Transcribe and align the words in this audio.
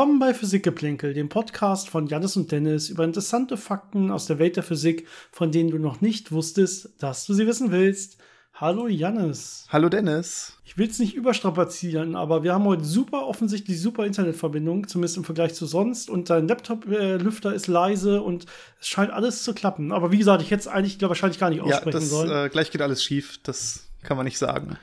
Willkommen 0.00 0.18
bei 0.18 0.32
Physikgeplänkel, 0.32 1.12
dem 1.12 1.28
Podcast 1.28 1.90
von 1.90 2.06
Janis 2.06 2.34
und 2.34 2.50
Dennis 2.50 2.88
über 2.88 3.04
interessante 3.04 3.58
Fakten 3.58 4.10
aus 4.10 4.24
der 4.24 4.38
Welt 4.38 4.56
der 4.56 4.62
Physik, 4.62 5.06
von 5.30 5.52
denen 5.52 5.70
du 5.70 5.78
noch 5.78 6.00
nicht 6.00 6.32
wusstest, 6.32 6.88
dass 7.00 7.26
du 7.26 7.34
sie 7.34 7.46
wissen 7.46 7.70
willst. 7.70 8.16
Hallo 8.54 8.88
Janis. 8.88 9.66
Hallo 9.68 9.90
Dennis. 9.90 10.54
Ich 10.64 10.78
will 10.78 10.88
es 10.88 10.98
nicht 11.00 11.14
überstrapazieren, 11.14 12.16
aber 12.16 12.42
wir 12.42 12.54
haben 12.54 12.64
heute 12.64 12.82
super 12.82 13.26
offensichtlich 13.26 13.78
super 13.78 14.06
Internetverbindung, 14.06 14.88
zumindest 14.88 15.18
im 15.18 15.24
Vergleich 15.24 15.52
zu 15.52 15.66
sonst. 15.66 16.08
Und 16.08 16.30
dein 16.30 16.48
Laptop-Lüfter 16.48 17.52
ist 17.52 17.66
leise 17.66 18.22
und 18.22 18.46
es 18.80 18.88
scheint 18.88 19.12
alles 19.12 19.42
zu 19.42 19.52
klappen. 19.52 19.92
Aber 19.92 20.10
wie 20.10 20.18
gesagt, 20.18 20.40
ich 20.40 20.50
hätte 20.50 20.60
es 20.60 20.66
eigentlich 20.66 20.98
glaub, 20.98 21.10
wahrscheinlich 21.10 21.38
gar 21.38 21.50
nicht 21.50 21.60
aussprechen 21.60 21.88
ja, 21.88 22.00
das, 22.00 22.08
sollen. 22.08 22.46
Äh, 22.46 22.48
gleich 22.48 22.70
geht 22.70 22.80
alles 22.80 23.04
schief, 23.04 23.38
das 23.42 23.90
kann 24.02 24.16
man 24.16 24.24
nicht 24.24 24.38
sagen. 24.38 24.78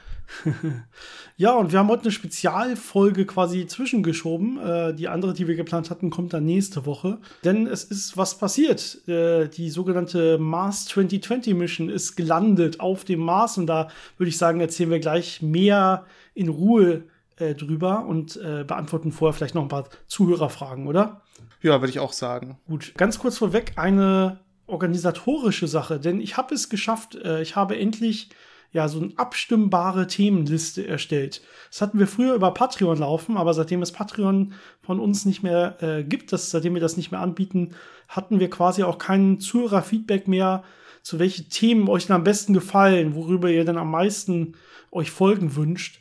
ja, 1.37 1.55
und 1.55 1.71
wir 1.71 1.79
haben 1.79 1.89
heute 1.89 2.03
eine 2.03 2.11
Spezialfolge 2.11 3.25
quasi 3.25 3.67
zwischengeschoben. 3.67 4.57
Äh, 4.59 4.93
die 4.93 5.07
andere, 5.07 5.33
die 5.33 5.47
wir 5.47 5.55
geplant 5.55 5.89
hatten, 5.89 6.09
kommt 6.09 6.33
dann 6.33 6.45
nächste 6.45 6.85
Woche. 6.85 7.19
Denn 7.43 7.67
es 7.67 7.83
ist 7.83 8.17
was 8.17 8.37
passiert. 8.37 9.07
Äh, 9.07 9.47
die 9.47 9.69
sogenannte 9.69 10.37
Mars 10.37 10.85
2020 10.85 11.53
Mission 11.55 11.89
ist 11.89 12.15
gelandet 12.15 12.79
auf 12.79 13.05
dem 13.05 13.19
Mars. 13.19 13.57
Und 13.57 13.67
da 13.67 13.89
würde 14.17 14.29
ich 14.29 14.37
sagen, 14.37 14.59
erzählen 14.59 14.89
wir 14.89 14.99
gleich 14.99 15.41
mehr 15.41 16.05
in 16.33 16.49
Ruhe 16.49 17.03
äh, 17.37 17.55
drüber 17.55 18.05
und 18.05 18.37
äh, 18.37 18.63
beantworten 18.63 19.11
vorher 19.11 19.33
vielleicht 19.33 19.55
noch 19.55 19.63
ein 19.63 19.69
paar 19.69 19.89
Zuhörerfragen, 20.07 20.87
oder? 20.87 21.21
Ja, 21.61 21.81
würde 21.81 21.89
ich 21.89 21.99
auch 21.99 22.13
sagen. 22.13 22.57
Gut, 22.67 22.93
ganz 22.97 23.19
kurz 23.19 23.37
vorweg 23.37 23.73
eine 23.75 24.39
organisatorische 24.67 25.67
Sache, 25.67 25.99
denn 25.99 26.19
ich 26.19 26.37
habe 26.37 26.53
es 26.53 26.69
geschafft, 26.69 27.15
äh, 27.15 27.41
ich 27.41 27.55
habe 27.55 27.77
endlich 27.77 28.29
ja, 28.77 28.87
so 28.87 28.99
eine 28.99 29.11
abstimmbare 29.15 30.05
Themenliste 30.05 30.87
erstellt. 30.87 31.41
Das 31.71 31.81
hatten 31.81 31.97
wir 31.97 32.05
früher 32.05 32.35
über 32.35 32.53
Patreon 32.53 32.99
laufen, 32.99 33.35
aber 33.35 33.55
seitdem 33.55 33.81
es 33.81 33.91
Patreon 33.91 34.53
von 34.81 34.99
uns 34.99 35.25
nicht 35.25 35.41
mehr 35.41 35.81
äh, 35.81 36.03
gibt, 36.03 36.31
das, 36.31 36.51
seitdem 36.51 36.75
wir 36.75 36.81
das 36.81 36.95
nicht 36.95 37.09
mehr 37.09 37.19
anbieten, 37.19 37.71
hatten 38.07 38.39
wir 38.39 38.51
quasi 38.51 38.83
auch 38.83 38.99
keinen 38.99 39.39
Zuhörerfeedback 39.39 40.27
mehr, 40.27 40.63
zu 41.01 41.17
welche 41.17 41.49
Themen 41.49 41.89
euch 41.89 42.05
dann 42.05 42.17
am 42.17 42.23
besten 42.23 42.53
gefallen, 42.53 43.15
worüber 43.15 43.49
ihr 43.49 43.65
dann 43.65 43.79
am 43.79 43.89
meisten 43.89 44.53
euch 44.91 45.09
Folgen 45.09 45.55
wünscht. 45.55 45.99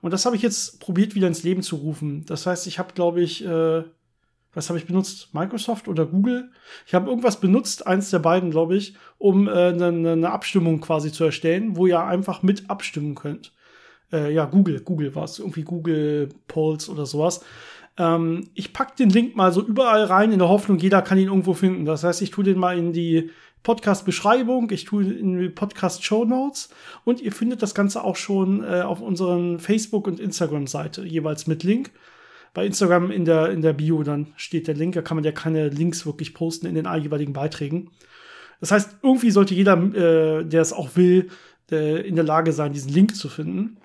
Und 0.00 0.10
das 0.10 0.26
habe 0.26 0.34
ich 0.34 0.42
jetzt 0.42 0.80
probiert 0.80 1.14
wieder 1.14 1.28
ins 1.28 1.44
Leben 1.44 1.62
zu 1.62 1.76
rufen. 1.76 2.24
Das 2.26 2.44
heißt, 2.44 2.66
ich 2.66 2.80
habe, 2.80 2.92
glaube 2.92 3.22
ich, 3.22 3.44
äh, 3.44 3.84
was 4.56 4.70
habe 4.70 4.78
ich 4.78 4.86
benutzt? 4.86 5.34
Microsoft 5.34 5.86
oder 5.86 6.06
Google? 6.06 6.50
Ich 6.86 6.94
habe 6.94 7.10
irgendwas 7.10 7.40
benutzt, 7.40 7.86
eins 7.86 8.10
der 8.10 8.20
beiden, 8.20 8.50
glaube 8.50 8.74
ich, 8.74 8.94
um 9.18 9.48
äh, 9.48 9.50
eine, 9.50 9.92
ne 9.92 10.30
Abstimmung 10.30 10.80
quasi 10.80 11.12
zu 11.12 11.24
erstellen, 11.24 11.76
wo 11.76 11.86
ihr 11.86 12.02
einfach 12.02 12.42
mit 12.42 12.70
abstimmen 12.70 13.14
könnt. 13.14 13.52
Äh, 14.10 14.32
ja, 14.32 14.46
Google, 14.46 14.80
Google 14.80 15.14
war 15.14 15.24
es, 15.24 15.38
irgendwie 15.38 15.62
Google 15.62 16.30
Polls 16.48 16.88
oder 16.88 17.04
sowas. 17.04 17.44
Ähm, 17.98 18.48
ich 18.54 18.72
packe 18.72 18.96
den 18.98 19.10
Link 19.10 19.36
mal 19.36 19.52
so 19.52 19.62
überall 19.62 20.04
rein, 20.04 20.32
in 20.32 20.38
der 20.38 20.48
Hoffnung, 20.48 20.78
jeder 20.78 21.02
kann 21.02 21.18
ihn 21.18 21.28
irgendwo 21.28 21.52
finden. 21.52 21.84
Das 21.84 22.02
heißt, 22.02 22.22
ich 22.22 22.30
tue 22.30 22.44
den 22.44 22.58
mal 22.58 22.78
in 22.78 22.94
die 22.94 23.30
Podcast-Beschreibung, 23.62 24.70
ich 24.70 24.86
tue 24.86 25.04
in 25.04 25.38
die 25.38 25.48
Podcast-Show 25.50 26.24
Notes 26.24 26.70
und 27.04 27.20
ihr 27.20 27.32
findet 27.32 27.60
das 27.60 27.74
Ganze 27.74 28.04
auch 28.04 28.16
schon 28.16 28.64
äh, 28.64 28.80
auf 28.80 29.02
unseren 29.02 29.58
Facebook- 29.58 30.06
und 30.06 30.18
Instagram-Seite, 30.18 31.04
jeweils 31.04 31.46
mit 31.46 31.62
Link 31.62 31.90
bei 32.56 32.64
Instagram 32.64 33.10
in 33.10 33.26
der, 33.26 33.50
in 33.50 33.60
der 33.60 33.74
Bio 33.74 34.02
dann 34.02 34.28
steht 34.36 34.66
der 34.66 34.74
Link. 34.74 34.94
Da 34.94 35.02
kann 35.02 35.18
man 35.18 35.24
ja 35.24 35.30
keine 35.30 35.68
Links 35.68 36.06
wirklich 36.06 36.32
posten 36.32 36.64
in 36.64 36.74
den 36.74 36.86
jeweiligen 37.02 37.34
Beiträgen. 37.34 37.90
Das 38.60 38.70
heißt, 38.70 38.96
irgendwie 39.02 39.30
sollte 39.30 39.54
jeder, 39.54 39.74
äh, 39.74 40.42
der 40.42 40.62
es 40.62 40.72
auch 40.72 40.96
will, 40.96 41.28
äh, 41.70 42.00
in 42.08 42.14
der 42.14 42.24
Lage 42.24 42.54
sein, 42.54 42.72
diesen 42.72 42.94
Link 42.94 43.14
zu 43.14 43.28
finden. 43.28 43.76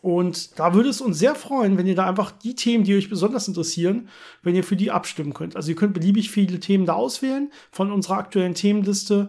Und 0.00 0.58
da 0.58 0.72
würde 0.72 0.88
es 0.88 1.02
uns 1.02 1.18
sehr 1.18 1.34
freuen, 1.34 1.76
wenn 1.76 1.86
ihr 1.86 1.96
da 1.96 2.08
einfach 2.08 2.30
die 2.32 2.54
Themen, 2.54 2.84
die 2.84 2.96
euch 2.96 3.10
besonders 3.10 3.46
interessieren, 3.46 4.08
wenn 4.42 4.54
ihr 4.54 4.64
für 4.64 4.76
die 4.76 4.90
abstimmen 4.90 5.34
könnt. 5.34 5.54
Also 5.54 5.68
ihr 5.68 5.76
könnt 5.76 5.92
beliebig 5.92 6.30
viele 6.30 6.60
Themen 6.60 6.86
da 6.86 6.94
auswählen 6.94 7.50
von 7.70 7.92
unserer 7.92 8.16
aktuellen 8.16 8.54
Themenliste. 8.54 9.28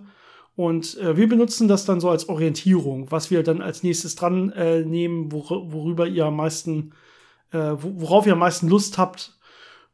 Und 0.55 0.97
äh, 0.99 1.17
wir 1.17 1.27
benutzen 1.27 1.67
das 1.67 1.83
dann 1.83 1.99
so 1.99 2.09
als 2.09 2.29
Orientierung, 2.29 3.11
was 3.11 3.29
wir 3.29 3.43
dann 3.43 3.61
als 3.61 3.83
nächstes 3.83 4.15
dran 4.15 4.53
äh, 4.53 4.85
nehmen, 4.85 5.33
wor 5.33 5.73
worüber 5.73 6.07
ihr 6.07 6.27
am 6.27 6.37
meisten 6.37 6.93
äh, 7.51 7.73
worauf 7.79 8.25
ihr 8.25 8.33
am 8.33 8.39
meisten 8.39 8.67
Lust 8.67 8.97
habt. 8.97 9.33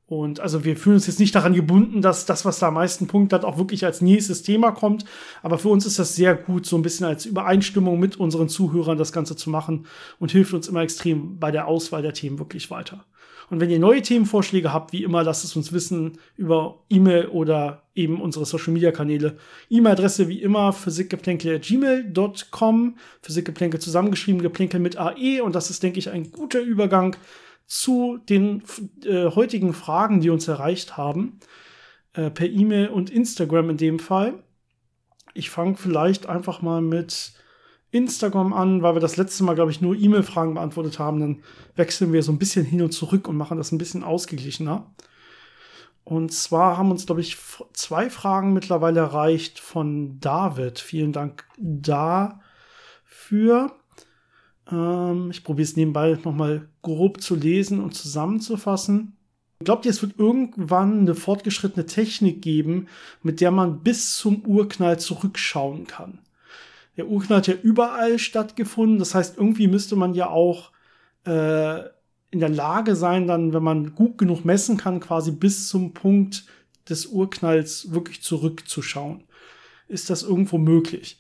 Und 0.08 0.40
also 0.40 0.64
wir 0.64 0.78
fühlen 0.78 0.98
uns 0.98 1.08
jetzt 1.08 1.20
nicht 1.20 1.34
daran 1.34 1.56
gebunden, 1.56 2.04
dass 2.04 2.28
das, 2.28 2.46
was 2.46 2.60
da 2.60 2.68
am 2.68 2.76
meisten 2.76 3.08
Punkt 3.08 3.34
hat, 3.34 3.44
auch 3.44 3.58
wirklich 3.58 3.86
als 3.86 4.02
nächstes 4.02 4.44
Thema 4.44 4.72
kommt. 4.72 5.04
Aber 5.42 5.58
für 5.58 5.70
uns 5.70 5.86
ist 5.86 5.98
das 5.98 6.16
sehr 6.16 6.36
gut, 6.36 6.68
so 6.68 6.78
ein 6.78 6.84
bisschen 6.84 7.08
als 7.08 7.26
Übereinstimmung 7.26 8.00
mit 8.00 8.18
unseren 8.18 8.48
Zuhörern 8.48 9.00
das 9.00 9.12
Ganze 9.12 9.36
zu 9.36 9.50
machen 9.50 9.88
und 10.20 10.32
hilft 10.32 10.54
uns 10.54 10.68
immer 10.68 10.82
extrem 10.82 11.40
bei 11.40 11.50
der 11.50 11.68
Auswahl 11.68 12.04
der 12.04 12.14
Themen 12.14 12.38
wirklich 12.38 12.70
weiter. 12.70 13.04
Und 13.50 13.60
wenn 13.60 13.70
ihr 13.70 13.80
neue 13.80 14.02
Themenvorschläge 14.02 14.72
habt, 14.74 14.92
wie 14.92 15.04
immer, 15.04 15.22
lasst 15.24 15.44
es 15.44 15.56
uns 15.56 15.72
wissen 15.72 16.14
über 16.36 16.80
E-Mail 16.90 17.28
oder 17.28 17.84
eben 17.94 18.20
unsere 18.22 18.44
Social 18.46 18.74
Media 18.74 18.92
Kanäle. 18.92 19.38
E-Mail-Adresse 19.70 20.28
wie 20.28 20.42
immer 20.42 20.74
physikgeplänkel.gmail.com. 20.74 22.98
Physikgeplänkel 23.22 23.80
zusammengeschrieben, 23.80 24.42
Geplänkel 24.42 24.80
mit 24.80 24.98
AE. 24.98 25.42
Und 25.42 25.54
das 25.56 25.70
ist, 25.70 25.84
denke 25.84 26.00
ich, 26.00 26.10
ein 26.10 26.32
guter 26.32 26.60
Übergang 26.60 27.16
zu 27.66 28.18
den 28.30 28.64
äh, 29.04 29.30
heutigen 29.32 29.74
Fragen, 29.74 30.22
die 30.22 30.30
uns 30.30 30.48
erreicht 30.48 30.98
haben, 30.98 31.40
äh, 32.14 32.30
per 32.30 32.48
E-Mail 32.48 32.90
und 32.90 33.10
Instagram 33.10 33.72
in 33.72 33.78
dem 33.78 34.00
Fall. 34.00 34.44
Ich 35.34 35.50
fange 35.50 35.76
vielleicht 35.76 36.28
einfach 36.28 36.62
mal 36.62 36.82
mit 36.82 37.34
Instagram 37.92 38.54
an, 38.54 38.82
weil 38.82 38.96
wir 38.96 39.00
das 39.00 39.18
letzte 39.18 39.44
Mal, 39.44 39.56
glaube 39.56 39.72
ich, 39.72 39.82
nur 39.82 39.96
E-Mail-Fragen 39.96 40.54
beantwortet 40.54 41.00
haben. 41.00 41.20
Dann 41.20 41.44
wechseln 41.76 42.14
wir 42.14 42.24
so 42.24 42.32
ein 42.32 42.40
bisschen 42.40 42.66
hin 42.66 42.82
und 42.82 42.92
zurück 42.92 43.28
und 43.28 43.38
machen 43.38 43.58
das 43.58 43.72
ein 43.72 43.78
bisschen 43.78 44.04
ausgeglichener. 44.04 44.94
Und 46.04 46.32
zwar 46.32 46.78
haben 46.78 46.92
uns, 46.92 47.06
glaube 47.06 47.22
ich, 47.22 47.38
zwei 47.74 48.10
Fragen 48.10 48.54
mittlerweile 48.54 49.00
erreicht 49.00 49.60
von 49.60 50.20
David. 50.20 50.80
Vielen 50.80 51.14
Dank 51.14 51.46
dafür. 51.58 52.42
Ähm, 54.72 55.30
ich 55.32 55.44
probiere 55.44 55.66
es 55.66 55.76
nebenbei 55.76 56.18
nochmal 56.24 56.68
grob 56.82 57.22
zu 57.22 57.36
lesen 57.36 57.82
und 57.82 57.94
zusammenzufassen. 57.94 59.18
Glaubt 59.60 59.86
ihr, 59.86 59.92
es 59.92 60.02
wird 60.02 60.20
irgendwann 60.20 61.00
eine 61.00 61.16
fortgeschrittene 61.16 61.86
Technik 61.86 62.42
geben, 62.42 62.88
mit 63.24 63.42
der 63.42 63.52
man 63.52 63.82
bis 63.82 64.18
zum 64.18 64.42
Urknall 64.46 65.00
zurückschauen 65.00 65.88
kann? 65.88 66.20
Der 66.98 67.08
Urknall 67.08 67.40
hat 67.40 67.48
ja 67.48 67.56
überall 67.56 68.20
stattgefunden. 68.20 69.00
Das 69.00 69.16
heißt, 69.16 69.38
irgendwie 69.38 69.68
müsste 69.68 69.96
man 69.96 70.14
ja 70.14 70.30
auch 70.30 70.72
äh, 71.26 71.80
in 72.32 72.40
der 72.40 72.50
Lage 72.50 72.96
sein, 72.96 73.28
dann, 73.28 73.54
wenn 73.54 73.64
man 73.64 73.96
gut 73.96 74.18
genug 74.18 74.44
messen 74.46 74.78
kann, 74.78 75.00
quasi 75.00 75.32
bis 75.32 75.70
zum 75.70 75.94
Punkt 75.94 76.46
des 76.90 77.08
Urknalls 77.08 77.92
wirklich 77.92 78.22
zurückzuschauen. 78.22 79.24
Ist 79.88 80.10
das 80.10 80.24
irgendwo 80.24 80.58
möglich? 80.58 81.20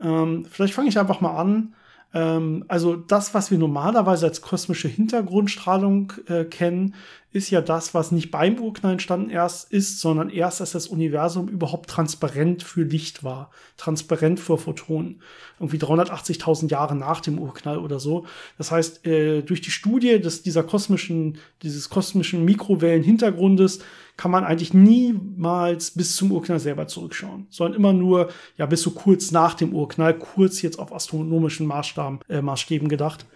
Ähm, 0.00 0.46
vielleicht 0.50 0.74
fange 0.74 0.88
ich 0.88 0.98
einfach 0.98 1.20
mal 1.20 1.36
an. 1.36 1.74
Ähm, 2.14 2.64
also 2.68 2.96
das, 2.96 3.34
was 3.34 3.50
wir 3.50 3.58
normalerweise 3.58 4.26
als 4.26 4.40
kosmische 4.40 4.88
Hintergrundstrahlung 4.88 6.12
äh, 6.28 6.44
kennen, 6.44 6.94
ist 7.34 7.50
ja 7.50 7.60
das, 7.60 7.94
was 7.94 8.12
nicht 8.12 8.30
beim 8.30 8.60
Urknall 8.60 8.92
entstanden 8.92 9.28
erst 9.28 9.72
ist, 9.72 9.98
sondern 10.00 10.30
erst, 10.30 10.60
als 10.60 10.70
das 10.70 10.86
Universum 10.86 11.48
überhaupt 11.48 11.90
transparent 11.90 12.62
für 12.62 12.84
Licht 12.84 13.24
war, 13.24 13.50
transparent 13.76 14.38
für 14.38 14.56
Photonen. 14.56 15.20
Irgendwie 15.58 15.78
380.000 15.78 16.70
Jahre 16.70 16.94
nach 16.94 17.20
dem 17.20 17.40
Urknall 17.40 17.78
oder 17.78 17.98
so. 17.98 18.24
Das 18.56 18.70
heißt, 18.70 19.04
äh, 19.04 19.42
durch 19.42 19.60
die 19.60 19.72
Studie 19.72 20.20
des, 20.20 20.44
dieser 20.44 20.62
kosmischen, 20.62 21.38
dieses 21.62 21.90
kosmischen 21.90 22.44
Mikrowellenhintergrundes 22.44 23.80
kann 24.16 24.30
man 24.30 24.44
eigentlich 24.44 24.72
niemals 24.72 25.90
bis 25.90 26.14
zum 26.14 26.30
Urknall 26.30 26.60
selber 26.60 26.86
zurückschauen, 26.86 27.48
sondern 27.50 27.76
immer 27.76 27.92
nur, 27.92 28.28
ja, 28.56 28.66
bis 28.66 28.82
so 28.82 28.92
kurz 28.92 29.32
nach 29.32 29.54
dem 29.54 29.74
Urknall, 29.74 30.16
kurz 30.16 30.62
jetzt 30.62 30.78
auf 30.78 30.94
astronomischen 30.94 31.66
Maßstaben, 31.66 32.20
äh, 32.28 32.40
Maßstäben 32.40 32.88
gedacht. 32.88 33.26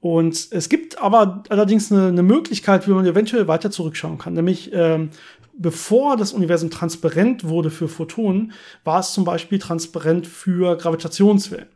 Und 0.00 0.48
es 0.50 0.68
gibt 0.68 0.98
aber 0.98 1.44
allerdings 1.50 1.92
eine, 1.92 2.08
eine, 2.08 2.22
Möglichkeit, 2.22 2.88
wie 2.88 2.92
man 2.92 3.04
eventuell 3.04 3.48
weiter 3.48 3.70
zurückschauen 3.70 4.16
kann. 4.16 4.32
Nämlich, 4.32 4.70
ähm, 4.72 5.10
bevor 5.52 6.16
das 6.16 6.32
Universum 6.32 6.70
transparent 6.70 7.44
wurde 7.44 7.70
für 7.70 7.86
Photonen, 7.86 8.52
war 8.82 9.00
es 9.00 9.12
zum 9.12 9.24
Beispiel 9.24 9.58
transparent 9.58 10.26
für 10.26 10.76
Gravitationswellen. 10.76 11.68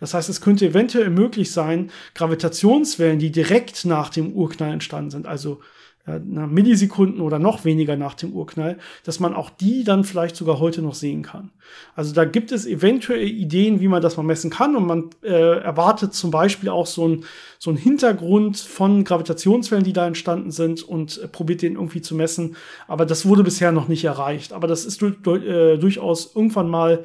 Das 0.00 0.14
heißt, 0.14 0.30
es 0.30 0.40
könnte 0.40 0.66
eventuell 0.66 1.10
möglich 1.10 1.52
sein, 1.52 1.90
Gravitationswellen, 2.14 3.18
die 3.18 3.30
direkt 3.30 3.84
nach 3.84 4.08
dem 4.08 4.32
Urknall 4.32 4.72
entstanden 4.72 5.10
sind, 5.10 5.26
also 5.26 5.60
äh, 6.06 6.18
Millisekunden 6.18 7.20
oder 7.20 7.38
noch 7.38 7.64
weniger 7.64 7.96
nach 7.96 8.14
dem 8.14 8.32
Urknall, 8.32 8.78
dass 9.04 9.20
man 9.20 9.34
auch 9.34 9.50
die 9.50 9.84
dann 9.84 10.04
vielleicht 10.04 10.36
sogar 10.36 10.58
heute 10.58 10.82
noch 10.82 10.94
sehen 10.94 11.22
kann. 11.22 11.50
Also 11.94 12.14
da 12.14 12.24
gibt 12.24 12.52
es 12.52 12.66
eventuell 12.66 13.26
Ideen, 13.26 13.80
wie 13.80 13.88
man 13.88 14.02
das 14.02 14.16
mal 14.16 14.22
messen 14.22 14.50
kann 14.50 14.76
und 14.76 14.86
man 14.86 15.10
äh, 15.22 15.58
erwartet 15.58 16.14
zum 16.14 16.30
Beispiel 16.30 16.68
auch 16.68 16.86
so 16.86 17.08
ein 17.08 17.24
so 17.58 17.70
ein 17.70 17.76
Hintergrund 17.76 18.58
von 18.58 19.04
Gravitationswellen, 19.04 19.84
die 19.84 19.92
da 19.92 20.06
entstanden 20.06 20.50
sind 20.50 20.82
und 20.82 21.18
äh, 21.22 21.28
probiert 21.28 21.62
den 21.62 21.74
irgendwie 21.74 22.02
zu 22.02 22.14
messen. 22.14 22.56
Aber 22.86 23.06
das 23.06 23.26
wurde 23.26 23.42
bisher 23.42 23.72
noch 23.72 23.88
nicht 23.88 24.04
erreicht. 24.04 24.52
Aber 24.52 24.66
das 24.66 24.84
ist 24.84 25.02
du, 25.02 25.10
du, 25.10 25.34
äh, 25.36 25.78
durchaus 25.78 26.34
irgendwann 26.34 26.68
mal 26.68 27.04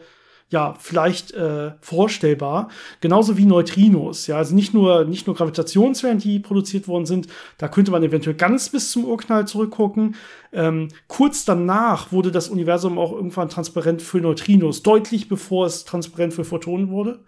ja, 0.51 0.75
vielleicht 0.77 1.31
äh, 1.31 1.71
vorstellbar. 1.79 2.69
Genauso 2.99 3.37
wie 3.37 3.45
Neutrinos. 3.45 4.27
Ja, 4.27 4.37
also 4.37 4.53
nicht 4.53 4.73
nur, 4.73 5.05
nicht 5.05 5.25
nur 5.25 5.35
Gravitationswellen, 5.35 6.19
die 6.19 6.39
produziert 6.39 6.89
worden 6.89 7.05
sind. 7.05 7.27
Da 7.57 7.69
könnte 7.69 7.91
man 7.91 8.03
eventuell 8.03 8.35
ganz 8.35 8.67
bis 8.69 8.91
zum 8.91 9.05
Urknall 9.05 9.47
zurückgucken. 9.47 10.15
Ähm, 10.51 10.89
kurz 11.07 11.45
danach 11.45 12.11
wurde 12.11 12.31
das 12.31 12.49
Universum 12.49 12.99
auch 12.99 13.13
irgendwann 13.13 13.47
transparent 13.47 14.01
für 14.01 14.19
Neutrinos, 14.19 14.83
deutlich 14.83 15.29
bevor 15.29 15.65
es 15.65 15.85
transparent 15.85 16.33
für 16.33 16.43
Photonen 16.43 16.89
wurde. 16.89 17.19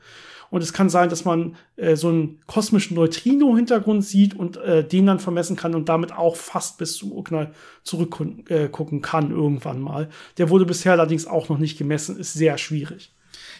Und 0.53 0.61
es 0.61 0.71
kann 0.71 0.87
sein, 0.87 1.09
dass 1.09 1.25
man 1.25 1.55
äh, 1.77 1.95
so 1.95 2.09
einen 2.09 2.39
kosmischen 2.45 2.93
Neutrino-Hintergrund 2.93 4.05
sieht 4.05 4.35
und 4.35 4.57
äh, 4.57 4.87
den 4.87 5.07
dann 5.07 5.17
vermessen 5.17 5.55
kann 5.55 5.73
und 5.73 5.89
damit 5.89 6.13
auch 6.15 6.35
fast 6.35 6.77
bis 6.77 6.95
zum 6.95 7.11
Urknall 7.11 7.53
zurückgucken 7.81 8.45
äh, 8.49 9.01
kann 9.01 9.31
irgendwann 9.31 9.81
mal. 9.81 10.09
Der 10.37 10.51
wurde 10.51 10.67
bisher 10.67 10.91
allerdings 10.91 11.25
auch 11.25 11.49
noch 11.49 11.57
nicht 11.57 11.79
gemessen, 11.79 12.19
ist 12.19 12.33
sehr 12.33 12.59
schwierig. 12.59 13.11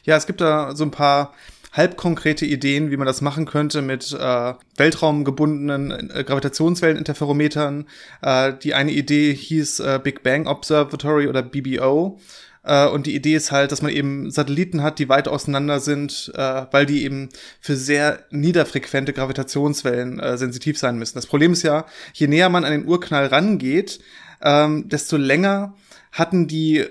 Ja, 0.03 0.17
es 0.17 0.27
gibt 0.27 0.39
da 0.39 0.75
so 0.75 0.83
ein 0.83 0.91
paar 0.91 1.33
halbkonkrete 1.71 2.45
Ideen, 2.45 2.91
wie 2.91 2.97
man 2.97 3.07
das 3.07 3.21
machen 3.21 3.47
könnte 3.47 3.81
mit 3.81 4.13
äh, 4.13 4.53
weltraumgebundenen 4.77 6.11
äh, 6.11 6.23
Gravitationswelleninterferometern. 6.23 7.87
Äh, 8.21 8.53
die 8.61 8.75
eine 8.75 8.91
Idee 8.91 9.33
hieß 9.33 9.79
äh, 9.79 9.99
Big 10.03 10.21
Bang 10.21 10.45
Observatory 10.45 11.27
oder 11.27 11.41
BBO. 11.41 12.19
Äh, 12.63 12.87
und 12.87 13.05
die 13.05 13.15
Idee 13.15 13.35
ist 13.35 13.51
halt, 13.51 13.71
dass 13.71 13.81
man 13.81 13.91
eben 13.91 14.31
Satelliten 14.31 14.81
hat, 14.81 14.99
die 14.99 15.09
weit 15.09 15.27
auseinander 15.27 15.79
sind, 15.79 16.31
äh, 16.35 16.65
weil 16.71 16.85
die 16.85 17.03
eben 17.03 17.29
für 17.59 17.75
sehr 17.75 18.19
niederfrequente 18.31 19.13
Gravitationswellen 19.13 20.19
äh, 20.19 20.37
sensitiv 20.37 20.77
sein 20.77 20.97
müssen. 20.97 21.15
Das 21.15 21.27
Problem 21.27 21.53
ist 21.53 21.63
ja, 21.63 21.85
je 22.13 22.27
näher 22.27 22.49
man 22.49 22.65
an 22.65 22.71
den 22.71 22.87
Urknall 22.87 23.27
rangeht, 23.27 23.99
ähm, 24.41 24.89
desto 24.89 25.17
länger 25.17 25.75
hatten 26.11 26.47
die 26.47 26.85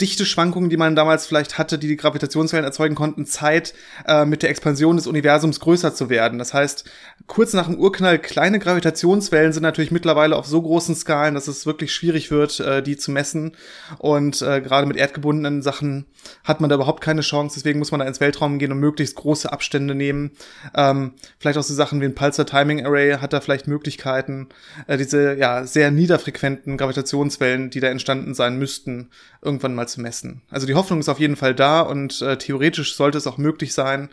dichte 0.00 0.26
Schwankungen, 0.26 0.68
die 0.68 0.76
man 0.76 0.96
damals 0.96 1.26
vielleicht 1.26 1.56
hatte, 1.56 1.78
die 1.78 1.86
die 1.86 1.96
Gravitationswellen 1.96 2.64
erzeugen 2.64 2.96
konnten, 2.96 3.24
Zeit 3.24 3.72
äh, 4.06 4.24
mit 4.24 4.42
der 4.42 4.50
Expansion 4.50 4.96
des 4.96 5.06
Universums 5.06 5.60
größer 5.60 5.94
zu 5.94 6.10
werden. 6.10 6.38
Das 6.38 6.52
heißt, 6.52 6.84
kurz 7.26 7.52
nach 7.52 7.66
dem 7.66 7.78
Urknall 7.78 8.18
kleine 8.18 8.58
Gravitationswellen 8.58 9.52
sind 9.52 9.62
natürlich 9.62 9.92
mittlerweile 9.92 10.36
auf 10.36 10.46
so 10.46 10.60
großen 10.60 10.94
Skalen, 10.96 11.34
dass 11.34 11.48
es 11.48 11.66
wirklich 11.66 11.92
schwierig 11.92 12.30
wird, 12.30 12.58
äh, 12.60 12.82
die 12.82 12.96
zu 12.96 13.12
messen. 13.12 13.56
Und 13.98 14.42
äh, 14.42 14.60
gerade 14.60 14.86
mit 14.86 14.96
erdgebundenen 14.96 15.62
Sachen 15.62 16.06
hat 16.44 16.60
man 16.60 16.68
da 16.68 16.76
überhaupt 16.76 17.02
keine 17.02 17.20
Chance. 17.20 17.54
Deswegen 17.56 17.78
muss 17.78 17.92
man 17.92 18.00
da 18.00 18.06
ins 18.06 18.20
Weltraum 18.20 18.58
gehen 18.58 18.72
und 18.72 18.80
möglichst 18.80 19.14
große 19.14 19.50
Abstände 19.50 19.94
nehmen. 19.94 20.32
Ähm, 20.74 21.12
vielleicht 21.38 21.58
auch 21.58 21.62
so 21.62 21.74
Sachen 21.74 22.00
wie 22.00 22.06
ein 22.06 22.14
Pulsar 22.14 22.44
Timing 22.44 22.84
Array 22.84 23.18
hat 23.18 23.32
da 23.32 23.40
vielleicht 23.40 23.68
Möglichkeiten, 23.68 24.48
äh, 24.88 24.98
diese 24.98 25.34
ja 25.36 25.64
sehr 25.64 25.90
niederfrequenten 25.90 26.76
Gravitationswellen, 26.76 27.70
die 27.70 27.80
da 27.80 27.88
entstanden 27.88 28.34
sein 28.34 28.58
müssten, 28.58 29.10
irgendwann 29.42 29.69
mal 29.74 29.88
zu 29.88 30.00
messen. 30.00 30.42
Also 30.50 30.66
die 30.66 30.74
Hoffnung 30.74 31.00
ist 31.00 31.08
auf 31.08 31.20
jeden 31.20 31.36
Fall 31.36 31.54
da 31.54 31.80
und 31.80 32.22
äh, 32.22 32.38
theoretisch 32.38 32.94
sollte 32.94 33.18
es 33.18 33.26
auch 33.26 33.38
möglich 33.38 33.74
sein. 33.74 34.10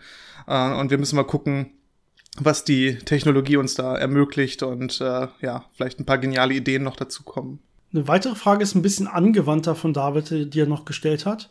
Äh, 0.48 0.74
und 0.74 0.90
wir 0.92 0.98
müssen 0.98 1.16
mal 1.16 1.24
gucken, 1.24 1.72
was 2.40 2.64
die 2.64 2.98
Technologie 3.00 3.58
uns 3.58 3.76
da 3.76 3.96
ermöglicht 3.96 4.64
und 4.64 5.02
äh, 5.02 5.28
ja, 5.42 5.66
vielleicht 5.76 6.00
ein 6.00 6.06
paar 6.06 6.20
geniale 6.20 6.54
Ideen 6.54 6.84
noch 6.84 6.96
dazu 6.96 7.24
kommen. 7.24 7.60
Eine 7.94 8.08
weitere 8.08 8.36
Frage 8.36 8.64
ist 8.64 8.76
ein 8.76 8.82
bisschen 8.82 9.08
angewandter 9.08 9.76
von 9.76 9.94
David, 9.94 10.54
die 10.54 10.60
er 10.60 10.68
noch 10.68 10.86
gestellt 10.86 11.26
hat. 11.26 11.50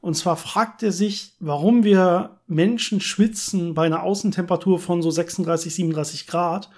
Und 0.00 0.14
zwar 0.14 0.36
fragt 0.36 0.82
er 0.82 0.92
sich, 0.92 1.32
warum 1.40 1.82
wir 1.82 2.38
Menschen 2.46 3.00
schwitzen 3.00 3.74
bei 3.74 3.86
einer 3.86 4.02
Außentemperatur 4.02 4.78
von 4.78 5.02
so 5.02 5.10
36, 5.10 5.74
37 5.74 6.26
Grad, 6.26 6.70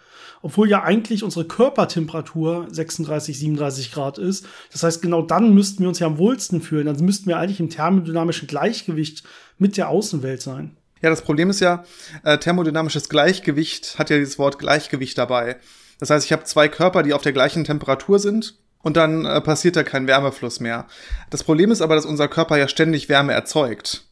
obwohl 0.43 0.69
ja 0.69 0.83
eigentlich 0.83 1.23
unsere 1.23 1.45
Körpertemperatur 1.45 2.69
36, 2.71 3.39
37 3.39 3.93
Grad 3.93 4.19
ist. 4.19 4.47
Das 4.73 4.83
heißt, 4.83 5.03
genau 5.03 5.23
dann 5.23 5.55
müssten 5.55 5.83
wir 5.83 5.89
uns 5.89 5.99
ja 5.99 6.07
am 6.07 6.19
wohlsten 6.19 6.63
fühlen. 6.63 6.87
Dann 6.87 7.05
müssten 7.05 7.27
wir 7.27 7.39
eigentlich 7.39 7.61
im 7.61 7.71
thermodynamischen 7.71 8.49
Gleichgewicht 8.49 9.25
mit 9.59 9.77
der 9.77 9.89
Außenwelt 9.89 10.41
sein. 10.41 10.77
Ja, 11.03 11.11
das 11.11 11.23
Problem 11.23 11.51
ist 11.51 11.61
ja, 11.61 11.85
äh, 12.25 12.39
thermodynamisches 12.39 13.09
Gleichgewicht 13.09 13.99
hat 13.99 14.11
ja 14.11 14.19
dieses 14.19 14.39
Wort 14.39 14.59
Gleichgewicht 14.59 15.17
dabei. 15.17 15.57
Das 15.99 16.11
heißt, 16.11 16.25
ich 16.25 16.33
habe 16.33 16.45
zwei 16.45 16.69
Körper, 16.69 17.03
die 17.03 17.13
auf 17.15 17.23
der 17.23 17.33
gleichen 17.33 17.65
Temperatur 17.65 18.19
sind 18.19 18.59
und 18.83 18.97
dann 18.97 19.25
äh, 19.25 19.41
passiert 19.41 19.77
da 19.77 19.83
kein 19.83 20.07
Wärmefluss 20.07 20.61
mehr. 20.61 20.87
Das 21.31 21.45
Problem 21.45 21.71
ist 21.71 21.83
aber, 21.83 21.95
dass 21.95 22.07
unser 22.07 22.29
Körper 22.29 22.59
ja 22.59 22.69
ständig 22.69 23.09
Wärme 23.09 23.33
erzeugt. 23.33 24.05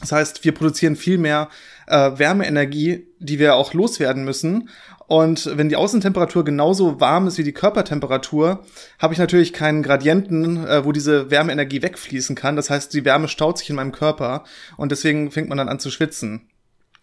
Das 0.00 0.10
heißt, 0.10 0.44
wir 0.44 0.52
produzieren 0.52 0.96
viel 0.96 1.16
mehr 1.16 1.48
äh, 1.86 2.18
Wärmeenergie, 2.18 3.06
die 3.20 3.38
wir 3.38 3.54
auch 3.54 3.72
loswerden 3.72 4.24
müssen. 4.24 4.68
Und 5.12 5.58
wenn 5.58 5.68
die 5.68 5.76
Außentemperatur 5.76 6.42
genauso 6.42 6.98
warm 6.98 7.26
ist 7.26 7.36
wie 7.36 7.44
die 7.44 7.52
Körpertemperatur, 7.52 8.64
habe 8.98 9.12
ich 9.12 9.18
natürlich 9.18 9.52
keinen 9.52 9.82
Gradienten, 9.82 10.66
äh, 10.66 10.86
wo 10.86 10.92
diese 10.92 11.30
Wärmeenergie 11.30 11.82
wegfließen 11.82 12.34
kann. 12.34 12.56
Das 12.56 12.70
heißt, 12.70 12.94
die 12.94 13.04
Wärme 13.04 13.28
staut 13.28 13.58
sich 13.58 13.68
in 13.68 13.76
meinem 13.76 13.92
Körper 13.92 14.44
und 14.78 14.90
deswegen 14.90 15.30
fängt 15.30 15.50
man 15.50 15.58
dann 15.58 15.68
an 15.68 15.80
zu 15.80 15.90
schwitzen. 15.90 16.48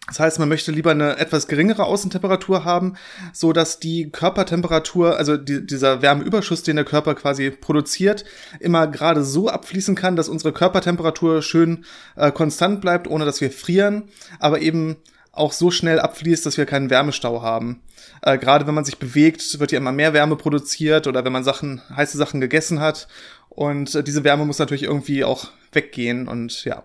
Das 0.08 0.18
heißt, 0.18 0.40
man 0.40 0.48
möchte 0.48 0.72
lieber 0.72 0.90
eine 0.90 1.18
etwas 1.18 1.46
geringere 1.46 1.84
Außentemperatur 1.84 2.64
haben, 2.64 2.94
so 3.32 3.52
dass 3.52 3.78
die 3.78 4.10
Körpertemperatur, 4.10 5.16
also 5.16 5.36
die, 5.36 5.64
dieser 5.64 6.02
Wärmeüberschuss, 6.02 6.64
den 6.64 6.74
der 6.74 6.84
Körper 6.84 7.14
quasi 7.14 7.50
produziert, 7.52 8.24
immer 8.58 8.88
gerade 8.88 9.22
so 9.22 9.48
abfließen 9.48 9.94
kann, 9.94 10.16
dass 10.16 10.28
unsere 10.28 10.52
Körpertemperatur 10.52 11.42
schön 11.42 11.84
äh, 12.16 12.32
konstant 12.32 12.80
bleibt, 12.80 13.06
ohne 13.06 13.24
dass 13.24 13.40
wir 13.40 13.52
frieren, 13.52 14.08
aber 14.40 14.60
eben 14.60 14.96
auch 15.30 15.52
so 15.52 15.70
schnell 15.70 16.00
abfließt, 16.00 16.44
dass 16.44 16.56
wir 16.56 16.66
keinen 16.66 16.90
Wärmestau 16.90 17.42
haben. 17.42 17.82
Äh, 18.22 18.38
Gerade 18.38 18.66
wenn 18.66 18.74
man 18.74 18.84
sich 18.84 18.98
bewegt, 18.98 19.58
wird 19.58 19.72
ja 19.72 19.78
immer 19.78 19.92
mehr 19.92 20.12
Wärme 20.12 20.36
produziert 20.36 21.06
oder 21.06 21.24
wenn 21.24 21.32
man 21.32 21.44
Sachen, 21.44 21.82
heiße 21.94 22.18
Sachen 22.18 22.40
gegessen 22.40 22.80
hat. 22.80 23.08
Und 23.48 23.94
äh, 23.94 24.02
diese 24.02 24.24
Wärme 24.24 24.44
muss 24.44 24.58
natürlich 24.58 24.84
irgendwie 24.84 25.24
auch 25.24 25.48
weggehen. 25.72 26.28
Und 26.28 26.64
ja, 26.64 26.84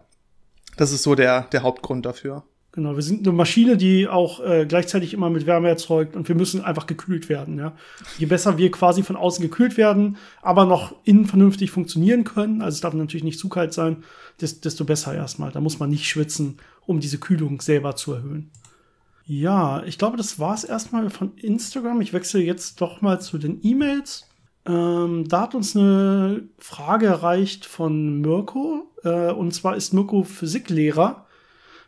das 0.77 0.91
ist 0.91 1.03
so 1.03 1.15
der, 1.15 1.41
der 1.51 1.63
Hauptgrund 1.63 2.05
dafür. 2.05 2.43
Genau, 2.75 2.97
wir 2.97 3.03
sind 3.03 3.25
eine 3.25 3.33
Maschine, 3.33 3.77
die 3.77 4.09
auch 4.09 4.41
äh, 4.45 4.65
gleichzeitig 4.65 5.13
immer 5.13 5.29
mit 5.29 5.45
Wärme 5.45 5.69
erzeugt 5.69 6.17
und 6.17 6.27
wir 6.27 6.35
müssen 6.35 6.61
einfach 6.61 6.87
gekühlt 6.87 7.29
werden. 7.29 7.57
Ja? 7.57 7.73
Je 8.17 8.25
besser 8.25 8.57
wir 8.57 8.69
quasi 8.69 9.01
von 9.01 9.15
außen 9.15 9.41
gekühlt 9.41 9.77
werden, 9.77 10.17
aber 10.41 10.65
noch 10.65 10.93
innen 11.05 11.25
vernünftig 11.25 11.71
funktionieren 11.71 12.25
können, 12.25 12.61
also 12.61 12.75
es 12.75 12.81
darf 12.81 12.93
natürlich 12.93 13.23
nicht 13.23 13.39
zu 13.39 13.47
kalt 13.47 13.71
sein, 13.71 14.03
desto 14.41 14.83
besser 14.83 15.15
erstmal. 15.15 15.53
Da 15.53 15.61
muss 15.61 15.79
man 15.79 15.89
nicht 15.89 16.05
schwitzen, 16.09 16.57
um 16.85 16.99
diese 16.99 17.17
Kühlung 17.17 17.61
selber 17.61 17.95
zu 17.95 18.11
erhöhen. 18.11 18.51
Ja, 19.25 19.83
ich 19.83 19.97
glaube, 19.97 20.17
das 20.17 20.39
war 20.39 20.53
es 20.53 20.63
erstmal 20.63 21.09
von 21.09 21.35
Instagram. 21.37 22.01
Ich 22.01 22.13
wechsle 22.13 22.41
jetzt 22.41 22.79
doch 22.81 23.01
mal 23.01 23.19
zu 23.19 23.37
den 23.37 23.59
E-Mails. 23.63 24.27
Ähm, 24.65 25.27
da 25.27 25.41
hat 25.41 25.55
uns 25.55 25.75
eine 25.75 26.47
Frage 26.57 27.07
erreicht 27.07 27.65
von 27.65 28.21
Mirko. 28.21 28.91
Äh, 29.03 29.31
und 29.31 29.51
zwar 29.53 29.75
ist 29.75 29.93
Mirko 29.93 30.23
Physiklehrer 30.23 31.25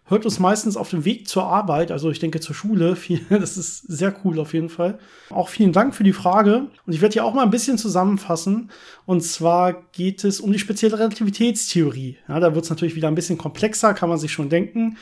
hört 0.08 0.26
uns 0.26 0.40
meistens 0.40 0.78
auf 0.78 0.90
dem 0.90 1.06
Weg 1.06 1.28
zur 1.28 1.44
Arbeit, 1.44 1.92
also 1.92 2.10
ich 2.10 2.20
denke 2.20 2.40
zur 2.40 2.56
Schule. 2.56 2.98
Das 3.30 3.58
ist 3.58 3.80
sehr 3.88 4.16
cool 4.24 4.40
auf 4.40 4.54
jeden 4.54 4.70
Fall. 4.70 5.00
Auch 5.30 5.50
vielen 5.50 5.74
Dank 5.74 5.96
für 5.96 6.04
die 6.04 6.14
Frage. 6.14 6.68
Und 6.86 6.94
ich 6.94 7.02
werde 7.02 7.14
hier 7.14 7.26
auch 7.26 7.34
mal 7.34 7.44
ein 7.44 7.52
bisschen 7.52 7.78
zusammenfassen. 7.78 8.72
Und 9.06 9.22
zwar 9.22 9.74
geht 9.92 10.24
es 10.24 10.40
um 10.40 10.52
die 10.52 10.60
spezielle 10.60 10.98
Relativitätstheorie. 10.98 12.18
Ja, 12.28 12.40
da 12.40 12.56
wird 12.56 12.64
es 12.64 12.70
natürlich 12.70 12.96
wieder 12.96 13.08
ein 13.08 13.16
bisschen 13.16 13.38
komplexer, 13.38 13.94
kann 13.94 14.10
man 14.10 14.18
sich 14.18 14.32
schon 14.32 14.50
denken. 14.50 14.98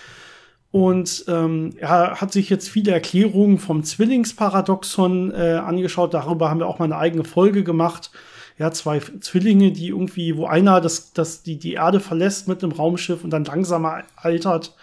Und 0.76 1.24
ähm, 1.30 1.72
er 1.78 2.20
hat 2.20 2.34
sich 2.34 2.50
jetzt 2.50 2.68
viele 2.68 2.92
Erklärungen 2.92 3.60
vom 3.60 3.86
Zwillingsparadoxon 3.86 5.32
äh, 5.32 5.54
angeschaut. 5.54 6.14
Darüber 6.14 6.50
haben 6.50 6.60
wir 6.60 6.68
auch 6.68 6.80
mal 6.80 6.84
eine 6.84 6.98
eigene 6.98 7.24
Folge 7.24 7.64
gemacht. 7.64 8.12
Ja, 8.58 8.72
zwei 8.72 9.00
Zwillinge, 9.00 9.72
die 9.72 9.88
irgendwie, 9.88 10.36
wo 10.36 10.48
einer 10.48 10.82
das, 10.82 11.14
das 11.14 11.44
die, 11.44 11.58
die 11.58 11.76
Erde 11.76 12.02
verlässt 12.02 12.50
mit 12.50 12.62
einem 12.62 12.74
Raumschiff 12.74 13.24
und 13.24 13.30
dann 13.30 13.46
langsamer 13.46 14.04
altert 14.18 14.76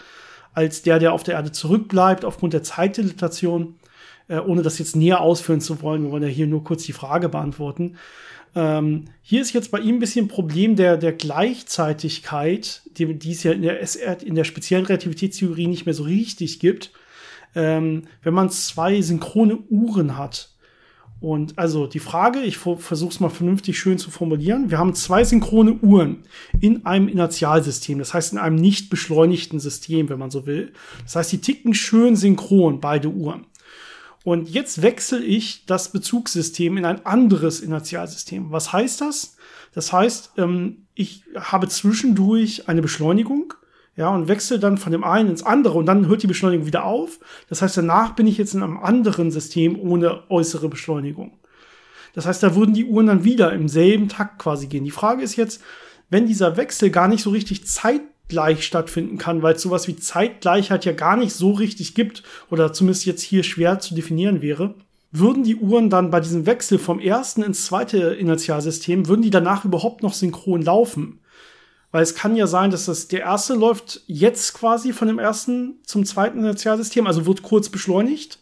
als 0.54 0.80
der, 0.80 0.99
der 0.99 1.12
auf 1.12 1.25
der 1.25 1.34
Erde 1.34 1.52
zurückbleibt 1.52 2.25
aufgrund 2.25 2.54
der 2.54 2.62
Zeitdilatation. 2.62 3.75
Äh, 4.28 4.38
ohne 4.38 4.62
das 4.62 4.78
jetzt 4.78 4.96
näher 4.96 5.20
ausführen 5.20 5.61
zu 5.61 5.82
wollen, 5.82 6.04
wir 6.04 6.11
wollen 6.11 6.22
ja 6.22 6.28
hier 6.30 6.46
nur 6.46 6.64
kurz 6.64 6.84
die 6.84 6.94
Frage 6.94 7.28
beantworten. 7.28 7.99
Ähm, 8.54 9.06
hier 9.23 9.40
ist 9.40 9.52
jetzt 9.52 9.71
bei 9.71 9.80
ihm 9.80 9.97
ein 9.97 10.00
bisschen 10.00 10.26
ein 10.26 10.28
Problem 10.28 10.76
der, 10.76 10.97
der 10.97 11.12
Gleichzeitigkeit, 11.12 12.82
die, 12.99 13.14
die 13.18 13.32
es 13.32 13.42
ja 13.42 13.52
in 13.52 13.62
der, 13.62 14.23
in 14.23 14.35
der 14.35 14.44
speziellen 14.44 14.87
Relativitätstheorie 14.87 15.66
nicht 15.66 15.87
mehr 15.87 15.94
so 15.94 16.04
richtig 16.04 16.61
gibt. 16.61 16.92
Ähm, 17.54 18.04
wenn 18.23 18.35
man 18.35 18.50
zwei 18.50 19.00
synchrone 19.00 19.59
Uhren 19.68 20.16
hat, 20.16 20.52
und 21.23 21.56
also 21.56 21.87
die 21.87 22.00
Frage, 22.00 22.40
ich 22.40 22.59
versuche 22.59 23.11
es 23.11 23.21
mal 23.21 23.28
vernünftig 23.28 23.78
schön 23.78 23.97
zu 23.97 24.11
formulieren. 24.11 24.71
Wir 24.71 24.78
haben 24.78 24.92
zwei 24.92 25.23
synchrone 25.23 25.75
Uhren 25.75 26.25
in 26.61 26.85
einem 26.85 27.06
Inertialsystem, 27.06 28.00
das 28.00 28.12
heißt 28.12 28.32
in 28.32 28.40
einem 28.40 28.56
nicht 28.56 28.90
beschleunigten 28.90 29.61
System, 29.61 30.09
wenn 30.09 30.18
man 30.18 30.32
so 30.32 30.47
will. 30.47 30.73
Das 31.04 31.14
heißt, 31.14 31.30
die 31.30 31.40
ticken 31.40 31.75
schön 31.75 32.16
synchron, 32.16 32.80
beide 32.80 33.09
Uhren. 33.09 33.47
Und 34.25 34.49
jetzt 34.49 34.83
wechsle 34.83 35.21
ich 35.21 35.67
das 35.67 35.91
Bezugssystem 35.91 36.76
in 36.76 36.85
ein 36.85 37.05
anderes 37.05 37.61
Inertialsystem. 37.61 38.52
Was 38.52 38.73
heißt 38.73 39.00
das? 39.00 39.37
Das 39.75 39.93
heißt, 39.93 40.33
ähm, 40.37 40.87
ich 40.95 41.25
habe 41.35 41.69
zwischendurch 41.69 42.69
eine 42.69 42.83
Beschleunigung 42.83 43.55
ja, 43.97 44.09
und 44.09 44.29
wechsle 44.29 44.59
dann 44.59 44.79
von 44.79 44.93
dem 44.93 45.05
einen 45.05 45.31
ins 45.31 45.43
andere 45.43 45.79
und 45.79 45.87
dann 45.87 46.07
hört 46.07 46.23
die 46.23 46.29
Beschleunigung 46.29 46.67
wieder 46.67 46.85
auf. 46.85 47.19
Das 47.49 47.61
heißt, 47.62 47.76
danach 47.76 48.14
bin 48.14 48.26
ich 48.26 48.38
jetzt 48.38 48.55
in 48.55 48.62
einem 48.62 48.79
anderen 48.79 49.31
System 49.31 49.79
ohne 49.79 50.31
äußere 50.31 50.69
Beschleunigung. 50.69 51.38
Das 52.14 52.26
heißt, 52.26 52.43
da 52.43 52.55
würden 52.55 52.75
die 52.75 52.85
Uhren 52.85 53.07
dann 53.07 53.25
wieder 53.25 53.52
im 53.52 53.69
selben 53.69 54.09
Takt 54.09 54.38
quasi 54.38 54.67
gehen. 54.67 54.85
Die 54.85 54.91
Frage 54.91 55.23
ist 55.23 55.37
jetzt, 55.37 55.62
wenn 56.11 56.26
dieser 56.26 56.57
Wechsel 56.57 56.91
gar 56.91 57.09
nicht 57.09 57.23
so 57.23 57.31
richtig 57.31 57.67
Zeit 57.67 58.02
zeitgleich 58.33 58.64
stattfinden 58.64 59.19
kann, 59.19 59.43
weil 59.43 59.55
es 59.55 59.62
sowas 59.62 59.88
wie 59.88 59.97
Zeitgleichheit 59.97 60.85
ja 60.85 60.93
gar 60.93 61.17
nicht 61.17 61.35
so 61.35 61.52
richtig 61.52 61.95
gibt 61.95 62.23
oder 62.50 62.73
zumindest 62.73 63.05
jetzt 63.05 63.23
hier 63.23 63.43
schwer 63.43 63.79
zu 63.79 63.95
definieren 63.95 64.43
wäre, 64.43 64.75
würden 65.11 65.45
die 65.45 65.57
Uhren 65.57 65.91
dann 65.91 66.11
bei 66.11 66.21
diesem 66.21 66.47
Wechsel 66.47 66.79
vom 66.79 66.99
ersten 66.99 67.43
ins 67.43 67.67
zweite 67.67 67.99
Inertialsystem, 68.14 69.09
würden 69.09 69.23
die 69.23 69.31
danach 69.31 69.64
überhaupt 69.64 70.02
noch 70.02 70.14
synchron 70.14 70.62
laufen? 70.62 71.21
Weil 71.91 72.02
es 72.02 72.14
kann 72.14 72.37
ja 72.37 72.47
sein, 72.47 72.71
dass 72.71 72.87
das, 72.87 73.09
der 73.09 73.21
erste 73.21 73.52
läuft 73.52 74.00
jetzt 74.07 74.55
quasi 74.55 74.95
von 74.95 75.09
dem 75.09 75.19
ersten 75.19 75.75
zum 75.85 76.07
zweiten 76.07 76.38
Inertialsystem, 76.38 77.07
also 77.07 77.26
wird 77.26 77.43
kurz 77.43 77.69
beschleunigt. 77.69 78.38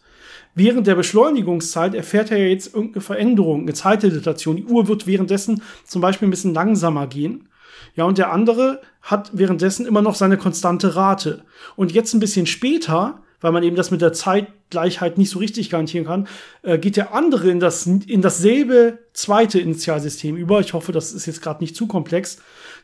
Während 0.55 0.87
der 0.87 0.95
Beschleunigungszeit 0.95 1.93
erfährt 1.93 2.31
er 2.31 2.37
ja 2.37 2.45
jetzt 2.45 2.73
irgendeine 2.73 3.01
Veränderung, 3.01 3.61
eine 3.61 3.73
Zeitdilatation. 3.73 4.55
Die 4.55 4.65
Uhr 4.65 4.87
wird 4.87 5.07
währenddessen 5.07 5.61
zum 5.85 6.01
Beispiel 6.01 6.29
ein 6.29 6.31
bisschen 6.31 6.53
langsamer 6.53 7.07
gehen. 7.07 7.49
Ja, 7.95 8.05
und 8.05 8.17
der 8.17 8.31
andere 8.31 8.81
hat 9.01 9.31
währenddessen 9.33 9.85
immer 9.85 10.01
noch 10.01 10.15
seine 10.15 10.37
konstante 10.37 10.95
Rate. 10.95 11.43
Und 11.75 11.91
jetzt 11.91 12.13
ein 12.13 12.19
bisschen 12.19 12.45
später, 12.45 13.21
weil 13.41 13.51
man 13.51 13.63
eben 13.63 13.75
das 13.75 13.91
mit 13.91 14.01
der 14.01 14.13
Zeitgleichheit 14.13 15.17
nicht 15.17 15.29
so 15.29 15.39
richtig 15.39 15.69
garantieren 15.69 16.05
kann, 16.05 16.27
äh, 16.61 16.77
geht 16.77 16.95
der 16.95 17.13
andere 17.13 17.49
in, 17.49 17.59
das, 17.59 17.85
in 17.85 18.21
dasselbe 18.21 18.99
zweite 19.13 19.59
Initialsystem 19.59 20.37
über. 20.37 20.59
Ich 20.59 20.73
hoffe, 20.73 20.91
das 20.91 21.11
ist 21.11 21.25
jetzt 21.25 21.41
gerade 21.41 21.63
nicht 21.63 21.75
zu 21.75 21.87
komplex. 21.87 22.37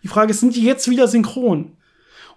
Die 0.03 0.07
Frage 0.07 0.31
ist, 0.31 0.39
sind 0.39 0.55
die 0.55 0.63
jetzt 0.63 0.89
wieder 0.89 1.07
synchron? 1.07 1.77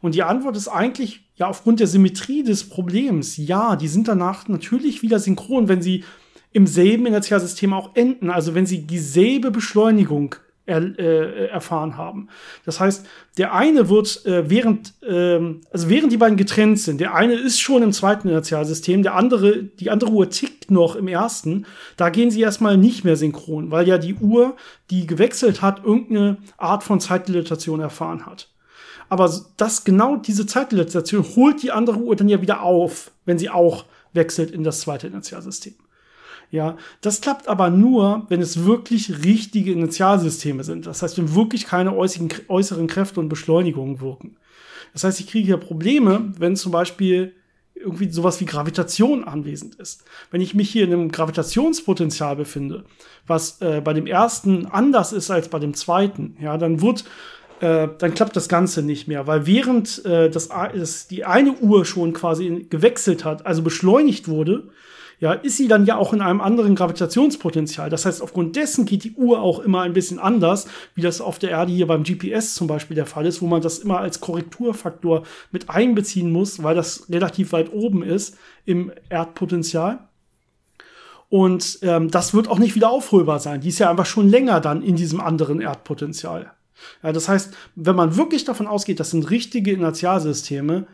Und 0.02 0.14
die 0.14 0.22
Antwort 0.22 0.56
ist 0.56 0.68
eigentlich, 0.68 1.28
ja, 1.36 1.48
aufgrund 1.48 1.80
der 1.80 1.86
Symmetrie 1.86 2.42
des 2.42 2.68
Problems, 2.68 3.36
ja, 3.36 3.76
die 3.76 3.88
sind 3.88 4.08
danach 4.08 4.48
natürlich 4.48 5.02
wieder 5.02 5.18
synchron, 5.18 5.68
wenn 5.68 5.82
sie 5.82 6.04
im 6.52 6.66
selben 6.66 7.06
Inertialsystem 7.06 7.72
auch 7.72 7.94
enden, 7.94 8.30
also 8.30 8.54
wenn 8.54 8.66
sie 8.66 8.86
dieselbe 8.86 9.50
Beschleunigung 9.50 10.34
er, 10.70 10.98
äh, 10.98 11.46
erfahren 11.48 11.96
haben. 11.96 12.28
Das 12.64 12.80
heißt, 12.80 13.04
der 13.38 13.52
eine 13.52 13.88
wird 13.88 14.24
äh, 14.24 14.48
während, 14.48 14.94
ähm, 15.06 15.62
also 15.72 15.88
während 15.88 16.12
die 16.12 16.16
beiden 16.16 16.36
getrennt 16.36 16.78
sind, 16.78 17.00
der 17.00 17.14
eine 17.14 17.34
ist 17.34 17.60
schon 17.60 17.82
im 17.82 17.92
zweiten 17.92 18.28
Inertialsystem, 18.28 19.02
der 19.02 19.16
andere, 19.16 19.64
die 19.64 19.90
andere 19.90 20.10
Uhr 20.12 20.30
tickt 20.30 20.70
noch 20.70 20.94
im 20.94 21.08
ersten, 21.08 21.66
da 21.96 22.08
gehen 22.10 22.30
sie 22.30 22.40
erstmal 22.40 22.76
nicht 22.76 23.04
mehr 23.04 23.16
synchron, 23.16 23.70
weil 23.70 23.88
ja 23.88 23.98
die 23.98 24.14
Uhr, 24.14 24.56
die 24.90 25.06
gewechselt 25.06 25.60
hat, 25.60 25.84
irgendeine 25.84 26.38
Art 26.56 26.84
von 26.84 27.00
Zeitdilatation 27.00 27.80
erfahren 27.80 28.24
hat. 28.26 28.48
Aber 29.08 29.28
das 29.56 29.82
genau 29.82 30.16
diese 30.16 30.46
Zeitdilatation 30.46 31.24
holt 31.34 31.64
die 31.64 31.72
andere 31.72 31.98
Uhr 31.98 32.14
dann 32.14 32.28
ja 32.28 32.40
wieder 32.40 32.62
auf, 32.62 33.10
wenn 33.24 33.38
sie 33.38 33.50
auch 33.50 33.84
wechselt 34.12 34.52
in 34.52 34.62
das 34.62 34.80
zweite 34.80 35.08
Inertialsystem. 35.08 35.74
Ja, 36.50 36.76
das 37.00 37.20
klappt 37.20 37.46
aber 37.46 37.70
nur, 37.70 38.26
wenn 38.28 38.40
es 38.40 38.64
wirklich 38.64 39.24
richtige 39.24 39.70
Initialsysteme 39.70 40.64
sind. 40.64 40.86
Das 40.86 41.02
heißt, 41.02 41.16
wenn 41.18 41.34
wirklich 41.34 41.66
keine 41.66 41.94
äußeren 41.96 42.86
Kräfte 42.88 43.20
und 43.20 43.28
Beschleunigungen 43.28 44.00
wirken. 44.00 44.36
Das 44.92 45.04
heißt, 45.04 45.20
ich 45.20 45.28
kriege 45.28 45.46
hier 45.46 45.56
Probleme, 45.58 46.32
wenn 46.38 46.56
zum 46.56 46.72
Beispiel 46.72 47.34
irgendwie 47.74 48.10
sowas 48.10 48.40
wie 48.40 48.46
Gravitation 48.46 49.24
anwesend 49.24 49.76
ist. 49.76 50.04
Wenn 50.30 50.40
ich 50.40 50.54
mich 50.54 50.70
hier 50.70 50.84
in 50.84 50.92
einem 50.92 51.12
Gravitationspotenzial 51.12 52.36
befinde, 52.36 52.84
was 53.26 53.60
äh, 53.60 53.80
bei 53.80 53.92
dem 53.92 54.06
ersten 54.06 54.66
anders 54.66 55.12
ist 55.12 55.30
als 55.30 55.48
bei 55.48 55.58
dem 55.58 55.74
zweiten, 55.74 56.36
ja, 56.40 56.58
dann 56.58 56.82
wird 56.82 57.04
äh, 57.60 57.88
dann 57.98 58.14
klappt 58.14 58.36
das 58.36 58.48
Ganze 58.48 58.82
nicht 58.82 59.06
mehr, 59.06 59.26
weil 59.26 59.46
während 59.46 60.04
äh, 60.04 60.30
das, 60.30 60.48
das, 60.48 61.08
die 61.08 61.24
eine 61.24 61.52
Uhr 61.52 61.84
schon 61.84 62.12
quasi 62.12 62.66
gewechselt 62.70 63.24
hat, 63.24 63.46
also 63.46 63.62
beschleunigt 63.62 64.28
wurde, 64.28 64.70
ja, 65.20 65.34
ist 65.34 65.58
sie 65.58 65.68
dann 65.68 65.84
ja 65.84 65.96
auch 65.96 66.14
in 66.14 66.22
einem 66.22 66.40
anderen 66.40 66.74
Gravitationspotenzial. 66.74 67.90
Das 67.90 68.06
heißt, 68.06 68.22
aufgrund 68.22 68.56
dessen 68.56 68.86
geht 68.86 69.04
die 69.04 69.12
Uhr 69.12 69.42
auch 69.42 69.60
immer 69.60 69.82
ein 69.82 69.92
bisschen 69.92 70.18
anders, 70.18 70.66
wie 70.94 71.02
das 71.02 71.20
auf 71.20 71.38
der 71.38 71.50
Erde 71.50 71.72
hier 71.72 71.86
beim 71.86 72.04
GPS 72.04 72.54
zum 72.54 72.66
Beispiel 72.66 72.94
der 72.94 73.04
Fall 73.04 73.26
ist, 73.26 73.42
wo 73.42 73.46
man 73.46 73.60
das 73.60 73.78
immer 73.80 73.98
als 73.98 74.20
Korrekturfaktor 74.20 75.24
mit 75.52 75.68
einbeziehen 75.68 76.32
muss, 76.32 76.62
weil 76.62 76.74
das 76.74 77.10
relativ 77.10 77.52
weit 77.52 77.70
oben 77.70 78.02
ist 78.02 78.38
im 78.64 78.90
Erdpotenzial. 79.10 80.08
Und 81.28 81.78
ähm, 81.82 82.10
das 82.10 82.32
wird 82.32 82.48
auch 82.48 82.58
nicht 82.58 82.74
wieder 82.74 82.90
aufholbar 82.90 83.40
sein. 83.40 83.60
Die 83.60 83.68
ist 83.68 83.78
ja 83.78 83.90
einfach 83.90 84.06
schon 84.06 84.28
länger 84.28 84.60
dann 84.60 84.82
in 84.82 84.96
diesem 84.96 85.20
anderen 85.20 85.60
Erdpotenzial. 85.60 86.50
Ja, 87.02 87.12
das 87.12 87.28
heißt, 87.28 87.54
wenn 87.76 87.94
man 87.94 88.16
wirklich 88.16 88.46
davon 88.46 88.66
ausgeht, 88.66 88.98
das 88.98 89.10
sind 89.10 89.30
richtige 89.30 89.70
Inertialsysteme, 89.72 90.86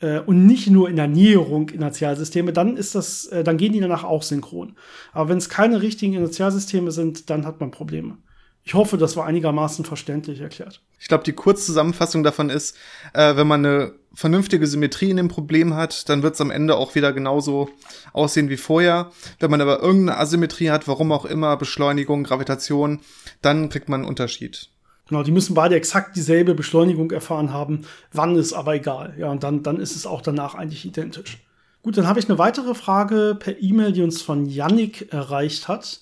äh, 0.00 0.20
und 0.20 0.46
nicht 0.46 0.68
nur 0.68 0.88
in 0.88 0.96
der 0.96 1.08
Näherung 1.08 1.68
Inertialsysteme, 1.68 2.52
dann 2.52 2.76
ist 2.76 2.94
das, 2.94 3.26
äh, 3.26 3.44
dann 3.44 3.56
gehen 3.56 3.72
die 3.72 3.80
danach 3.80 4.04
auch 4.04 4.22
synchron. 4.22 4.76
Aber 5.12 5.28
wenn 5.28 5.38
es 5.38 5.48
keine 5.48 5.82
richtigen 5.82 6.14
Inertialsysteme 6.14 6.90
sind, 6.90 7.30
dann 7.30 7.46
hat 7.46 7.60
man 7.60 7.70
Probleme. 7.70 8.18
Ich 8.66 8.72
hoffe, 8.72 8.96
das 8.96 9.14
war 9.14 9.26
einigermaßen 9.26 9.84
verständlich 9.84 10.40
erklärt. 10.40 10.80
Ich 10.98 11.08
glaube, 11.08 11.22
die 11.22 11.34
Kurzzusammenfassung 11.34 12.22
davon 12.22 12.48
ist, 12.48 12.74
äh, 13.12 13.36
wenn 13.36 13.46
man 13.46 13.64
eine 13.64 13.92
vernünftige 14.14 14.66
Symmetrie 14.66 15.10
in 15.10 15.18
dem 15.18 15.28
Problem 15.28 15.74
hat, 15.74 16.08
dann 16.08 16.22
wird 16.22 16.34
es 16.34 16.40
am 16.40 16.50
Ende 16.50 16.76
auch 16.76 16.94
wieder 16.94 17.12
genauso 17.12 17.68
aussehen 18.14 18.48
wie 18.48 18.56
vorher. 18.56 19.10
Wenn 19.38 19.50
man 19.50 19.60
aber 19.60 19.82
irgendeine 19.82 20.18
Asymmetrie 20.18 20.70
hat, 20.70 20.88
warum 20.88 21.12
auch 21.12 21.26
immer, 21.26 21.58
Beschleunigung, 21.58 22.24
Gravitation, 22.24 23.00
dann 23.42 23.68
kriegt 23.68 23.90
man 23.90 24.00
einen 24.00 24.08
Unterschied. 24.08 24.70
Genau, 25.08 25.22
die 25.22 25.32
müssen 25.32 25.54
beide 25.54 25.76
exakt 25.76 26.16
dieselbe 26.16 26.54
Beschleunigung 26.54 27.10
erfahren 27.10 27.52
haben. 27.52 27.82
Wann 28.12 28.36
ist 28.36 28.54
aber 28.54 28.74
egal. 28.74 29.14
Ja, 29.18 29.30
und 29.30 29.42
dann, 29.42 29.62
dann 29.62 29.78
ist 29.78 29.96
es 29.96 30.06
auch 30.06 30.22
danach 30.22 30.54
eigentlich 30.54 30.86
identisch. 30.86 31.38
Gut, 31.82 31.98
dann 31.98 32.06
habe 32.06 32.18
ich 32.18 32.28
eine 32.28 32.38
weitere 32.38 32.74
Frage 32.74 33.36
per 33.38 33.60
E-Mail, 33.60 33.92
die 33.92 34.02
uns 34.02 34.22
von 34.22 34.46
Yannick 34.46 35.12
erreicht 35.12 35.68
hat. 35.68 36.00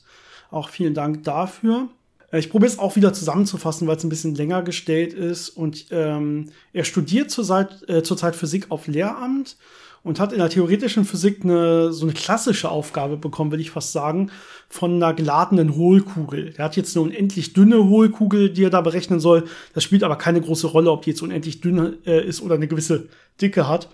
Auch 0.52 0.68
vielen 0.68 0.94
Dank 0.94 1.24
dafür. 1.24 1.88
Äh, 2.30 2.38
ich 2.38 2.50
probiere 2.50 2.70
es 2.70 2.78
auch 2.78 2.94
wieder 2.94 3.12
zusammenzufassen, 3.12 3.88
weil 3.88 3.96
es 3.96 4.04
ein 4.04 4.08
bisschen 4.08 4.36
länger 4.36 4.62
gestellt 4.62 5.12
ist. 5.12 5.48
Und 5.48 5.86
ähm, 5.90 6.50
er 6.72 6.84
studiert 6.84 7.32
zurzeit, 7.32 7.88
äh, 7.88 8.04
zurzeit 8.04 8.36
Physik 8.36 8.70
auf 8.70 8.86
Lehramt 8.86 9.56
und 10.04 10.18
hat 10.18 10.32
in 10.32 10.38
der 10.38 10.48
theoretischen 10.48 11.04
Physik 11.04 11.44
eine, 11.44 11.92
so 11.92 12.04
eine 12.04 12.12
klassische 12.12 12.70
Aufgabe 12.70 13.16
bekommen, 13.16 13.52
will 13.52 13.60
ich 13.60 13.70
fast 13.70 13.92
sagen, 13.92 14.30
von 14.68 14.94
einer 14.94 15.14
geladenen 15.14 15.76
Hohlkugel. 15.76 16.54
Er 16.56 16.64
hat 16.64 16.76
jetzt 16.76 16.96
eine 16.96 17.06
unendlich 17.06 17.52
dünne 17.52 17.84
Hohlkugel, 17.84 18.50
die 18.50 18.64
er 18.64 18.70
da 18.70 18.80
berechnen 18.80 19.20
soll. 19.20 19.44
Das 19.74 19.84
spielt 19.84 20.02
aber 20.02 20.16
keine 20.16 20.40
große 20.40 20.66
Rolle, 20.66 20.90
ob 20.90 21.02
die 21.02 21.10
jetzt 21.10 21.22
unendlich 21.22 21.60
dünn 21.60 21.98
äh, 22.04 22.26
ist 22.26 22.42
oder 22.42 22.56
eine 22.56 22.68
gewisse 22.68 23.08
Dicke 23.40 23.68
hat. 23.68 23.88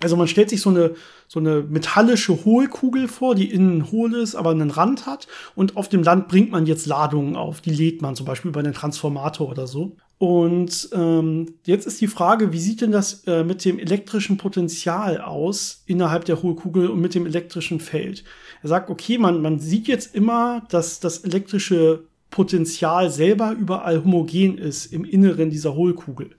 Also 0.00 0.16
man 0.16 0.28
stellt 0.28 0.50
sich 0.50 0.60
so 0.60 0.70
eine, 0.70 0.94
so 1.26 1.40
eine 1.40 1.62
metallische 1.62 2.44
Hohlkugel 2.44 3.08
vor, 3.08 3.34
die 3.34 3.50
innen 3.50 3.90
hohl 3.90 4.14
ist, 4.14 4.34
aber 4.34 4.50
einen 4.50 4.70
Rand 4.70 5.06
hat. 5.06 5.26
Und 5.54 5.76
auf 5.76 5.88
dem 5.88 6.02
Land 6.02 6.28
bringt 6.28 6.50
man 6.50 6.66
jetzt 6.66 6.86
Ladungen 6.86 7.34
auf. 7.34 7.62
Die 7.62 7.70
lädt 7.70 8.02
man 8.02 8.14
zum 8.14 8.26
Beispiel 8.26 8.50
über 8.50 8.60
einen 8.60 8.74
Transformator 8.74 9.48
oder 9.48 9.66
so. 9.66 9.96
Und 10.18 10.88
ähm, 10.92 11.54
jetzt 11.64 11.86
ist 11.86 12.00
die 12.00 12.06
Frage, 12.06 12.52
wie 12.52 12.58
sieht 12.58 12.80
denn 12.80 12.90
das 12.90 13.24
äh, 13.26 13.44
mit 13.44 13.64
dem 13.66 13.78
elektrischen 13.78 14.38
Potenzial 14.38 15.20
aus 15.20 15.82
innerhalb 15.84 16.24
der 16.24 16.42
Hohlkugel 16.42 16.88
und 16.88 17.00
mit 17.00 17.14
dem 17.14 17.26
elektrischen 17.26 17.80
Feld? 17.80 18.24
Er 18.62 18.70
sagt, 18.70 18.88
okay, 18.88 19.18
man, 19.18 19.42
man 19.42 19.58
sieht 19.58 19.88
jetzt 19.88 20.14
immer, 20.14 20.62
dass 20.70 21.00
das 21.00 21.18
elektrische 21.18 22.04
Potenzial 22.30 23.10
selber 23.10 23.52
überall 23.52 24.02
homogen 24.02 24.56
ist 24.56 24.86
im 24.86 25.04
Inneren 25.04 25.50
dieser 25.50 25.74
Hohlkugel. 25.74 26.30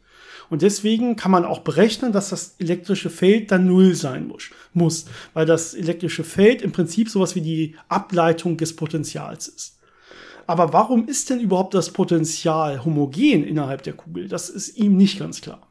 Und 0.50 0.62
deswegen 0.62 1.16
kann 1.16 1.32
man 1.32 1.46
auch 1.46 1.60
berechnen, 1.60 2.12
dass 2.12 2.30
das 2.30 2.56
elektrische 2.58 3.10
Feld 3.10 3.52
dann 3.52 3.68
null 3.68 3.96
sein 3.96 4.28
muss, 4.28 4.50
muss, 4.74 5.06
weil 5.34 5.46
das 5.46 5.74
elektrische 5.74 6.24
Feld 6.24 6.62
im 6.62 6.72
Prinzip 6.72 7.10
sowas 7.10 7.36
wie 7.36 7.42
die 7.42 7.76
Ableitung 7.90 8.58
des 8.58 8.76
Potentials 8.76 9.50
ist. 9.50 9.77
Aber 10.48 10.74
warum 10.74 11.08
ist 11.08 11.30
denn 11.30 11.42
überhaupt 11.42 11.74
das 11.74 11.92
Potenzial 11.92 12.84
homogen 12.86 13.44
innerhalb 13.44 13.84
der 13.84 13.94
Kugel? 13.94 14.30
Das 14.30 14.50
ist 14.50 14.78
ihm 14.78 14.96
nicht 14.96 15.20
ganz 15.20 15.42
klar. 15.42 15.68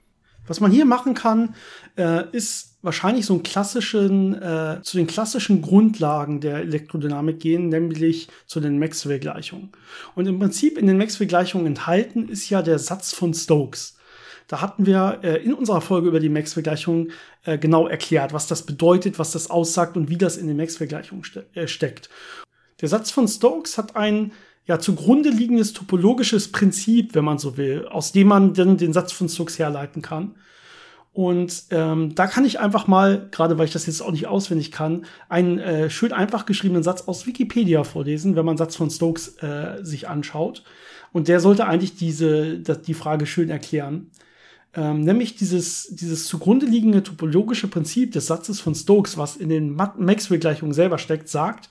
Was 0.47 0.61
man 0.61 0.71
hier 0.71 0.85
machen 0.85 1.15
kann, 1.15 1.55
äh, 1.97 2.25
ist 2.31 2.79
wahrscheinlich 2.83 3.27
so 3.27 3.35
einen 3.35 3.43
klassischen, 3.43 4.41
äh, 4.41 4.81
zu 4.83 4.97
den 4.97 5.09
klassischen 5.09 5.61
Grundlagen 5.61 6.41
der 6.41 6.59
Elektrodynamik 6.59 7.41
gehen, 7.41 7.69
nämlich 7.69 8.29
zu 8.47 8.61
den 8.61 8.79
Maxwell-Gleichungen. 8.79 9.73
Und 10.15 10.27
im 10.27 10.39
Prinzip 10.39 10.79
in 10.79 10.87
den 10.87 10.99
Maxwell-Gleichungen 10.99 11.67
enthalten 11.67 12.29
ist 12.29 12.49
ja 12.49 12.63
der 12.63 12.79
Satz 12.79 13.13
von 13.13 13.35
Stokes. 13.35 13.97
Da 14.47 14.61
hatten 14.61 14.87
wir 14.87 15.21
äh, 15.25 15.43
in 15.43 15.55
unserer 15.55 15.81
Folge 15.81 16.07
über 16.07 16.21
die 16.21 16.29
Maxwell-Gleichungen 16.29 17.11
äh, 17.45 17.59
genau 17.59 17.89
erklärt, 17.89 18.33
was 18.33 18.47
das 18.47 18.65
bedeutet, 18.65 19.19
was 19.19 19.33
das 19.33 19.51
aussagt 19.51 19.97
und 19.97 20.09
wie 20.09 20.19
das 20.19 20.37
in 20.37 20.47
den 20.47 20.57
Maxwell-Gleichungen 20.57 21.25
ste 21.25 21.47
äh, 21.55 21.67
steckt. 21.67 22.09
Der 22.81 22.89
Satz 22.89 23.11
von 23.11 23.27
Stokes 23.27 23.79
hat 23.79 23.97
einen 23.97 24.33
ja 24.67 24.79
zugrunde 24.79 25.31
liegendes 25.31 25.73
topologisches 25.73 26.51
Prinzip, 26.51 27.15
wenn 27.15 27.25
man 27.25 27.39
so 27.39 27.57
will, 27.57 27.87
aus 27.89 28.13
dem 28.13 28.29
man 28.29 28.55
dann 28.55 28.77
den 28.77 28.93
Satz 28.93 29.13
von 29.13 29.29
Stokes 29.29 29.59
herleiten 29.59 30.03
kann. 30.03 30.35
Und 31.13 31.65
ähm, 31.71 32.15
da 32.15 32.27
kann 32.27 32.45
ich 32.45 32.61
einfach 32.61 32.89
mal, 32.89 33.29
gerade 33.31 33.57
weil 33.57 33.65
ich 33.65 33.73
das 33.73 33.87
jetzt 33.87 34.03
auch 34.03 34.11
nicht 34.11 34.27
auswendig 34.27 34.71
kann, 34.71 35.07
einen 35.31 35.59
äh, 35.59 35.89
schön 35.89 36.13
einfach 36.13 36.45
geschriebenen 36.45 36.83
Satz 36.83 37.09
aus 37.09 37.27
Wikipedia 37.27 37.85
vorlesen, 37.85 38.37
wenn 38.37 38.45
man 38.45 38.59
Satz 38.59 38.77
von 38.77 38.91
Stokes 38.91 39.39
äh, 39.39 39.83
sich 39.83 40.09
anschaut. 40.09 40.63
Und 41.13 41.29
der 41.29 41.41
sollte 41.41 41.67
eigentlich 41.67 41.97
diese, 41.97 42.59
die 42.59 42.93
Frage 42.93 43.25
schön 43.25 43.49
erklären. 43.49 44.11
Ähm, 44.75 45.01
nämlich 45.01 45.37
dieses, 45.37 45.89
dieses 45.97 46.27
zugrunde 46.27 46.67
liegende 46.67 47.03
topologische 47.03 47.69
Prinzip 47.69 48.13
des 48.13 48.27
Satzes 48.27 48.61
von 48.61 48.75
Stokes, 48.75 49.17
was 49.17 49.37
in 49.37 49.49
den 49.49 49.75
Maxwell-Gleichungen 49.75 50.75
selber 50.75 50.99
steckt, 50.99 51.31
sagt, 51.31 51.71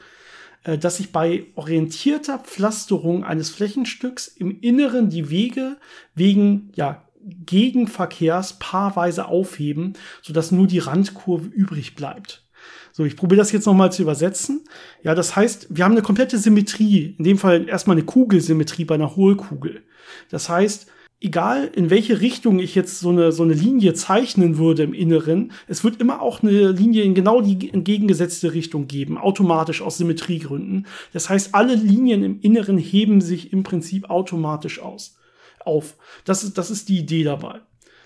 dass 0.66 0.98
sich 0.98 1.12
bei 1.12 1.46
orientierter 1.56 2.40
Pflasterung 2.40 3.24
eines 3.24 3.50
Flächenstücks 3.50 4.28
im 4.28 4.60
Inneren 4.62 5.10
die 5.10 5.30
Wege 5.30 5.78
wegen 6.16 6.72
ja, 6.76 7.08
Gegenverkehrs 7.46 8.60
paarweise 8.60 9.28
aufheben, 9.28 9.94
sodass 10.22 10.52
nur 10.52 10.68
die 10.68 10.80
Randkurve 10.80 11.48
übrig 11.48 11.96
bleibt. 11.96 12.44
So, 12.92 13.04
ich 13.04 13.18
probiere 13.18 13.40
das 13.40 13.52
jetzt 13.52 13.66
nochmal 13.66 13.92
zu 13.92 14.02
übersetzen. 14.02 14.64
Ja, 15.04 15.16
das 15.16 15.36
heißt, 15.36 15.68
wir 15.70 15.84
haben 15.84 15.92
eine 15.92 16.02
komplette 16.02 16.38
Symmetrie. 16.38 17.16
In 17.18 17.26
dem 17.26 17.38
Fall 17.38 17.68
erstmal 17.68 17.98
eine 17.98 18.06
Kugelsymmetrie 18.06 18.86
bei 18.86 18.96
einer 18.96 19.16
Hohlkugel. 19.16 19.84
Das 20.30 20.50
heißt, 20.50 20.88
egal 21.25 21.72
in 21.74 21.89
welche 21.89 22.22
Richtung 22.22 22.60
ich 22.60 22.75
jetzt 22.75 23.00
so 23.00 23.10
eine, 23.10 23.32
so 23.32 23.44
eine 23.44 23.53
Linie 23.53 23.96
zeichnen 23.96 24.58
würde 24.58 24.84
im 24.84 24.94
Inneren, 24.94 25.51
es 25.67 25.84
wird 25.84 26.00
immer 26.00 26.22
auch 26.22 26.44
eine 26.44 26.72
Linie 26.72 27.03
in 27.03 27.15
genau 27.15 27.41
die 27.41 27.74
entgegengesetzte 27.74 28.53
Richtung 28.53 28.88
geben, 28.88 29.17
automatisch 29.17 29.82
aus 29.82 29.98
Symmetriegründen. 29.98 30.86
Das 31.13 31.29
heißt, 31.29 31.55
alle 31.55 31.75
Linien 31.75 32.24
im 32.24 32.39
Inneren 32.39 32.77
heben 32.77 33.22
sich 33.22 33.51
im 33.51 33.63
Prinzip 33.63 34.10
automatisch 34.10 34.79
aus, 34.79 35.17
auf. 35.60 35.96
Das 36.24 36.44
ist, 36.44 36.58
das 36.58 36.70
ist 36.70 36.88
die 36.89 37.00
Idee 37.00 37.24
dabei. 37.24 37.60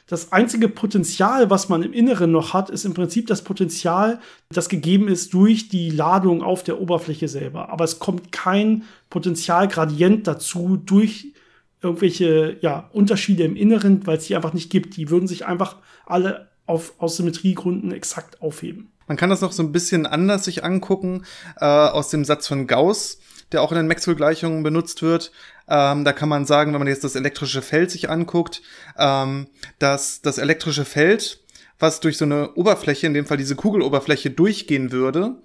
Das 0.08 0.32
einzige 0.32 0.70
Potenzial, 0.70 1.52
was 1.52 1.70
man 1.70 1.84
im 1.84 1.94
Inneren 1.94 2.32
noch 2.32 2.54
hat, 2.54 2.72
ist 2.72 2.84
im 2.84 2.96
Prinzip 2.96 3.28
das 3.28 3.44
Potenzial, 3.44 4.20
das 4.50 4.68
gegeben 4.68 5.08
ist 5.08 5.36
durch 5.36 5.70
die 5.70 5.92
Ladung 5.92 6.42
auf 6.42 6.64
der 6.64 6.82
Oberfläche 6.82 7.28
selber. 7.28 7.70
Aber 7.70 7.84
es 7.84 8.00
kommt 8.00 8.32
kein 8.32 8.86
Potentialgradient 9.12 10.26
dazu 10.26 10.78
durch 10.84 11.34
irgendwelche 11.82 12.58
ja, 12.62 12.90
Unterschiede 12.94 13.44
im 13.44 13.56
Inneren, 13.56 14.06
weil 14.06 14.18
es 14.18 14.26
die 14.26 14.36
einfach 14.36 14.54
nicht 14.54 14.70
gibt. 14.70 14.98
Die 14.98 15.10
würden 15.10 15.28
sich 15.28 15.46
einfach 15.46 15.78
alle 16.06 16.50
auf, 16.66 16.94
aus 16.98 17.18
Symmetriegründen 17.18 17.92
exakt 17.92 18.42
aufheben. 18.42 18.92
Man 19.08 19.18
kann 19.18 19.32
das 19.32 19.42
noch 19.42 19.52
so 19.52 19.64
ein 19.64 19.72
bisschen 19.72 20.06
anders 20.06 20.46
sich 20.46 20.64
angucken, 20.64 21.24
äh, 21.60 21.66
aus 21.66 22.10
dem 22.10 22.24
Satz 22.24 22.48
von 22.48 22.68
Gauss, 22.68 23.20
der 23.52 23.64
auch 23.64 23.72
in 23.72 23.78
den 23.78 23.88
Maxwell-Gleichungen 23.88 24.62
benutzt 24.62 25.02
wird. 25.02 25.32
Ähm, 25.68 26.04
da 26.04 26.14
kann 26.14 26.30
man 26.30 26.46
sagen, 26.46 26.74
wenn 26.74 26.80
man 26.80 26.88
jetzt 26.88 27.04
das 27.04 27.16
elektrische 27.16 27.64
Feld 27.64 27.90
sich 27.90 28.10
anguckt, 28.10 28.62
ähm, 28.98 29.48
dass 29.80 30.22
das 30.22 30.38
elektrische 30.38 30.86
Feld, 30.86 31.40
was 31.80 32.02
durch 32.02 32.18
so 32.18 32.26
eine 32.26 32.54
Oberfläche, 32.54 33.08
in 33.08 33.16
dem 33.16 33.26
Fall 33.26 33.38
diese 33.38 33.56
Kugeloberfläche, 33.56 34.30
durchgehen 34.30 34.92
würde, 34.92 35.38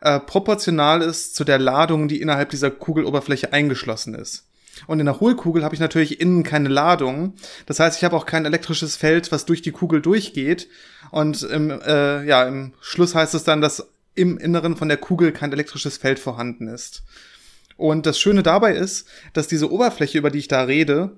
äh, 0.00 0.18
proportional 0.18 1.00
ist 1.00 1.36
zu 1.36 1.44
der 1.44 1.58
Ladung, 1.58 2.08
die 2.08 2.20
innerhalb 2.20 2.50
dieser 2.50 2.72
Kugeloberfläche 2.72 3.52
eingeschlossen 3.52 4.14
ist. 4.14 4.48
Und 4.86 5.00
in 5.00 5.06
der 5.06 5.20
Hohlkugel 5.20 5.64
habe 5.64 5.74
ich 5.74 5.80
natürlich 5.80 6.20
innen 6.20 6.42
keine 6.42 6.68
Ladung. 6.68 7.34
Das 7.66 7.80
heißt, 7.80 7.98
ich 7.98 8.04
habe 8.04 8.16
auch 8.16 8.26
kein 8.26 8.44
elektrisches 8.44 8.96
Feld, 8.96 9.32
was 9.32 9.44
durch 9.44 9.62
die 9.62 9.72
Kugel 9.72 10.00
durchgeht. 10.00 10.68
Und 11.10 11.42
im, 11.42 11.70
äh, 11.70 12.24
ja, 12.24 12.46
im 12.46 12.72
Schluss 12.80 13.14
heißt 13.14 13.34
es 13.34 13.44
dann, 13.44 13.60
dass 13.60 13.88
im 14.14 14.38
Inneren 14.38 14.76
von 14.76 14.88
der 14.88 14.98
Kugel 14.98 15.32
kein 15.32 15.52
elektrisches 15.52 15.96
Feld 15.96 16.18
vorhanden 16.18 16.68
ist. 16.68 17.02
Und 17.76 18.06
das 18.06 18.18
Schöne 18.20 18.42
dabei 18.42 18.74
ist, 18.74 19.08
dass 19.32 19.48
diese 19.48 19.70
Oberfläche, 19.70 20.18
über 20.18 20.30
die 20.30 20.40
ich 20.40 20.48
da 20.48 20.62
rede, 20.62 21.16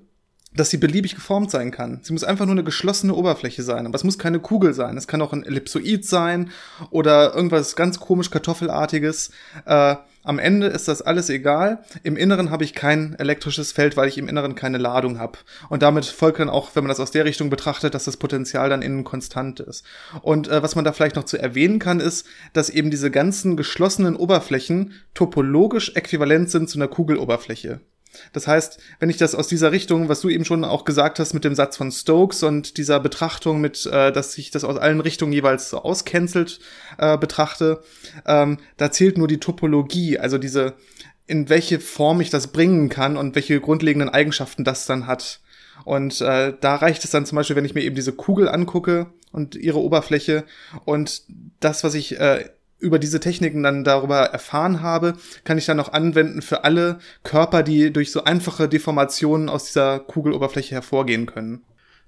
dass 0.55 0.69
sie 0.69 0.77
beliebig 0.77 1.15
geformt 1.15 1.51
sein 1.51 1.71
kann. 1.71 1.99
Sie 2.03 2.13
muss 2.13 2.23
einfach 2.23 2.45
nur 2.45 2.53
eine 2.53 2.63
geschlossene 2.63 3.13
Oberfläche 3.13 3.63
sein. 3.63 3.85
Aber 3.85 3.95
es 3.95 4.03
muss 4.03 4.17
keine 4.17 4.39
Kugel 4.39 4.73
sein. 4.73 4.97
Es 4.97 5.07
kann 5.07 5.21
auch 5.21 5.33
ein 5.33 5.43
Ellipsoid 5.43 6.05
sein 6.05 6.49
oder 6.89 7.33
irgendwas 7.33 7.75
ganz 7.75 7.99
komisch 7.99 8.29
Kartoffelartiges. 8.29 9.31
Äh, 9.65 9.95
am 10.25 10.39
Ende 10.39 10.67
ist 10.67 10.87
das 10.87 11.03
alles 11.03 11.29
egal. 11.29 11.83
Im 12.01 12.17
Inneren 12.17 12.49
habe 12.49 12.63
ich 12.63 12.73
kein 12.73 13.15
elektrisches 13.19 13.71
Feld, 13.71 13.95
weil 13.95 14.07
ich 14.07 14.17
im 14.17 14.27
Inneren 14.27 14.55
keine 14.55 14.79
Ladung 14.79 15.19
habe. 15.19 15.37
Und 15.69 15.83
damit 15.83 16.05
folgt 16.05 16.39
dann 16.39 16.49
auch, 16.49 16.71
wenn 16.73 16.83
man 16.83 16.89
das 16.89 16.99
aus 16.99 17.11
der 17.11 17.25
Richtung 17.25 17.51
betrachtet, 17.51 17.93
dass 17.93 18.05
das 18.05 18.17
Potenzial 18.17 18.69
dann 18.69 18.81
innen 18.81 19.03
konstant 19.03 19.59
ist. 19.59 19.85
Und 20.23 20.47
äh, 20.47 20.63
was 20.63 20.75
man 20.75 20.83
da 20.83 20.93
vielleicht 20.93 21.15
noch 21.15 21.25
zu 21.25 21.37
erwähnen 21.37 21.77
kann, 21.77 21.99
ist, 21.99 22.25
dass 22.53 22.71
eben 22.71 22.89
diese 22.89 23.11
ganzen 23.11 23.55
geschlossenen 23.55 24.15
Oberflächen 24.15 24.93
topologisch 25.13 25.91
äquivalent 25.95 26.49
sind 26.49 26.71
zu 26.71 26.79
einer 26.79 26.87
Kugeloberfläche. 26.87 27.81
Das 28.33 28.47
heißt, 28.47 28.79
wenn 28.99 29.09
ich 29.09 29.17
das 29.17 29.35
aus 29.35 29.47
dieser 29.47 29.71
Richtung, 29.71 30.09
was 30.09 30.21
du 30.21 30.29
eben 30.29 30.45
schon 30.45 30.63
auch 30.63 30.85
gesagt 30.85 31.19
hast 31.19 31.33
mit 31.33 31.43
dem 31.43 31.55
Satz 31.55 31.77
von 31.77 31.91
Stokes 31.91 32.43
und 32.43 32.77
dieser 32.77 32.99
Betrachtung 32.99 33.61
mit, 33.61 33.85
äh, 33.85 34.11
dass 34.11 34.33
sich 34.33 34.51
das 34.51 34.63
aus 34.63 34.77
allen 34.77 35.01
Richtungen 35.01 35.33
jeweils 35.33 35.69
so 35.69 35.81
auscancelt 35.81 36.59
äh, 36.97 37.17
betrachte, 37.17 37.81
ähm, 38.25 38.57
da 38.77 38.91
zählt 38.91 39.17
nur 39.17 39.27
die 39.27 39.39
Topologie, 39.39 40.19
also 40.19 40.37
diese, 40.37 40.73
in 41.27 41.49
welche 41.49 41.79
Form 41.79 42.21
ich 42.21 42.29
das 42.29 42.47
bringen 42.47 42.89
kann 42.89 43.17
und 43.17 43.35
welche 43.35 43.59
grundlegenden 43.59 44.09
Eigenschaften 44.09 44.63
das 44.63 44.85
dann 44.85 45.07
hat. 45.07 45.41
Und 45.83 46.21
äh, 46.21 46.53
da 46.59 46.75
reicht 46.75 47.03
es 47.03 47.11
dann 47.11 47.25
zum 47.25 47.35
Beispiel, 47.35 47.55
wenn 47.55 47.65
ich 47.65 47.75
mir 47.75 47.83
eben 47.83 47.95
diese 47.95 48.13
Kugel 48.13 48.47
angucke 48.47 49.07
und 49.31 49.55
ihre 49.55 49.81
Oberfläche 49.81 50.45
und 50.85 51.23
das, 51.59 51.83
was 51.83 51.93
ich 51.95 52.19
äh, 52.19 52.49
über 52.79 52.99
diese 52.99 53.19
Techniken 53.19 53.63
dann 53.63 53.83
darüber 53.83 54.17
erfahren 54.17 54.81
habe, 54.81 55.13
kann 55.43 55.57
ich 55.57 55.65
dann 55.65 55.79
auch 55.79 55.93
anwenden 55.93 56.41
für 56.41 56.63
alle 56.63 56.99
Körper, 57.23 57.63
die 57.63 57.91
durch 57.91 58.11
so 58.11 58.23
einfache 58.23 58.67
Deformationen 58.67 59.49
aus 59.49 59.65
dieser 59.65 59.99
Kugeloberfläche 59.99 60.75
hervorgehen 60.75 61.25
können. 61.25 61.63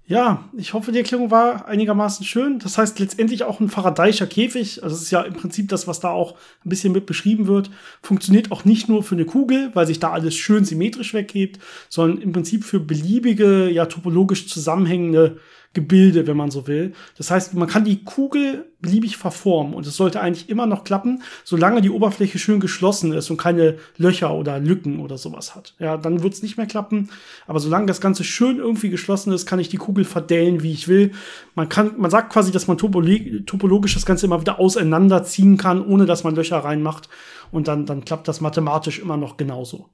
Ja, 0.09 0.47
ich 0.55 0.73
hoffe, 0.73 0.93
die 0.93 0.99
Erklärung 0.99 1.31
war 1.31 1.67
einigermaßen 1.67 2.25
schön. 2.25 2.59
Das 2.59 2.77
heißt 2.77 2.97
letztendlich 2.97 3.43
auch 3.43 3.59
ein 3.59 3.67
Faradayischer 3.67 4.25
Käfig, 4.25 4.81
also 4.81 4.95
das 4.95 5.03
ist 5.03 5.11
ja 5.11 5.21
im 5.21 5.33
Prinzip 5.33 5.67
das, 5.67 5.85
was 5.85 5.99
da 5.99 6.11
auch 6.11 6.37
ein 6.65 6.69
bisschen 6.69 6.93
mit 6.93 7.05
beschrieben 7.05 7.45
wird, 7.45 7.69
funktioniert 8.01 8.53
auch 8.53 8.63
nicht 8.63 8.87
nur 8.87 9.03
für 9.03 9.15
eine 9.15 9.25
Kugel, 9.25 9.69
weil 9.73 9.85
sich 9.85 9.99
da 9.99 10.11
alles 10.11 10.33
schön 10.35 10.63
symmetrisch 10.63 11.13
weghebt, 11.13 11.59
sondern 11.89 12.21
im 12.21 12.31
Prinzip 12.31 12.63
für 12.63 12.79
beliebige, 12.79 13.69
ja 13.69 13.85
topologisch 13.85 14.47
zusammenhängende 14.47 15.41
Gebilde, 15.73 16.27
wenn 16.27 16.37
man 16.37 16.51
so 16.51 16.67
will. 16.67 16.93
Das 17.17 17.29
heißt, 17.29 17.53
man 17.53 17.67
kann 17.67 17.85
die 17.85 18.03
Kugel 18.03 18.65
beliebig 18.79 19.17
verformen 19.17 19.73
und 19.73 19.85
es 19.87 19.95
sollte 19.95 20.21
eigentlich 20.21 20.49
immer 20.49 20.65
noch 20.65 20.83
klappen, 20.83 21.23
solange 21.43 21.81
die 21.81 21.89
Oberfläche 21.89 22.37
schön 22.39 22.59
geschlossen 22.59 23.11
ist 23.13 23.29
und 23.29 23.37
keine 23.37 23.77
Löcher 23.97 24.33
oder 24.33 24.59
Lücken 24.59 24.99
oder 24.99 25.17
sowas 25.17 25.55
hat. 25.55 25.75
Ja, 25.79 25.97
dann 25.97 26.23
wird 26.23 26.33
es 26.33 26.43
nicht 26.43 26.57
mehr 26.57 26.67
klappen. 26.67 27.09
Aber 27.47 27.59
solange 27.59 27.87
das 27.87 28.01
Ganze 28.01 28.23
schön 28.23 28.57
irgendwie 28.57 28.89
geschlossen 28.89 29.33
ist, 29.33 29.45
kann 29.45 29.59
ich 29.59 29.69
die 29.69 29.77
Kugel 29.77 30.05
verdellen, 30.05 30.63
wie 30.63 30.71
ich 30.71 30.87
will. 30.87 31.11
Man 31.55 31.69
kann, 31.69 31.93
man 31.97 32.11
sagt 32.11 32.31
quasi, 32.31 32.51
dass 32.51 32.67
man 32.67 32.77
topologisch 32.77 33.93
das 33.93 34.05
Ganze 34.05 34.25
immer 34.25 34.41
wieder 34.41 34.59
auseinanderziehen 34.59 35.57
kann, 35.57 35.85
ohne 35.85 36.05
dass 36.05 36.23
man 36.23 36.35
Löcher 36.35 36.57
reinmacht. 36.57 37.09
Und 37.51 37.67
dann, 37.67 37.85
dann 37.85 38.05
klappt 38.05 38.27
das 38.27 38.41
mathematisch 38.41 38.99
immer 38.99 39.17
noch 39.17 39.37
genauso. 39.37 39.89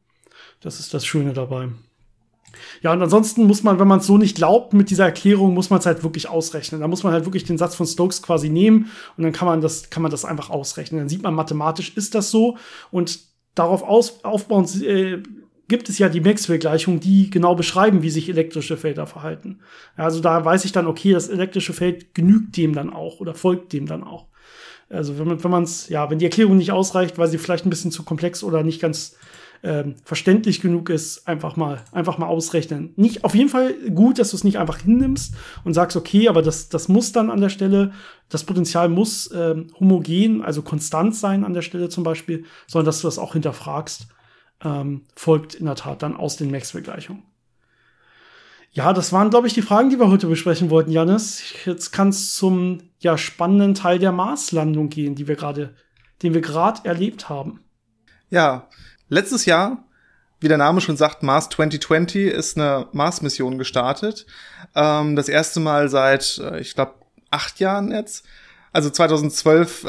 Das 0.60 0.80
ist 0.80 0.94
das 0.94 1.06
Schöne 1.06 1.34
dabei. 1.34 1.70
Ja, 2.82 2.94
und 2.94 3.02
ansonsten 3.02 3.46
muss 3.46 3.64
man, 3.64 3.80
wenn 3.80 3.88
man 3.88 4.00
es 4.00 4.06
so 4.06 4.18
nicht 4.18 4.36
glaubt, 4.36 4.74
mit 4.74 4.90
dieser 4.90 5.06
Erklärung 5.06 5.54
muss 5.54 5.70
man 5.70 5.80
es 5.80 5.86
halt 5.86 6.04
wirklich 6.04 6.30
ausrechnen. 6.30 6.82
Da 6.82 6.88
muss 6.88 7.04
man 7.04 7.14
halt 7.14 7.26
wirklich 7.26 7.44
den 7.44 7.58
Satz 7.58 7.76
von 7.76 7.86
Stokes 7.86 8.22
quasi 8.22 8.50
nehmen 8.50 8.92
und 9.18 9.24
dann 9.24 9.34
kann 9.34 9.48
man 9.48 9.62
das, 9.62 9.90
kann 9.90 10.04
man 10.04 10.12
das 10.12 10.26
einfach 10.26 10.50
ausrechnen. 10.50 11.00
Dann 11.00 11.10
sieht 11.10 11.24
man 11.24 11.34
mathematisch 11.34 11.96
ist 11.96 12.16
das 12.16 12.32
so 12.32 12.58
und 12.92 13.20
darauf 13.56 13.84
aus, 13.84 14.24
aufbauend 14.24 14.82
äh, 14.84 15.22
gibt 15.68 15.90
es 15.90 15.98
ja 15.98 16.10
die 16.10 16.22
Maxwell-Gleichungen, 16.22 17.00
die 17.00 17.30
genau 17.30 17.56
beschreiben, 17.56 18.04
wie 18.04 18.10
sich 18.10 18.30
elektrische 18.30 18.78
Felder 18.78 19.08
verhalten. 19.08 19.60
Also 19.96 20.20
da 20.20 20.44
weiß 20.44 20.66
ich 20.66 20.72
dann, 20.72 20.88
okay, 20.88 21.14
das 21.14 21.30
elektrische 21.30 21.74
Feld 21.74 22.14
genügt 22.14 22.58
dem 22.58 22.74
dann 22.74 22.92
auch 22.92 23.20
oder 23.20 23.34
folgt 23.34 23.74
dem 23.74 23.86
dann 23.86 24.04
auch. 24.04 24.28
Also 24.90 25.18
wenn 25.18 25.28
man, 25.28 25.44
wenn 25.44 25.68
ja, 25.90 26.10
wenn 26.10 26.20
die 26.20 26.26
Erklärung 26.26 26.58
nicht 26.58 26.72
ausreicht, 26.72 27.18
weil 27.18 27.28
sie 27.28 27.38
vielleicht 27.38 27.66
ein 27.66 27.70
bisschen 27.70 27.92
zu 27.92 28.04
komplex 28.04 28.44
oder 28.44 28.64
nicht 28.64 28.82
ganz 28.82 29.16
ähm, 29.64 29.96
verständlich 30.04 30.60
genug 30.60 30.90
ist, 30.90 31.26
einfach 31.28 31.56
mal, 31.56 31.82
einfach 31.94 32.18
mal 32.18 32.28
ausrechnen. 32.28 32.94
Nicht, 32.98 33.24
auf 33.24 33.34
jeden 33.34 33.50
Fall 33.50 33.74
gut, 33.96 34.20
dass 34.20 34.32
du 34.32 34.36
es 34.36 34.44
nicht 34.44 34.60
einfach 34.60 34.80
hinnimmst 34.80 35.36
und 35.64 35.74
sagst, 35.74 35.96
okay, 35.96 36.28
aber 36.28 36.42
das, 36.42 36.68
das 36.68 36.90
muss 36.90 37.14
dann 37.14 37.32
an 37.32 37.40
der 37.40 37.50
Stelle, 37.50 37.94
das 38.28 38.44
Potenzial 38.44 38.90
muss 38.90 39.32
ähm, 39.34 39.68
homogen, 39.80 40.44
also 40.44 40.62
konstant 40.62 41.16
sein 41.16 41.46
an 41.46 41.54
der 41.54 41.62
Stelle 41.62 41.88
zum 41.88 42.04
Beispiel, 42.04 42.46
sondern 42.68 42.88
dass 42.88 43.02
du 43.02 43.08
das 43.08 43.18
auch 43.18 43.34
hinterfragst, 43.34 44.08
ähm, 44.64 45.04
folgt 45.16 45.56
in 45.56 45.66
der 45.66 45.76
Tat 45.76 46.04
dann 46.04 46.18
aus 46.18 46.36
den 46.36 46.52
Maxwell-Gleichungen. 46.52 47.24
Ja, 48.72 48.92
das 48.92 49.14
waren, 49.14 49.30
glaube 49.30 49.48
ich, 49.48 49.54
die 49.54 49.62
Fragen, 49.62 49.92
die 49.92 50.00
wir 50.00 50.10
heute 50.10 50.28
besprechen 50.28 50.72
wollten, 50.72 50.92
Janis. 50.92 51.44
Jetzt 51.64 51.92
kann 51.92 52.10
es 52.10 52.36
zum 52.36 52.80
ja, 53.00 53.18
spannenden 53.18 53.76
Teil 53.76 54.00
der 54.00 54.12
Marslandung 54.12 54.90
gehen, 54.90 55.16
die 55.16 55.28
wir 55.28 55.36
gerade, 55.36 55.76
den 56.24 56.34
wir 56.34 56.42
gerade 56.42 56.84
erlebt 56.84 57.30
haben. 57.30 57.60
Ja, 58.32 58.68
Letztes 59.14 59.46
Jahr, 59.46 59.78
wie 60.40 60.48
der 60.48 60.58
Name 60.58 60.82
schon 60.82 60.98
sagt, 60.98 61.22
Mars 61.22 61.48
2020 61.50 62.34
ist 62.34 62.58
eine 62.58 62.88
Mars-Mission 62.94 63.60
gestartet. 63.60 64.26
Ähm, 64.74 65.16
das 65.16 65.30
erste 65.30 65.60
Mal 65.60 65.88
seit, 65.88 66.40
äh, 66.40 66.60
ich 66.60 66.74
glaube, 66.74 66.96
acht 67.30 67.60
Jahren 67.60 67.92
jetzt. 67.92 68.26
Also 68.72 68.90
2012 68.90 69.84
äh, 69.84 69.88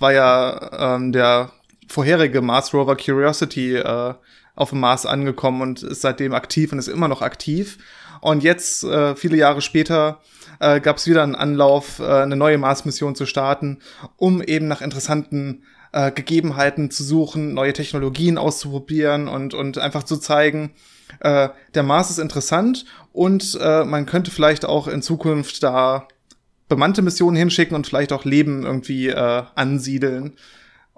war 0.00 0.12
ja 0.12 0.96
ähm, 0.96 1.12
der 1.12 1.52
vorherige 1.86 2.42
Mars 2.42 2.74
Rover 2.74 2.96
Curiosity 2.96 3.76
äh, 3.76 4.14
auf 4.56 4.70
dem 4.70 4.80
Mars 4.80 5.06
angekommen 5.06 5.62
und 5.62 5.84
ist 5.84 6.00
seitdem 6.00 6.34
aktiv 6.34 6.72
und 6.72 6.80
ist 6.80 6.88
immer 6.88 7.06
noch 7.06 7.22
aktiv. 7.22 7.78
Und 8.20 8.42
jetzt, 8.42 8.82
äh, 8.82 9.14
viele 9.14 9.36
Jahre 9.36 9.60
später, 9.60 10.20
äh, 10.58 10.80
gab 10.80 10.96
es 10.96 11.06
wieder 11.06 11.22
einen 11.22 11.36
Anlauf, 11.36 12.00
äh, 12.00 12.22
eine 12.22 12.34
neue 12.34 12.58
Mars-Mission 12.58 13.14
zu 13.14 13.24
starten, 13.24 13.78
um 14.16 14.42
eben 14.42 14.66
nach 14.66 14.80
interessanten 14.80 15.62
äh, 15.92 16.12
Gegebenheiten 16.12 16.90
zu 16.90 17.04
suchen, 17.04 17.54
neue 17.54 17.72
Technologien 17.72 18.38
auszuprobieren 18.38 19.28
und, 19.28 19.54
und 19.54 19.78
einfach 19.78 20.02
zu 20.02 20.16
zeigen, 20.16 20.72
äh, 21.20 21.48
der 21.74 21.82
Mars 21.82 22.10
ist 22.10 22.18
interessant 22.18 22.84
und 23.12 23.58
äh, 23.60 23.84
man 23.84 24.06
könnte 24.06 24.30
vielleicht 24.30 24.64
auch 24.64 24.88
in 24.88 25.02
Zukunft 25.02 25.62
da 25.62 26.08
bemannte 26.68 27.02
Missionen 27.02 27.36
hinschicken 27.36 27.74
und 27.74 27.86
vielleicht 27.86 28.12
auch 28.12 28.24
Leben 28.24 28.64
irgendwie 28.64 29.08
äh, 29.08 29.42
ansiedeln. 29.54 30.34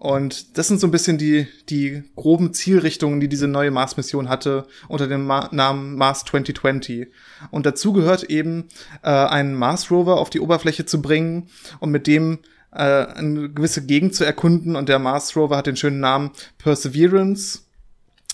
Und 0.00 0.56
das 0.56 0.66
sind 0.66 0.80
so 0.80 0.86
ein 0.86 0.92
bisschen 0.92 1.18
die, 1.18 1.46
die 1.68 2.04
groben 2.16 2.54
Zielrichtungen, 2.54 3.20
die 3.20 3.28
diese 3.28 3.46
neue 3.46 3.70
Mars-Mission 3.70 4.30
hatte 4.30 4.66
unter 4.88 5.06
dem 5.06 5.26
Ma 5.26 5.50
Namen 5.52 5.94
Mars 5.96 6.24
2020. 6.24 7.08
Und 7.50 7.66
dazu 7.66 7.92
gehört 7.92 8.24
eben, 8.24 8.68
äh, 9.02 9.10
einen 9.10 9.54
Mars-Rover 9.54 10.18
auf 10.18 10.30
die 10.30 10.40
Oberfläche 10.40 10.86
zu 10.86 11.02
bringen 11.02 11.50
und 11.80 11.90
mit 11.90 12.06
dem 12.06 12.38
äh, 12.72 13.06
eine 13.06 13.50
gewisse 13.50 13.84
Gegend 13.84 14.14
zu 14.14 14.24
erkunden. 14.24 14.76
Und 14.76 14.88
der 14.88 14.98
Mars-Rover 14.98 15.56
hat 15.56 15.66
den 15.66 15.76
schönen 15.76 16.00
Namen 16.00 16.30
Perseverance. 16.58 17.60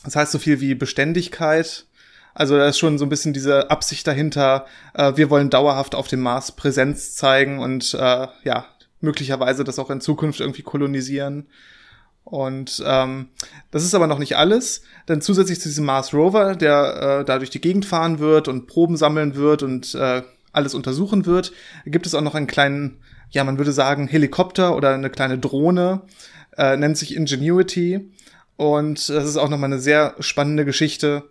Das 0.05 0.17
heißt 0.17 0.33
so 0.33 0.39
viel 0.39 0.61
wie 0.61 0.75
Beständigkeit. 0.75 1.87
Also 2.37 2.57
da 2.59 2.69
ist 2.69 2.79
schon 2.79 2.99
so 2.99 3.07
ein 3.07 3.09
bisschen 3.09 3.33
diese 3.33 3.71
Absicht 3.71 4.07
dahinter, 4.07 4.67
äh, 4.93 5.17
wir 5.17 5.31
wollen 5.31 5.49
dauerhaft 5.49 5.95
auf 5.95 6.07
dem 6.07 6.21
Mars 6.21 6.53
Präsenz 6.53 7.15
zeigen 7.15 7.61
und 7.61 7.95
äh, 7.95 8.27
ja, 8.45 8.67
möglicherweise 9.01 9.65
das 9.65 9.79
auch 9.79 9.89
in 9.89 10.03
Zukunft 10.03 10.41
irgendwie 10.41 10.63
kolonisieren. 10.63 11.47
Und 12.25 12.83
ähm, 12.85 13.29
das 13.71 13.85
ist 13.85 13.95
aber 13.95 14.07
noch 14.07 14.19
nicht 14.19 14.37
alles, 14.37 14.83
denn 15.09 15.23
zusätzlich 15.23 15.61
zu 15.61 15.69
diesem 15.69 15.87
Mars 15.87 16.13
Rover, 16.13 16.57
der 16.57 17.21
äh, 17.21 17.25
da 17.25 17.39
durch 17.39 17.51
die 17.51 17.61
Gegend 17.61 17.87
fahren 17.87 18.19
wird 18.19 18.49
und 18.49 18.67
Proben 18.67 18.97
sammeln 18.97 19.37
wird 19.37 19.63
und 19.63 19.95
äh, 19.95 20.23
alles 20.53 20.75
untersuchen 20.75 21.25
wird, 21.25 21.53
gibt 21.87 22.05
es 22.05 22.15
auch 22.15 22.23
noch 22.23 22.35
einen 22.35 22.49
kleinen, 22.49 22.99
ja, 23.31 23.45
man 23.45 23.59
würde 23.59 23.73
sagen, 23.73 24.09
Helikopter 24.09 24.77
oder 24.77 24.95
eine 24.95 25.11
kleine 25.11 25.39
Drohne, 25.39 26.03
äh, 26.57 26.77
nennt 26.77 26.97
sich 26.97 27.15
Ingenuity. 27.15 28.13
Und 28.57 29.09
das 29.09 29.29
ist 29.29 29.37
auch 29.37 29.49
nochmal 29.49 29.73
eine 29.73 29.81
sehr 29.81 30.15
spannende 30.21 30.65
Geschichte, 30.65 31.25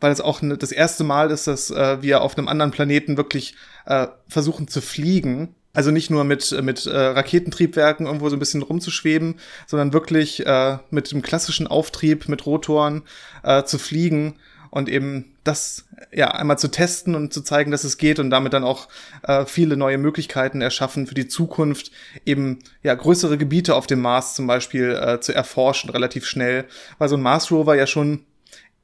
weil 0.00 0.12
es 0.12 0.20
auch 0.20 0.40
ne, 0.40 0.56
das 0.56 0.72
erste 0.72 1.04
Mal 1.04 1.30
ist, 1.30 1.46
dass 1.46 1.70
äh, 1.70 2.02
wir 2.02 2.22
auf 2.22 2.38
einem 2.38 2.48
anderen 2.48 2.70
Planeten 2.70 3.16
wirklich 3.16 3.54
äh, 3.86 4.06
versuchen 4.28 4.68
zu 4.68 4.80
fliegen 4.80 5.54
also 5.72 5.90
nicht 5.90 6.10
nur 6.10 6.24
mit, 6.24 6.50
mit 6.62 6.86
äh, 6.86 6.96
Raketentriebwerken 6.96 8.06
irgendwo 8.06 8.28
so 8.28 8.36
ein 8.36 8.40
bisschen 8.40 8.62
rumzuschweben, 8.62 9.36
sondern 9.66 9.92
wirklich 9.92 10.44
äh, 10.44 10.78
mit 10.90 11.12
dem 11.12 11.22
klassischen 11.22 11.66
Auftrieb, 11.66 12.28
mit 12.28 12.44
Rotoren 12.44 13.02
äh, 13.44 13.62
zu 13.64 13.78
fliegen 13.78 14.34
und 14.70 14.88
eben 14.88 15.36
das 15.44 15.86
ja 16.12 16.28
einmal 16.28 16.58
zu 16.58 16.68
testen 16.68 17.14
und 17.14 17.32
zu 17.32 17.42
zeigen, 17.42 17.70
dass 17.70 17.84
es 17.84 17.98
geht 17.98 18.18
und 18.18 18.30
damit 18.30 18.52
dann 18.52 18.64
auch 18.64 18.88
äh, 19.22 19.44
viele 19.44 19.76
neue 19.76 19.98
Möglichkeiten 19.98 20.60
erschaffen 20.60 21.06
für 21.06 21.14
die 21.14 21.28
Zukunft, 21.28 21.90
eben 22.24 22.60
ja 22.82 22.94
größere 22.94 23.36
Gebiete 23.36 23.74
auf 23.74 23.86
dem 23.86 24.00
Mars 24.00 24.34
zum 24.34 24.46
Beispiel 24.46 24.90
äh, 24.90 25.20
zu 25.20 25.34
erforschen 25.34 25.90
relativ 25.90 26.26
schnell, 26.26 26.66
weil 26.98 27.08
so 27.08 27.16
ein 27.16 27.22
Mars 27.22 27.50
Rover 27.50 27.74
ja 27.74 27.86
schon 27.86 28.24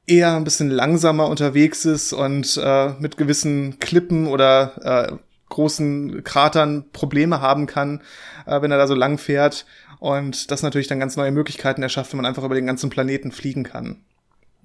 eher 0.05 0.35
ein 0.35 0.43
bisschen 0.43 0.69
langsamer 0.69 1.27
unterwegs 1.27 1.85
ist 1.85 2.13
und 2.13 2.59
äh, 2.63 2.93
mit 2.99 3.17
gewissen 3.17 3.79
Klippen 3.79 4.27
oder 4.27 5.09
äh, 5.11 5.17
großen 5.49 6.23
Kratern 6.23 6.85
Probleme 6.91 7.41
haben 7.41 7.67
kann, 7.67 8.01
äh, 8.45 8.61
wenn 8.61 8.71
er 8.71 8.77
da 8.77 8.87
so 8.87 8.95
lang 8.95 9.17
fährt. 9.17 9.65
Und 9.99 10.51
das 10.51 10.61
natürlich 10.61 10.87
dann 10.87 10.99
ganz 10.99 11.17
neue 11.17 11.31
Möglichkeiten 11.31 11.81
erschafft, 11.81 12.13
wenn 12.13 12.17
man 12.17 12.25
einfach 12.25 12.43
über 12.43 12.55
den 12.55 12.67
ganzen 12.67 12.89
Planeten 12.89 13.31
fliegen 13.31 13.63
kann. 13.63 13.97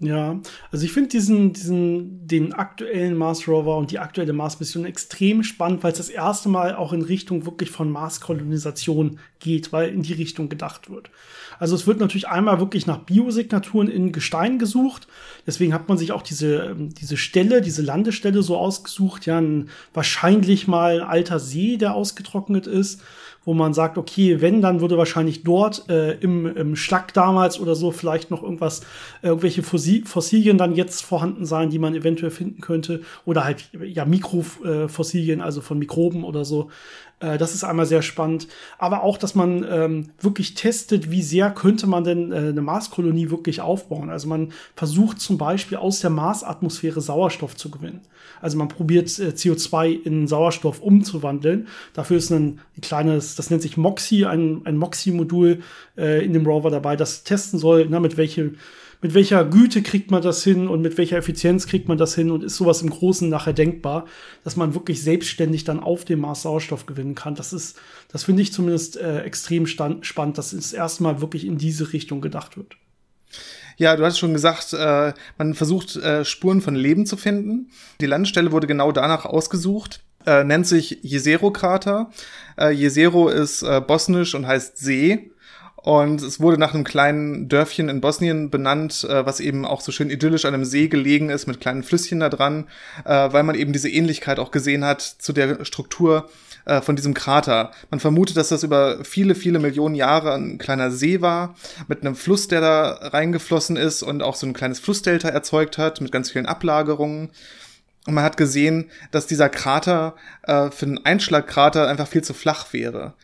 Ja, 0.02 0.40
also 0.72 0.84
ich 0.84 0.90
finde 0.90 1.10
diesen, 1.10 1.52
diesen, 1.52 2.26
den 2.26 2.52
aktuellen 2.54 3.16
Mars 3.16 3.46
Rover 3.46 3.76
und 3.76 3.92
die 3.92 4.00
aktuelle 4.00 4.32
Mars-Mission 4.32 4.84
extrem 4.84 5.44
spannend, 5.44 5.84
weil 5.84 5.92
es 5.92 5.98
das 5.98 6.08
erste 6.08 6.48
Mal 6.48 6.74
auch 6.74 6.92
in 6.92 7.02
Richtung 7.02 7.46
wirklich 7.46 7.70
von 7.70 7.88
Mars-Kolonisation 7.88 9.20
geht, 9.38 9.72
weil 9.72 9.90
in 9.90 10.02
die 10.02 10.14
Richtung 10.14 10.48
gedacht 10.48 10.90
wird. 10.90 11.10
Also 11.60 11.76
es 11.76 11.86
wird 11.86 12.00
natürlich 12.00 12.26
einmal 12.26 12.58
wirklich 12.58 12.88
nach 12.88 12.98
Biosignaturen 12.98 13.86
in 13.86 14.10
Gestein 14.10 14.58
gesucht. 14.58 15.06
Deswegen 15.46 15.72
hat 15.72 15.88
man 15.88 15.98
sich 15.98 16.10
auch 16.10 16.22
diese, 16.22 16.56
ähm, 16.56 16.92
diese 16.92 17.16
Stelle, 17.16 17.60
diese 17.60 17.82
Landestelle 17.82 18.42
so 18.42 18.56
ausgesucht, 18.56 19.26
ja, 19.26 19.40
ein, 19.40 19.68
wahrscheinlich 19.94 20.66
mal 20.66 21.00
ein 21.00 21.06
alter 21.06 21.38
See, 21.38 21.76
der 21.76 21.94
ausgetrocknet 21.94 22.66
ist 22.66 23.02
wo 23.44 23.55
man 23.55 23.74
sagt, 23.74 23.98
okay, 23.98 24.40
wenn, 24.40 24.62
dann 24.62 24.81
würde 24.81 24.98
wahrscheinlich 24.98 25.42
dort 25.42 25.88
äh, 25.88 26.12
im, 26.18 26.46
im 26.57 26.76
Schlag 26.76 27.12
damals 27.12 27.59
oder 27.59 27.74
so 27.74 27.90
vielleicht 27.90 28.31
noch 28.31 28.42
irgendwas, 28.42 28.81
äh, 29.22 29.28
irgendwelche 29.28 29.62
Fossilien 29.62 30.59
dann 30.59 30.74
jetzt 30.74 31.05
vorhanden 31.05 31.44
sein, 31.44 31.70
die 31.70 31.78
man 31.78 31.94
eventuell 31.94 32.31
finden 32.31 32.61
könnte. 32.61 33.02
Oder 33.24 33.44
halt 33.44 33.68
ja 33.85 34.05
Mikrofossilien, 34.05 35.40
also 35.40 35.61
von 35.61 35.78
Mikroben 35.78 36.24
oder 36.24 36.44
so. 36.44 36.70
Äh, 37.22 37.38
das 37.38 37.54
ist 37.54 37.64
einmal 37.64 37.87
sehr 37.87 38.02
spannend. 38.02 38.48
Aber 38.78 39.02
auch, 39.02 39.16
dass 39.16 39.35
man 39.35 39.64
ähm, 39.68 40.11
wirklich 40.20 40.54
testet, 40.54 41.11
wie 41.11 41.22
sehr 41.22 41.50
könnte 41.50 41.87
man 41.87 42.04
denn 42.04 42.32
äh, 42.32 42.37
eine 42.37 42.62
Marskolonie 42.62 43.30
wirklich 43.30 43.61
aufbauen. 43.61 44.11
Also 44.11 44.28
man 44.28 44.52
versucht 44.74 45.20
zum 45.20 45.38
Beispiel 45.38 45.78
aus 45.78 46.00
der 46.00 46.11
Marsatmosphäre 46.11 47.00
Sauerstoff 47.00 47.56
zu 47.56 47.70
gewinnen. 47.70 48.00
Also 48.40 48.58
man 48.58 48.68
probiert 48.68 49.06
äh, 49.18 49.28
CO2 49.28 50.02
in 50.02 50.26
Sauerstoff 50.26 50.80
umzuwandeln. 50.80 51.68
Dafür 51.94 52.16
ist 52.16 52.30
ein, 52.30 52.61
ein 52.76 52.80
kleines, 52.80 53.37
das 53.37 53.50
nennt 53.50 53.62
sich 53.62 53.76
MOXIE, 53.76 54.26
ein, 54.26 54.62
ein 54.64 54.76
MOXIE-Modul 54.76 55.62
äh, 55.96 56.24
in 56.24 56.32
dem 56.32 56.44
Rover 56.44 56.70
dabei, 56.70 56.96
das 56.96 57.22
testen 57.22 57.58
soll, 57.58 57.87
na, 57.88 58.00
mit 58.00 58.16
welchem 58.16 58.56
mit 59.02 59.14
welcher 59.14 59.44
Güte 59.44 59.82
kriegt 59.82 60.12
man 60.12 60.22
das 60.22 60.44
hin 60.44 60.68
und 60.68 60.80
mit 60.80 60.96
welcher 60.96 61.16
Effizienz 61.16 61.66
kriegt 61.66 61.88
man 61.88 61.98
das 61.98 62.14
hin 62.14 62.30
und 62.30 62.44
ist 62.44 62.56
sowas 62.56 62.82
im 62.82 62.90
Großen 62.90 63.28
nachher 63.28 63.52
denkbar, 63.52 64.06
dass 64.44 64.54
man 64.54 64.74
wirklich 64.74 65.02
selbstständig 65.02 65.64
dann 65.64 65.80
auf 65.80 66.04
dem 66.04 66.20
Mars 66.20 66.42
Sauerstoff 66.42 66.86
gewinnen 66.86 67.16
kann. 67.16 67.34
Das 67.34 67.52
ist, 67.52 67.76
das 68.12 68.22
finde 68.22 68.42
ich 68.42 68.52
zumindest 68.52 68.96
äh, 68.96 69.22
extrem 69.22 69.66
spannend, 69.66 70.38
dass 70.38 70.52
es 70.52 70.72
erstmal 70.72 71.20
wirklich 71.20 71.44
in 71.44 71.58
diese 71.58 71.92
Richtung 71.92 72.20
gedacht 72.20 72.56
wird. 72.56 72.76
Ja, 73.76 73.96
du 73.96 74.04
hast 74.04 74.20
schon 74.20 74.34
gesagt, 74.34 74.72
äh, 74.72 75.12
man 75.36 75.54
versucht 75.54 75.96
äh, 75.96 76.24
Spuren 76.24 76.60
von 76.60 76.76
Leben 76.76 77.04
zu 77.04 77.16
finden. 77.16 77.70
Die 78.00 78.06
Landestelle 78.06 78.52
wurde 78.52 78.68
genau 78.68 78.92
danach 78.92 79.24
ausgesucht. 79.24 80.00
Äh, 80.26 80.44
nennt 80.44 80.68
sich 80.68 81.00
Jezero-Krater. 81.02 82.10
Äh, 82.56 82.70
Jezero 82.70 83.28
ist 83.28 83.62
äh, 83.62 83.80
bosnisch 83.80 84.36
und 84.36 84.46
heißt 84.46 84.78
See. 84.78 85.31
Und 85.82 86.22
es 86.22 86.38
wurde 86.38 86.58
nach 86.58 86.74
einem 86.74 86.84
kleinen 86.84 87.48
Dörfchen 87.48 87.88
in 87.88 88.00
Bosnien 88.00 88.50
benannt, 88.50 89.04
äh, 89.04 89.26
was 89.26 89.40
eben 89.40 89.66
auch 89.66 89.80
so 89.80 89.90
schön 89.90 90.10
idyllisch 90.10 90.44
an 90.44 90.54
einem 90.54 90.64
See 90.64 90.86
gelegen 90.86 91.28
ist, 91.28 91.46
mit 91.46 91.60
kleinen 91.60 91.82
Flüsschen 91.82 92.20
da 92.20 92.28
dran, 92.28 92.68
äh, 93.04 93.32
weil 93.32 93.42
man 93.42 93.56
eben 93.56 93.72
diese 93.72 93.88
Ähnlichkeit 93.88 94.38
auch 94.38 94.52
gesehen 94.52 94.84
hat 94.84 95.02
zu 95.02 95.32
der 95.32 95.64
Struktur 95.64 96.28
äh, 96.66 96.80
von 96.80 96.94
diesem 96.94 97.14
Krater. 97.14 97.72
Man 97.90 97.98
vermutet, 97.98 98.36
dass 98.36 98.50
das 98.50 98.62
über 98.62 99.04
viele, 99.04 99.34
viele 99.34 99.58
Millionen 99.58 99.96
Jahre 99.96 100.34
ein 100.34 100.58
kleiner 100.58 100.92
See 100.92 101.20
war, 101.20 101.56
mit 101.88 102.02
einem 102.02 102.14
Fluss, 102.14 102.46
der 102.46 102.60
da 102.60 102.90
reingeflossen 103.08 103.76
ist 103.76 104.04
und 104.04 104.22
auch 104.22 104.36
so 104.36 104.46
ein 104.46 104.52
kleines 104.52 104.78
Flussdelta 104.78 105.28
erzeugt 105.28 105.78
hat, 105.78 106.00
mit 106.00 106.12
ganz 106.12 106.30
vielen 106.30 106.46
Ablagerungen. 106.46 107.30
Und 108.06 108.14
man 108.14 108.22
hat 108.22 108.36
gesehen, 108.36 108.88
dass 109.10 109.26
dieser 109.26 109.48
Krater 109.48 110.14
äh, 110.42 110.70
für 110.70 110.86
einen 110.86 111.04
Einschlagkrater 111.04 111.88
einfach 111.88 112.06
viel 112.06 112.22
zu 112.22 112.34
flach 112.34 112.72
wäre. 112.72 113.14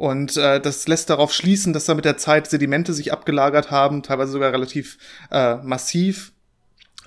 Und 0.00 0.38
äh, 0.38 0.62
das 0.62 0.88
lässt 0.88 1.10
darauf 1.10 1.30
schließen, 1.30 1.74
dass 1.74 1.84
da 1.84 1.92
mit 1.92 2.06
der 2.06 2.16
Zeit 2.16 2.48
Sedimente 2.48 2.94
sich 2.94 3.12
abgelagert 3.12 3.70
haben, 3.70 4.02
teilweise 4.02 4.32
sogar 4.32 4.50
relativ 4.50 4.96
äh, 5.30 5.56
massiv, 5.56 6.32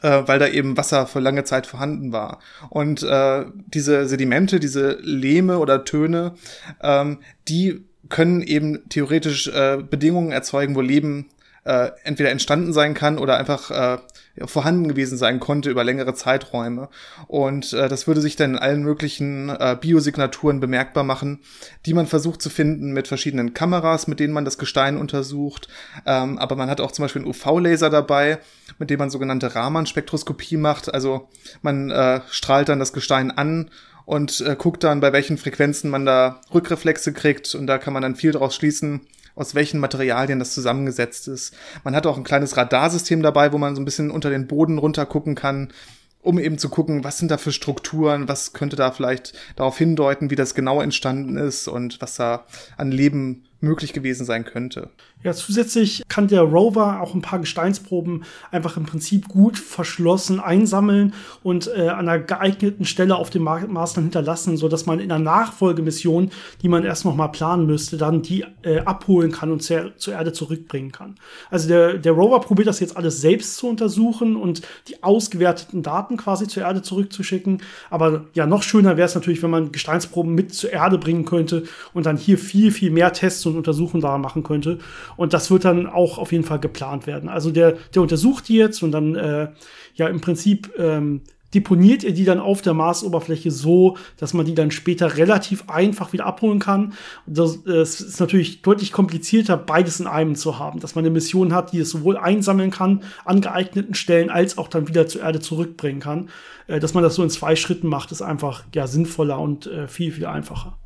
äh, 0.03 0.21
weil 0.27 0.37
da 0.37 0.47
eben 0.47 0.77
Wasser 0.77 1.07
für 1.07 1.19
lange 1.19 1.43
Zeit 1.43 1.65
vorhanden 1.65 2.11
war. 2.11 2.37
Und 2.69 3.01
äh, 3.01 3.45
diese 3.65 4.07
Sedimente, 4.07 4.59
diese 4.59 4.99
Lehme 5.01 5.57
oder 5.57 5.85
Töne, 5.85 6.35
ähm, 6.83 7.21
die 7.47 7.83
können 8.09 8.43
eben 8.43 8.87
theoretisch 8.89 9.47
äh, 9.47 9.77
Bedingungen 9.77 10.31
erzeugen, 10.31 10.75
wo 10.75 10.81
Leben 10.81 11.31
äh, 11.63 11.89
entweder 12.03 12.29
entstanden 12.29 12.73
sein 12.73 12.93
kann 12.93 13.17
oder 13.17 13.37
einfach 13.37 13.71
äh, 13.71 13.97
vorhanden 14.45 14.87
gewesen 14.87 15.17
sein 15.17 15.39
konnte 15.39 15.69
über 15.69 15.83
längere 15.83 16.15
Zeiträume. 16.15 16.89
Und 17.27 17.73
äh, 17.73 17.87
das 17.87 18.07
würde 18.07 18.21
sich 18.21 18.35
dann 18.35 18.51
in 18.51 18.59
allen 18.59 18.83
möglichen 18.83 19.49
äh, 19.49 19.77
Biosignaturen 19.79 20.59
bemerkbar 20.59 21.03
machen, 21.03 21.39
die 21.85 21.93
man 21.93 22.07
versucht 22.07 22.41
zu 22.41 22.49
finden 22.49 22.93
mit 22.93 23.07
verschiedenen 23.07 23.53
Kameras, 23.53 24.07
mit 24.07 24.19
denen 24.19 24.33
man 24.33 24.45
das 24.45 24.57
Gestein 24.57 24.97
untersucht. 24.97 25.67
Ähm, 26.05 26.39
aber 26.39 26.55
man 26.55 26.69
hat 26.69 26.81
auch 26.81 26.91
zum 26.91 27.03
Beispiel 27.03 27.21
einen 27.21 27.29
UV-Laser 27.29 27.89
dabei, 27.89 28.39
mit 28.79 28.89
dem 28.89 28.99
man 28.99 29.11
sogenannte 29.11 29.53
Raman-Spektroskopie 29.53 30.57
macht. 30.57 30.93
Also 30.93 31.29
man 31.61 31.91
äh, 31.91 32.21
strahlt 32.29 32.69
dann 32.69 32.79
das 32.79 32.93
Gestein 32.93 33.29
an 33.29 33.69
und 34.05 34.41
äh, 34.41 34.55
guckt 34.57 34.83
dann, 34.83 34.99
bei 34.99 35.13
welchen 35.13 35.37
Frequenzen 35.37 35.89
man 35.89 36.05
da 36.05 36.41
Rückreflexe 36.53 37.13
kriegt. 37.13 37.53
Und 37.53 37.67
da 37.67 37.77
kann 37.77 37.93
man 37.93 38.01
dann 38.01 38.15
viel 38.15 38.31
daraus 38.31 38.55
schließen, 38.55 39.01
aus 39.35 39.55
welchen 39.55 39.79
Materialien 39.79 40.39
das 40.39 40.53
zusammengesetzt 40.53 41.27
ist. 41.27 41.55
Man 41.83 41.95
hat 41.95 42.05
auch 42.05 42.17
ein 42.17 42.23
kleines 42.23 42.57
Radarsystem 42.57 43.21
dabei, 43.21 43.51
wo 43.51 43.57
man 43.57 43.75
so 43.75 43.81
ein 43.81 43.85
bisschen 43.85 44.11
unter 44.11 44.29
den 44.29 44.47
Boden 44.47 44.77
runter 44.77 45.05
gucken 45.05 45.35
kann, 45.35 45.73
um 46.21 46.39
eben 46.39 46.57
zu 46.57 46.69
gucken, 46.69 47.03
was 47.03 47.17
sind 47.17 47.31
da 47.31 47.37
für 47.37 47.51
Strukturen, 47.51 48.27
was 48.27 48.53
könnte 48.53 48.75
da 48.75 48.91
vielleicht 48.91 49.33
darauf 49.55 49.77
hindeuten, 49.77 50.29
wie 50.29 50.35
das 50.35 50.55
genau 50.55 50.81
entstanden 50.81 51.37
ist 51.37 51.67
und 51.67 52.01
was 52.01 52.15
da 52.15 52.45
an 52.77 52.91
Leben 52.91 53.45
möglich 53.63 53.93
gewesen 53.93 54.25
sein 54.25 54.43
könnte. 54.43 54.89
Ja, 55.23 55.33
zusätzlich 55.33 56.03
kann 56.09 56.27
der 56.27 56.41
Rover 56.41 57.01
auch 57.01 57.15
ein 57.15 57.21
paar 57.21 57.39
Gesteinsproben 57.39 58.25
einfach 58.51 58.75
im 58.75 58.83
Prinzip 58.83 59.29
gut 59.29 59.57
verschlossen 59.57 60.41
einsammeln 60.41 61.13
und 61.43 61.71
äh, 61.73 61.87
an 61.87 62.09
einer 62.09 62.19
geeigneten 62.19 62.85
Stelle 62.85 63.15
auf 63.15 63.29
dem 63.29 63.43
Mars 63.43 63.93
dann 63.93 64.03
hinterlassen, 64.03 64.57
so 64.57 64.67
dass 64.67 64.85
man 64.85 64.99
in 64.99 65.11
einer 65.11 65.23
Nachfolgemission, 65.23 66.29
die 66.61 66.67
man 66.67 66.83
erst 66.83 67.05
noch 67.05 67.15
mal 67.15 67.29
planen 67.29 67.65
müsste, 67.65 67.97
dann 67.97 68.21
die 68.21 68.45
äh, 68.63 68.79
abholen 68.79 69.31
kann 69.31 69.51
und 69.51 69.63
zur, 69.63 69.95
zur 69.95 70.13
Erde 70.13 70.33
zurückbringen 70.33 70.91
kann. 70.91 71.15
Also 71.49 71.69
der, 71.69 71.93
der 71.93 72.11
Rover 72.11 72.41
probiert 72.41 72.67
das 72.67 72.81
jetzt 72.81 72.97
alles 72.97 73.21
selbst 73.21 73.55
zu 73.55 73.69
untersuchen 73.69 74.35
und 74.35 74.61
die 74.89 75.01
ausgewerteten 75.03 75.83
Daten 75.83 76.17
quasi 76.17 76.47
zur 76.49 76.63
Erde 76.63 76.81
zurückzuschicken. 76.81 77.61
Aber 77.89 78.25
ja, 78.33 78.45
noch 78.45 78.63
schöner 78.63 78.97
wäre 78.97 79.07
es 79.07 79.15
natürlich, 79.15 79.41
wenn 79.41 79.51
man 79.51 79.71
Gesteinsproben 79.71 80.35
mit 80.35 80.53
zur 80.53 80.73
Erde 80.73 80.97
bringen 80.97 81.23
könnte 81.23 81.63
und 81.93 82.05
dann 82.05 82.17
hier 82.17 82.37
viel, 82.37 82.71
viel 82.71 82.91
mehr 82.91 83.13
Tests 83.13 83.45
und 83.45 83.52
und 83.53 83.59
Untersuchungen 83.59 84.01
da 84.01 84.17
machen 84.17 84.43
könnte. 84.43 84.79
Und 85.15 85.33
das 85.33 85.49
wird 85.51 85.65
dann 85.65 85.87
auch 85.87 86.17
auf 86.17 86.31
jeden 86.31 86.43
Fall 86.43 86.59
geplant 86.59 87.07
werden. 87.07 87.29
Also 87.29 87.51
der, 87.51 87.77
der 87.93 88.01
untersucht 88.01 88.49
die 88.49 88.55
jetzt 88.55 88.83
und 88.83 88.91
dann 88.91 89.15
äh, 89.15 89.49
ja 89.95 90.07
im 90.07 90.21
Prinzip 90.21 90.71
ähm, 90.77 91.21
deponiert 91.53 92.03
ihr 92.03 92.13
die 92.13 92.25
dann 92.25 92.39
auf 92.39 92.61
der 92.61 92.73
Marsoberfläche 92.73 93.51
so, 93.51 93.97
dass 94.17 94.33
man 94.33 94.45
die 94.45 94.55
dann 94.55 94.71
später 94.71 95.17
relativ 95.17 95.69
einfach 95.69 96.13
wieder 96.13 96.25
abholen 96.25 96.59
kann. 96.59 96.93
Das, 97.25 97.63
das 97.63 98.01
ist 98.01 98.19
natürlich 98.19 98.61
deutlich 98.61 98.91
komplizierter, 98.91 99.57
beides 99.57 99.99
in 99.99 100.07
einem 100.07 100.35
zu 100.35 100.59
haben, 100.59 100.79
dass 100.79 100.95
man 100.95 101.05
eine 101.05 101.13
Mission 101.13 101.53
hat, 101.53 101.71
die 101.71 101.79
es 101.79 101.89
sowohl 101.89 102.17
einsammeln 102.17 102.71
kann 102.71 103.03
an 103.25 103.41
geeigneten 103.41 103.93
Stellen, 103.93 104.29
als 104.29 104.57
auch 104.57 104.67
dann 104.67 104.87
wieder 104.87 105.07
zur 105.07 105.21
Erde 105.21 105.39
zurückbringen 105.39 105.99
kann. 105.99 106.29
Äh, 106.67 106.79
dass 106.79 106.93
man 106.93 107.03
das 107.03 107.15
so 107.15 107.23
in 107.23 107.29
zwei 107.29 107.55
Schritten 107.55 107.87
macht, 107.87 108.11
ist 108.11 108.21
einfach 108.21 108.63
ja 108.73 108.87
sinnvoller 108.87 109.39
und 109.39 109.67
äh, 109.67 109.87
viel, 109.87 110.11
viel 110.11 110.25
einfacher. 110.25 110.77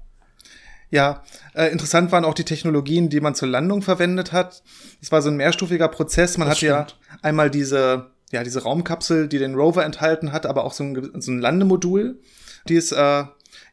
Ja, 0.89 1.23
äh, 1.54 1.71
interessant 1.71 2.12
waren 2.12 2.23
auch 2.23 2.34
die 2.34 2.45
Technologien, 2.45 3.10
die 3.10 3.19
man 3.19 3.36
zur 3.36 3.50
Landung 3.50 3.82
verwendet 3.82 4.32
hat. 4.32 4.63
Es 5.02 5.12
war 5.12 5.21
so 5.21 5.30
ein 5.30 5.36
mehrstufiger 5.36 5.89
Prozess. 5.89 6.38
Man 6.38 6.47
das 6.47 6.54
hat 6.54 6.58
stimmt. 6.58 6.97
ja 7.12 7.17
einmal 7.21 7.50
diese 7.50 8.12
ja, 8.32 8.43
diese 8.43 8.63
Raumkapsel, 8.63 9.28
die 9.28 9.39
den 9.39 9.56
Rover 9.56 9.86
enthalten 9.86 10.32
hat, 10.32 10.45
aber 10.45 10.65
auch 10.65 10.73
so 10.73 10.84
ein, 10.84 11.21
so 11.21 11.32
ein 11.32 11.39
Landemodul. 11.39 12.19
Die 12.67 12.76
ist, 12.76 12.91
äh, 12.91 13.23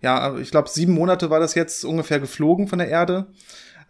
ja, 0.00 0.36
ich 0.38 0.50
glaube, 0.50 0.68
sieben 0.68 0.92
Monate 0.92 1.30
war 1.30 1.40
das 1.40 1.54
jetzt 1.54 1.84
ungefähr 1.84 2.20
geflogen 2.20 2.68
von 2.68 2.78
der 2.78 2.88
Erde. 2.88 3.26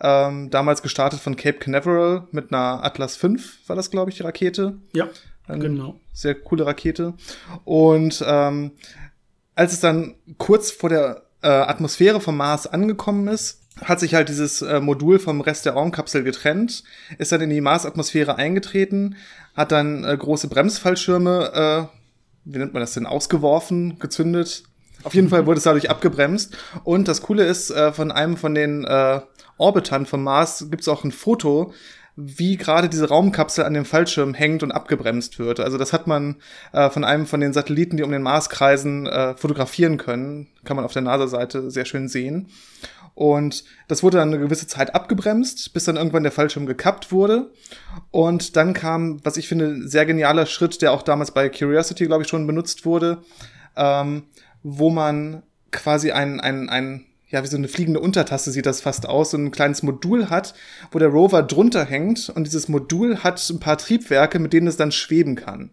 Ähm, 0.00 0.50
damals 0.50 0.82
gestartet 0.82 1.20
von 1.20 1.36
Cape 1.36 1.58
Canaveral 1.58 2.26
mit 2.32 2.52
einer 2.52 2.82
Atlas 2.84 3.16
V, 3.16 3.28
war 3.66 3.76
das, 3.76 3.90
glaube 3.90 4.10
ich, 4.10 4.16
die 4.16 4.22
Rakete. 4.22 4.78
Ja, 4.92 5.08
Eine 5.46 5.58
genau. 5.60 6.00
Sehr 6.12 6.34
coole 6.34 6.66
Rakete. 6.66 7.14
Und 7.64 8.24
ähm, 8.26 8.72
als 9.54 9.72
es 9.72 9.80
dann 9.80 10.14
kurz 10.38 10.70
vor 10.70 10.88
der 10.88 11.23
äh, 11.44 11.48
Atmosphäre 11.48 12.20
vom 12.20 12.36
Mars 12.36 12.66
angekommen 12.66 13.28
ist, 13.28 13.60
hat 13.82 14.00
sich 14.00 14.14
halt 14.14 14.28
dieses 14.28 14.62
äh, 14.62 14.80
Modul 14.80 15.18
vom 15.18 15.40
Rest 15.40 15.66
der 15.66 15.74
Raumkapsel 15.74 16.24
getrennt, 16.24 16.84
ist 17.18 17.32
dann 17.32 17.40
in 17.40 17.50
die 17.50 17.60
Marsatmosphäre 17.60 18.36
eingetreten, 18.36 19.16
hat 19.54 19.72
dann 19.72 20.04
äh, 20.04 20.16
große 20.16 20.48
Bremsfallschirme, 20.48 21.90
äh, 21.92 21.96
wie 22.44 22.58
nennt 22.58 22.72
man 22.72 22.80
das 22.80 22.94
denn, 22.94 23.06
ausgeworfen, 23.06 23.98
gezündet. 23.98 24.64
Auf 25.02 25.14
jeden 25.14 25.28
Fall 25.28 25.46
wurde 25.46 25.58
es 25.58 25.64
dadurch 25.64 25.90
abgebremst. 25.90 26.56
Und 26.82 27.08
das 27.08 27.20
Coole 27.20 27.44
ist, 27.44 27.70
äh, 27.70 27.92
von 27.92 28.10
einem 28.10 28.36
von 28.36 28.54
den 28.54 28.84
äh, 28.84 29.20
Orbitern 29.58 30.06
vom 30.06 30.24
Mars 30.24 30.66
gibt 30.70 30.82
es 30.82 30.88
auch 30.88 31.04
ein 31.04 31.12
Foto, 31.12 31.72
wie 32.16 32.56
gerade 32.56 32.88
diese 32.88 33.08
Raumkapsel 33.08 33.64
an 33.64 33.74
dem 33.74 33.84
Fallschirm 33.84 34.34
hängt 34.34 34.62
und 34.62 34.72
abgebremst 34.72 35.38
wird. 35.38 35.58
Also 35.60 35.78
das 35.78 35.92
hat 35.92 36.06
man 36.06 36.36
äh, 36.72 36.88
von 36.90 37.04
einem 37.04 37.26
von 37.26 37.40
den 37.40 37.52
Satelliten, 37.52 37.96
die 37.96 38.04
um 38.04 38.12
den 38.12 38.22
Mars 38.22 38.48
kreisen, 38.48 39.06
äh, 39.06 39.36
fotografieren 39.36 39.96
können. 39.96 40.48
Kann 40.64 40.76
man 40.76 40.84
auf 40.84 40.92
der 40.92 41.02
NASA-Seite 41.02 41.70
sehr 41.70 41.84
schön 41.84 42.08
sehen. 42.08 42.48
Und 43.14 43.64
das 43.86 44.02
wurde 44.02 44.18
dann 44.18 44.28
eine 44.28 44.40
gewisse 44.40 44.66
Zeit 44.66 44.94
abgebremst, 44.94 45.72
bis 45.72 45.84
dann 45.84 45.96
irgendwann 45.96 46.24
der 46.24 46.32
Fallschirm 46.32 46.66
gekappt 46.66 47.12
wurde. 47.12 47.50
Und 48.10 48.56
dann 48.56 48.74
kam, 48.74 49.24
was 49.24 49.36
ich 49.36 49.48
finde, 49.48 49.88
sehr 49.88 50.04
genialer 50.04 50.46
Schritt, 50.46 50.82
der 50.82 50.92
auch 50.92 51.02
damals 51.02 51.30
bei 51.30 51.48
Curiosity, 51.48 52.06
glaube 52.06 52.24
ich, 52.24 52.28
schon 52.28 52.46
benutzt 52.46 52.84
wurde, 52.84 53.22
ähm, 53.76 54.24
wo 54.62 54.90
man 54.90 55.42
quasi 55.70 56.10
ein, 56.10 56.40
ein, 56.40 56.68
ein, 56.68 57.06
ja, 57.34 57.42
wie 57.42 57.48
so 57.48 57.56
eine 57.56 57.66
fliegende 57.66 57.98
Untertasse 57.98 58.52
sieht 58.52 58.64
das 58.64 58.80
fast 58.80 59.08
aus, 59.08 59.32
so 59.32 59.36
ein 59.36 59.50
kleines 59.50 59.82
Modul 59.82 60.30
hat, 60.30 60.54
wo 60.92 61.00
der 61.00 61.08
Rover 61.08 61.42
drunter 61.42 61.84
hängt 61.84 62.30
und 62.32 62.44
dieses 62.44 62.68
Modul 62.68 63.24
hat 63.24 63.44
ein 63.50 63.58
paar 63.58 63.76
Triebwerke, 63.76 64.38
mit 64.38 64.52
denen 64.52 64.68
es 64.68 64.76
dann 64.76 64.92
schweben 64.92 65.34
kann. 65.34 65.70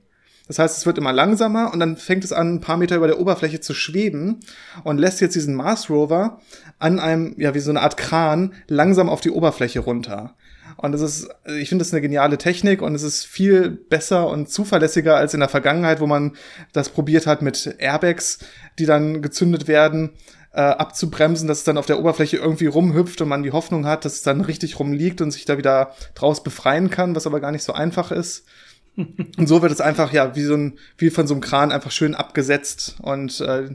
Das 0.48 0.58
heißt, 0.58 0.80
es 0.80 0.86
wird 0.88 0.98
immer 0.98 1.14
langsamer 1.14 1.72
und 1.72 1.80
dann 1.80 1.98
fängt 1.98 2.24
es 2.24 2.34
an, 2.34 2.56
ein 2.56 2.62
paar 2.62 2.78
Meter 2.78 2.96
über 2.96 3.06
der 3.06 3.20
Oberfläche 3.20 3.60
zu 3.60 3.76
schweben 3.76 4.40
und 4.84 4.98
lässt 4.98 5.22
jetzt 5.22 5.36
diesen 5.36 5.54
Mars 5.54 5.88
Rover 5.92 6.42
an 6.80 7.00
einem, 7.00 7.36
ja, 7.38 7.54
wie 7.54 7.60
so 7.60 7.70
eine 7.70 7.82
Art 7.82 7.96
Kran 7.96 8.54
langsam 8.68 9.08
auf 9.08 9.22
die 9.22 9.30
Oberfläche 9.30 9.82
runter. 9.82 10.36
Und 10.78 10.94
das 10.94 11.02
ist, 11.02 11.30
ich 11.60 11.70
finde 11.70 11.84
das 11.84 11.94
eine 11.94 12.02
geniale 12.02 12.40
Technik 12.40 12.82
und 12.82 12.96
es 12.96 13.04
ist 13.04 13.24
viel 13.24 13.70
besser 13.70 14.28
und 14.28 14.50
zuverlässiger 14.50 15.16
als 15.16 15.36
in 15.36 15.42
der 15.42 15.50
Vergangenheit, 15.50 16.00
wo 16.00 16.08
man 16.08 16.32
das 16.74 16.90
probiert 16.90 17.28
hat 17.28 17.44
mit 17.44 17.76
Airbags, 17.78 18.40
die 18.80 18.88
dann 18.88 19.22
gezündet 19.22 19.68
werden, 19.68 20.14
äh, 20.54 20.62
abzubremsen, 20.62 21.48
dass 21.48 21.60
es 21.60 21.64
dann 21.64 21.78
auf 21.78 21.86
der 21.86 22.00
Oberfläche 22.00 22.38
irgendwie 22.38 22.68
rumhüpft 22.68 23.22
und 23.22 23.30
man 23.30 23.44
die 23.44 23.52
Hoffnung 23.52 23.86
hat, 23.86 24.06
dass 24.06 24.14
es 24.14 24.22
dann 24.22 24.42
richtig 24.42 24.80
rumliegt 24.80 25.22
und 25.22 25.32
sich 25.32 25.46
da 25.46 25.58
wieder 25.58 25.94
draus 26.14 26.44
befreien 26.44 26.90
kann, 26.90 27.16
was 27.16 27.28
aber 27.28 27.40
gar 27.40 27.52
nicht 27.52 27.64
so 27.64 27.74
einfach 27.74 28.12
ist. 28.12 28.46
Und 28.98 29.48
so 29.48 29.62
wird 29.62 29.72
es 29.72 29.80
einfach, 29.80 30.12
ja, 30.12 30.36
wie 30.36 30.44
so 30.44 30.54
ein, 30.54 30.78
wie 30.98 31.12
von 31.12 31.26
so 31.26 31.34
einem 31.34 31.40
Kran 31.40 31.72
einfach 31.72 31.92
schön 31.92 32.14
abgesetzt 32.14 32.98
und 33.00 33.40
äh, 33.40 33.70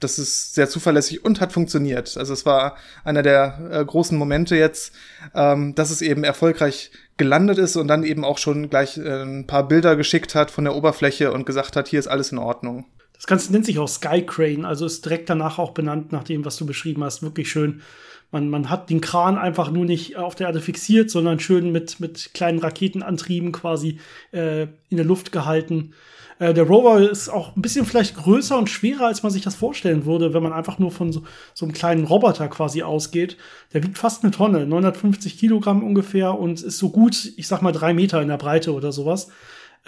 das 0.00 0.18
ist 0.18 0.54
sehr 0.54 0.68
zuverlässig 0.68 1.24
und 1.24 1.40
hat 1.40 1.52
funktioniert. 1.52 2.16
Also 2.16 2.32
es 2.32 2.46
war 2.46 2.76
einer 3.04 3.22
der 3.22 3.58
äh, 3.70 3.84
großen 3.84 4.16
Momente 4.16 4.56
jetzt, 4.56 4.92
ähm, 5.34 5.74
dass 5.74 5.90
es 5.90 6.02
eben 6.02 6.24
erfolgreich 6.24 6.90
gelandet 7.16 7.58
ist 7.58 7.76
und 7.76 7.88
dann 7.88 8.04
eben 8.04 8.24
auch 8.24 8.38
schon 8.38 8.70
gleich 8.70 8.98
äh, 8.98 9.22
ein 9.22 9.46
paar 9.46 9.66
Bilder 9.66 9.96
geschickt 9.96 10.34
hat 10.34 10.50
von 10.50 10.64
der 10.64 10.74
Oberfläche 10.74 11.32
und 11.32 11.46
gesagt 11.46 11.76
hat, 11.76 11.88
hier 11.88 11.98
ist 11.98 12.08
alles 12.08 12.32
in 12.32 12.38
Ordnung. 12.38 12.86
Das 13.18 13.26
Ganze 13.26 13.52
nennt 13.52 13.66
sich 13.66 13.78
auch 13.78 13.88
Sky 13.88 14.24
Crane, 14.24 14.64
also 14.64 14.86
ist 14.86 15.04
direkt 15.04 15.28
danach 15.28 15.58
auch 15.58 15.72
benannt 15.72 16.12
nach 16.12 16.24
dem, 16.24 16.44
was 16.44 16.56
du 16.56 16.64
beschrieben 16.64 17.04
hast. 17.04 17.22
Wirklich 17.22 17.50
schön 17.50 17.82
man, 18.30 18.50
man 18.50 18.68
hat 18.68 18.90
den 18.90 19.00
Kran 19.00 19.38
einfach 19.38 19.70
nur 19.70 19.84
nicht 19.84 20.16
auf 20.16 20.34
der 20.34 20.48
Erde 20.48 20.60
fixiert, 20.60 21.10
sondern 21.10 21.40
schön 21.40 21.72
mit, 21.72 22.00
mit 22.00 22.34
kleinen 22.34 22.58
Raketenantrieben 22.58 23.52
quasi 23.52 24.00
äh, 24.32 24.62
in 24.62 24.96
der 24.96 25.04
Luft 25.04 25.32
gehalten. 25.32 25.94
Äh, 26.38 26.52
der 26.52 26.64
Rover 26.64 27.10
ist 27.10 27.30
auch 27.30 27.56
ein 27.56 27.62
bisschen 27.62 27.86
vielleicht 27.86 28.16
größer 28.16 28.58
und 28.58 28.68
schwerer, 28.68 29.06
als 29.06 29.22
man 29.22 29.32
sich 29.32 29.42
das 29.42 29.54
vorstellen 29.54 30.04
würde, 30.04 30.34
wenn 30.34 30.42
man 30.42 30.52
einfach 30.52 30.78
nur 30.78 30.90
von 30.90 31.12
so, 31.12 31.22
so 31.54 31.64
einem 31.64 31.72
kleinen 31.72 32.04
Roboter 32.04 32.48
quasi 32.48 32.82
ausgeht. 32.82 33.38
Der 33.72 33.82
wiegt 33.82 33.96
fast 33.96 34.22
eine 34.22 34.32
Tonne, 34.32 34.66
950 34.66 35.38
Kilogramm 35.38 35.82
ungefähr 35.82 36.38
und 36.38 36.62
ist 36.62 36.78
so 36.78 36.90
gut, 36.90 37.32
ich 37.36 37.48
sag 37.48 37.62
mal 37.62 37.72
drei 37.72 37.94
Meter 37.94 38.20
in 38.20 38.28
der 38.28 38.36
Breite 38.36 38.74
oder 38.74 38.92
sowas. 38.92 39.28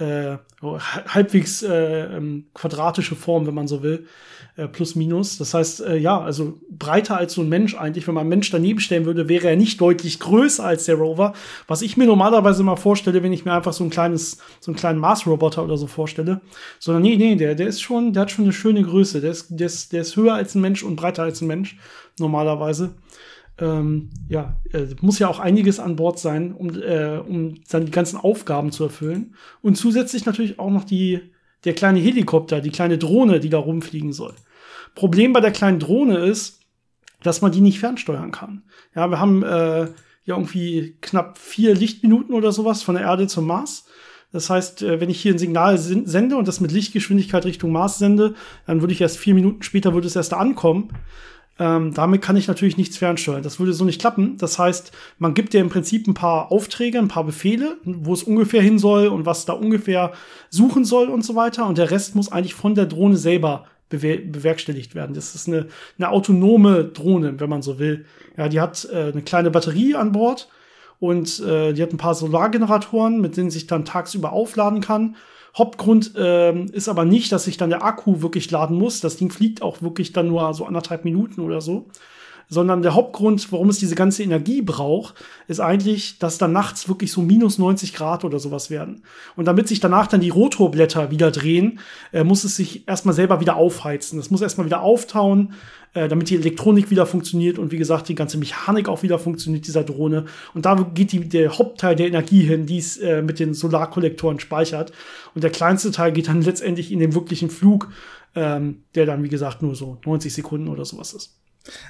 Äh, 0.00 0.38
halbwegs 0.62 1.62
äh, 1.62 2.16
ähm, 2.16 2.46
quadratische 2.54 3.14
Form, 3.14 3.46
wenn 3.46 3.54
man 3.54 3.68
so 3.68 3.82
will 3.82 4.06
äh, 4.56 4.66
plus 4.68 4.94
minus. 4.94 5.38
Das 5.38 5.54
heißt, 5.54 5.80
äh, 5.82 5.96
ja, 5.96 6.20
also 6.20 6.58
breiter 6.70 7.16
als 7.16 7.34
so 7.34 7.42
ein 7.42 7.48
Mensch 7.48 7.74
eigentlich. 7.74 8.06
Wenn 8.06 8.14
man 8.14 8.22
einen 8.22 8.30
Mensch 8.30 8.50
daneben 8.50 8.80
stellen 8.80 9.04
würde, 9.04 9.28
wäre 9.28 9.48
er 9.48 9.56
nicht 9.56 9.80
deutlich 9.80 10.20
größer 10.20 10.64
als 10.64 10.84
der 10.84 10.96
Rover. 10.96 11.34
Was 11.66 11.82
ich 11.82 11.96
mir 11.96 12.06
normalerweise 12.06 12.62
mal 12.62 12.76
vorstelle, 12.76 13.22
wenn 13.22 13.32
ich 13.32 13.44
mir 13.44 13.52
einfach 13.52 13.72
so 13.72 13.84
ein 13.84 13.90
kleines, 13.90 14.38
so 14.60 14.70
einen 14.70 14.76
kleinen 14.76 14.98
Mars-Roboter 14.98 15.64
oder 15.64 15.76
so 15.76 15.86
vorstelle. 15.86 16.40
Sondern 16.78 17.02
nee, 17.02 17.16
nee, 17.16 17.36
der, 17.36 17.54
der 17.54 17.68
ist 17.68 17.80
schon, 17.80 18.12
der 18.12 18.22
hat 18.22 18.30
schon 18.30 18.44
eine 18.44 18.52
schöne 18.52 18.82
Größe. 18.82 19.20
Der 19.20 19.30
ist, 19.30 19.48
der 19.50 19.66
ist, 19.66 19.92
der 19.92 20.02
ist 20.02 20.16
höher 20.16 20.34
als 20.34 20.54
ein 20.54 20.60
Mensch 20.60 20.82
und 20.82 20.96
breiter 20.96 21.22
als 21.22 21.40
ein 21.40 21.46
Mensch, 21.46 21.76
normalerweise. 22.18 22.94
Ähm, 23.60 24.08
ja, 24.28 24.56
äh, 24.72 24.86
muss 25.02 25.18
ja 25.18 25.28
auch 25.28 25.38
einiges 25.38 25.80
an 25.80 25.96
Bord 25.96 26.18
sein, 26.18 26.54
um, 26.54 26.70
äh, 26.80 27.18
um 27.18 27.56
dann 27.70 27.84
die 27.84 27.92
ganzen 27.92 28.16
Aufgaben 28.16 28.72
zu 28.72 28.84
erfüllen. 28.84 29.34
Und 29.60 29.76
zusätzlich 29.76 30.24
natürlich 30.24 30.58
auch 30.58 30.70
noch 30.70 30.84
die, 30.84 31.20
der 31.64 31.74
kleine 31.74 32.00
Helikopter, 32.00 32.60
die 32.60 32.70
kleine 32.70 32.96
Drohne, 32.96 33.38
die 33.38 33.50
da 33.50 33.58
rumfliegen 33.58 34.12
soll. 34.12 34.34
Problem 34.94 35.32
bei 35.32 35.40
der 35.40 35.52
kleinen 35.52 35.78
Drohne 35.78 36.18
ist, 36.18 36.60
dass 37.22 37.42
man 37.42 37.52
die 37.52 37.60
nicht 37.60 37.80
fernsteuern 37.80 38.30
kann. 38.30 38.62
Ja, 38.94 39.08
wir 39.08 39.20
haben 39.20 39.42
äh, 39.42 39.88
ja 40.24 40.36
irgendwie 40.36 40.96
knapp 41.00 41.38
vier 41.38 41.74
Lichtminuten 41.74 42.34
oder 42.34 42.52
sowas 42.52 42.82
von 42.82 42.94
der 42.94 43.04
Erde 43.04 43.26
zum 43.26 43.46
Mars. 43.46 43.86
Das 44.32 44.48
heißt, 44.48 44.82
äh, 44.82 45.00
wenn 45.00 45.10
ich 45.10 45.20
hier 45.20 45.34
ein 45.34 45.38
Signal 45.38 45.76
sende 45.78 46.36
und 46.36 46.48
das 46.48 46.60
mit 46.60 46.72
Lichtgeschwindigkeit 46.72 47.44
Richtung 47.44 47.72
Mars 47.72 47.98
sende, 47.98 48.34
dann 48.66 48.80
würde 48.80 48.92
ich 48.92 49.00
erst 49.00 49.18
vier 49.18 49.34
Minuten 49.34 49.62
später 49.62 49.92
würde 49.92 50.06
es 50.06 50.16
erst 50.16 50.32
da 50.32 50.36
ankommen. 50.36 50.92
Ähm, 51.60 51.92
damit 51.92 52.22
kann 52.22 52.38
ich 52.38 52.48
natürlich 52.48 52.78
nichts 52.78 52.96
fernsteuern. 52.96 53.42
Das 53.42 53.60
würde 53.60 53.74
so 53.74 53.84
nicht 53.84 54.00
klappen. 54.00 54.38
Das 54.38 54.58
heißt, 54.58 54.92
man 55.18 55.34
gibt 55.34 55.52
dir 55.52 55.60
im 55.60 55.68
Prinzip 55.68 56.08
ein 56.08 56.14
paar 56.14 56.50
Aufträge, 56.50 56.98
ein 56.98 57.08
paar 57.08 57.24
Befehle, 57.24 57.76
wo 57.84 58.14
es 58.14 58.22
ungefähr 58.22 58.62
hin 58.62 58.78
soll 58.78 59.08
und 59.08 59.26
was 59.26 59.44
da 59.44 59.52
ungefähr 59.52 60.12
suchen 60.48 60.86
soll 60.86 61.08
und 61.10 61.22
so 61.22 61.36
weiter. 61.36 61.66
Und 61.66 61.76
der 61.76 61.90
Rest 61.90 62.14
muss 62.14 62.32
eigentlich 62.32 62.54
von 62.54 62.74
der 62.74 62.86
Drohne 62.86 63.18
selber 63.18 63.66
bewerkstelligt 63.90 64.94
werden. 64.94 65.14
Das 65.14 65.34
ist 65.34 65.48
eine, 65.48 65.66
eine 65.98 66.08
autonome 66.08 66.84
Drohne, 66.84 67.38
wenn 67.38 67.50
man 67.50 67.60
so 67.60 67.78
will. 67.78 68.06
Ja, 68.38 68.48
die 68.48 68.60
hat 68.60 68.88
äh, 68.90 69.12
eine 69.12 69.22
kleine 69.22 69.50
Batterie 69.50 69.96
an 69.96 70.12
Bord 70.12 70.48
und 70.98 71.40
äh, 71.40 71.74
die 71.74 71.82
hat 71.82 71.92
ein 71.92 71.98
paar 71.98 72.14
Solargeneratoren, 72.14 73.20
mit 73.20 73.36
denen 73.36 73.50
sich 73.50 73.66
dann 73.66 73.84
tagsüber 73.84 74.32
aufladen 74.32 74.80
kann. 74.80 75.16
Hauptgrund 75.56 76.14
äh, 76.16 76.64
ist 76.66 76.88
aber 76.88 77.04
nicht, 77.04 77.32
dass 77.32 77.44
sich 77.44 77.56
dann 77.56 77.70
der 77.70 77.84
Akku 77.84 78.22
wirklich 78.22 78.50
laden 78.50 78.76
muss. 78.76 79.00
Das 79.00 79.16
Ding 79.16 79.30
fliegt 79.30 79.62
auch 79.62 79.82
wirklich 79.82 80.12
dann 80.12 80.28
nur 80.28 80.52
so 80.54 80.64
anderthalb 80.64 81.04
Minuten 81.04 81.40
oder 81.40 81.60
so 81.60 81.86
sondern 82.50 82.82
der 82.82 82.94
Hauptgrund, 82.94 83.50
warum 83.52 83.68
es 83.68 83.78
diese 83.78 83.94
ganze 83.94 84.24
Energie 84.24 84.60
braucht, 84.60 85.14
ist 85.46 85.60
eigentlich, 85.60 86.18
dass 86.18 86.36
dann 86.36 86.52
nachts 86.52 86.88
wirklich 86.88 87.12
so 87.12 87.22
minus 87.22 87.58
90 87.58 87.94
Grad 87.94 88.24
oder 88.24 88.40
sowas 88.40 88.70
werden. 88.70 89.02
Und 89.36 89.46
damit 89.46 89.68
sich 89.68 89.78
danach 89.78 90.08
dann 90.08 90.20
die 90.20 90.30
Rotorblätter 90.30 91.12
wieder 91.12 91.30
drehen, 91.30 91.78
äh, 92.12 92.24
muss 92.24 92.42
es 92.42 92.56
sich 92.56 92.86
erstmal 92.88 93.14
selber 93.14 93.40
wieder 93.40 93.54
aufheizen. 93.54 94.18
Das 94.18 94.30
muss 94.30 94.42
erstmal 94.42 94.66
wieder 94.66 94.82
auftauen, 94.82 95.54
äh, 95.94 96.08
damit 96.08 96.28
die 96.28 96.34
Elektronik 96.34 96.90
wieder 96.90 97.06
funktioniert 97.06 97.56
und 97.58 97.70
wie 97.70 97.78
gesagt, 97.78 98.08
die 98.08 98.16
ganze 98.16 98.36
Mechanik 98.36 98.88
auch 98.88 99.04
wieder 99.04 99.20
funktioniert 99.20 99.68
dieser 99.68 99.84
Drohne. 99.84 100.24
Und 100.52 100.66
da 100.66 100.74
geht 100.74 101.12
die, 101.12 101.28
der 101.28 101.56
Hauptteil 101.56 101.94
der 101.94 102.08
Energie 102.08 102.42
hin, 102.42 102.66
die 102.66 102.78
es 102.78 102.96
äh, 102.96 103.22
mit 103.22 103.38
den 103.38 103.54
Solarkollektoren 103.54 104.40
speichert. 104.40 104.92
Und 105.36 105.44
der 105.44 105.50
kleinste 105.50 105.92
Teil 105.92 106.10
geht 106.10 106.26
dann 106.26 106.42
letztendlich 106.42 106.90
in 106.90 106.98
den 106.98 107.14
wirklichen 107.14 107.48
Flug, 107.48 107.90
ähm, 108.34 108.82
der 108.96 109.06
dann, 109.06 109.22
wie 109.22 109.28
gesagt, 109.28 109.62
nur 109.62 109.76
so 109.76 109.98
90 110.04 110.34
Sekunden 110.34 110.66
oder 110.66 110.84
sowas 110.84 111.12
ist. 111.12 111.36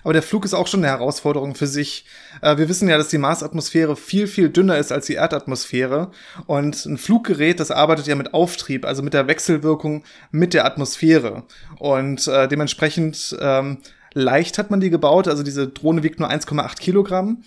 Aber 0.03 0.13
der 0.13 0.23
Flug 0.23 0.45
ist 0.45 0.55
auch 0.55 0.67
schon 0.67 0.81
eine 0.81 0.89
Herausforderung 0.89 1.55
für 1.55 1.67
sich. 1.67 2.05
Äh, 2.43 2.59
wir 2.59 2.69
wissen 2.69 2.89
ja, 2.89 2.99
dass 2.99 3.09
die 3.09 3.19
Marsatmosphäre 3.19 3.97
viel, 3.97 4.27
viel 4.27 4.51
dünner 4.51 4.79
ist 4.79 4.93
als 4.93 5.07
die 5.07 5.15
Erdatmosphäre. 5.15 6.11
Und 6.47 6.85
ein 6.87 6.99
Fluggerät, 6.99 7.61
das 7.61 7.71
arbeitet 7.71 8.07
ja 8.07 8.15
mit 8.15 8.35
Auftrieb, 8.35 8.85
also 8.85 9.03
mit 9.03 9.15
der 9.15 9.27
Wechselwirkung 9.27 10.05
mit 10.31 10.55
der 10.55 10.65
Atmosphäre. 10.65 11.45
Und 11.79 12.27
äh, 12.27 12.49
dementsprechend 12.49 13.37
ähm, 13.41 13.79
leicht 14.13 14.59
hat 14.59 14.71
man 14.71 14.81
die 14.81 14.91
gebaut. 14.91 15.29
Also 15.29 15.43
diese 15.43 15.69
Drohne 15.69 16.03
wiegt 16.03 16.21
nur 16.21 16.31
1,8 16.31 16.79
Kilogramm 16.79 17.43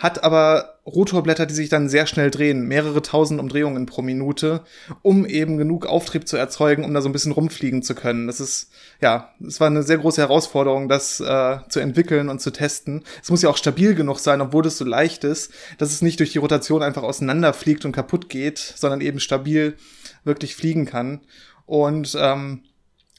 hat 0.00 0.24
aber 0.24 0.78
Rotorblätter, 0.86 1.44
die 1.44 1.54
sich 1.54 1.68
dann 1.68 1.90
sehr 1.90 2.06
schnell 2.06 2.30
drehen, 2.30 2.66
mehrere 2.66 3.02
tausend 3.02 3.38
Umdrehungen 3.38 3.84
pro 3.84 4.00
Minute, 4.00 4.62
um 5.02 5.26
eben 5.26 5.58
genug 5.58 5.84
Auftrieb 5.84 6.26
zu 6.26 6.38
erzeugen, 6.38 6.84
um 6.84 6.94
da 6.94 7.02
so 7.02 7.08
ein 7.10 7.12
bisschen 7.12 7.32
rumfliegen 7.32 7.82
zu 7.82 7.94
können. 7.94 8.26
Das 8.26 8.40
ist, 8.40 8.70
ja, 9.02 9.34
es 9.46 9.60
war 9.60 9.66
eine 9.66 9.82
sehr 9.82 9.98
große 9.98 10.22
Herausforderung, 10.22 10.88
das 10.88 11.20
äh, 11.20 11.58
zu 11.68 11.80
entwickeln 11.80 12.30
und 12.30 12.40
zu 12.40 12.50
testen. 12.50 13.04
Es 13.22 13.30
muss 13.30 13.42
ja 13.42 13.50
auch 13.50 13.58
stabil 13.58 13.94
genug 13.94 14.20
sein, 14.20 14.40
obwohl 14.40 14.66
es 14.66 14.78
so 14.78 14.86
leicht 14.86 15.22
ist, 15.22 15.52
dass 15.76 15.92
es 15.92 16.00
nicht 16.00 16.18
durch 16.18 16.32
die 16.32 16.38
Rotation 16.38 16.82
einfach 16.82 17.02
auseinanderfliegt 17.02 17.84
und 17.84 17.92
kaputt 17.92 18.30
geht, 18.30 18.58
sondern 18.58 19.02
eben 19.02 19.20
stabil 19.20 19.76
wirklich 20.24 20.56
fliegen 20.56 20.86
kann. 20.86 21.20
Und 21.66 22.16
ähm, 22.18 22.62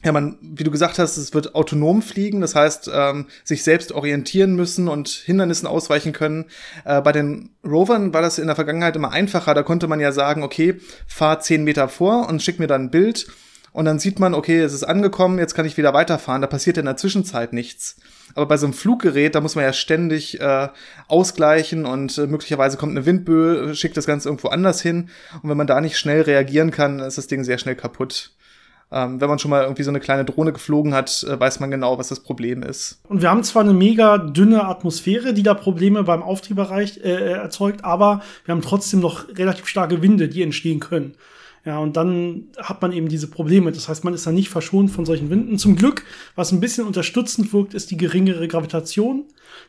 ja, 0.03 0.11
man, 0.11 0.37
wie 0.41 0.63
du 0.63 0.71
gesagt 0.71 0.97
hast, 0.97 1.17
es 1.17 1.33
wird 1.33 1.53
autonom 1.53 2.01
fliegen, 2.01 2.41
das 2.41 2.55
heißt, 2.55 2.89
ähm, 2.93 3.27
sich 3.43 3.63
selbst 3.63 3.91
orientieren 3.91 4.55
müssen 4.55 4.87
und 4.87 5.09
Hindernissen 5.09 5.67
ausweichen 5.67 6.11
können. 6.11 6.45
Äh, 6.85 7.01
bei 7.01 7.11
den 7.11 7.51
Rovern 7.63 8.13
war 8.13 8.21
das 8.21 8.39
in 8.39 8.47
der 8.47 8.55
Vergangenheit 8.55 8.95
immer 8.95 9.11
einfacher. 9.11 9.53
Da 9.53 9.61
konnte 9.63 9.87
man 9.87 9.99
ja 9.99 10.11
sagen, 10.11 10.41
okay, 10.43 10.79
fahr 11.07 11.39
zehn 11.39 11.63
Meter 11.63 11.87
vor 11.87 12.27
und 12.27 12.41
schick 12.41 12.57
mir 12.59 12.67
dann 12.67 12.85
ein 12.85 12.91
Bild. 12.91 13.27
Und 13.73 13.85
dann 13.85 13.99
sieht 13.99 14.19
man, 14.19 14.33
okay, 14.33 14.59
es 14.59 14.73
ist 14.73 14.83
angekommen, 14.83 15.39
jetzt 15.39 15.53
kann 15.53 15.65
ich 15.65 15.77
wieder 15.77 15.93
weiterfahren. 15.93 16.41
Da 16.41 16.47
passiert 16.47 16.77
in 16.77 16.85
der 16.85 16.97
Zwischenzeit 16.97 17.53
nichts. 17.53 17.97
Aber 18.35 18.45
bei 18.45 18.57
so 18.57 18.65
einem 18.65 18.73
Fluggerät, 18.73 19.35
da 19.35 19.41
muss 19.41 19.55
man 19.55 19.63
ja 19.63 19.71
ständig 19.71 20.41
äh, 20.41 20.67
ausgleichen 21.07 21.85
und 21.85 22.17
äh, 22.17 22.27
möglicherweise 22.27 22.77
kommt 22.77 22.91
eine 22.91 23.05
Windböe, 23.05 23.75
schickt 23.75 23.95
das 23.95 24.07
Ganze 24.07 24.29
irgendwo 24.29 24.49
anders 24.49 24.81
hin. 24.81 25.09
Und 25.41 25.49
wenn 25.49 25.57
man 25.57 25.67
da 25.67 25.79
nicht 25.79 25.97
schnell 25.97 26.21
reagieren 26.21 26.71
kann, 26.71 26.99
ist 26.99 27.17
das 27.17 27.27
Ding 27.27 27.43
sehr 27.43 27.57
schnell 27.57 27.75
kaputt. 27.75 28.31
Ähm, 28.93 29.21
wenn 29.21 29.29
man 29.29 29.39
schon 29.39 29.51
mal 29.51 29.63
irgendwie 29.63 29.83
so 29.83 29.89
eine 29.89 30.01
kleine 30.01 30.25
Drohne 30.25 30.51
geflogen 30.51 30.93
hat, 30.93 31.23
äh, 31.23 31.39
weiß 31.39 31.61
man 31.61 31.71
genau, 31.71 31.97
was 31.97 32.09
das 32.09 32.19
Problem 32.19 32.61
ist. 32.61 32.99
Und 33.07 33.21
wir 33.21 33.29
haben 33.29 33.43
zwar 33.43 33.63
eine 33.63 33.73
mega 33.73 34.17
dünne 34.17 34.65
Atmosphäre, 34.65 35.33
die 35.33 35.43
da 35.43 35.53
Probleme 35.53 36.03
beim 36.03 36.21
Auftrieb 36.21 36.57
erreicht, 36.57 36.97
äh, 36.97 37.31
erzeugt, 37.31 37.85
aber 37.85 38.21
wir 38.45 38.53
haben 38.53 38.61
trotzdem 38.61 38.99
noch 38.99 39.29
relativ 39.37 39.67
starke 39.67 40.01
Winde, 40.01 40.27
die 40.27 40.43
entstehen 40.43 40.81
können. 40.81 41.15
Ja, 41.63 41.77
und 41.77 41.95
dann 41.95 42.45
hat 42.57 42.81
man 42.81 42.91
eben 42.91 43.07
diese 43.07 43.27
Probleme. 43.27 43.71
Das 43.71 43.87
heißt, 43.87 44.03
man 44.03 44.15
ist 44.15 44.25
da 44.25 44.31
nicht 44.31 44.49
verschont 44.49 44.89
von 44.89 45.05
solchen 45.05 45.29
Winden. 45.29 45.59
Zum 45.59 45.75
Glück, 45.75 46.03
was 46.35 46.51
ein 46.51 46.59
bisschen 46.59 46.87
unterstützend 46.87 47.53
wirkt, 47.53 47.75
ist 47.75 47.91
die 47.91 47.97
geringere 47.97 48.47
Gravitation. 48.47 49.25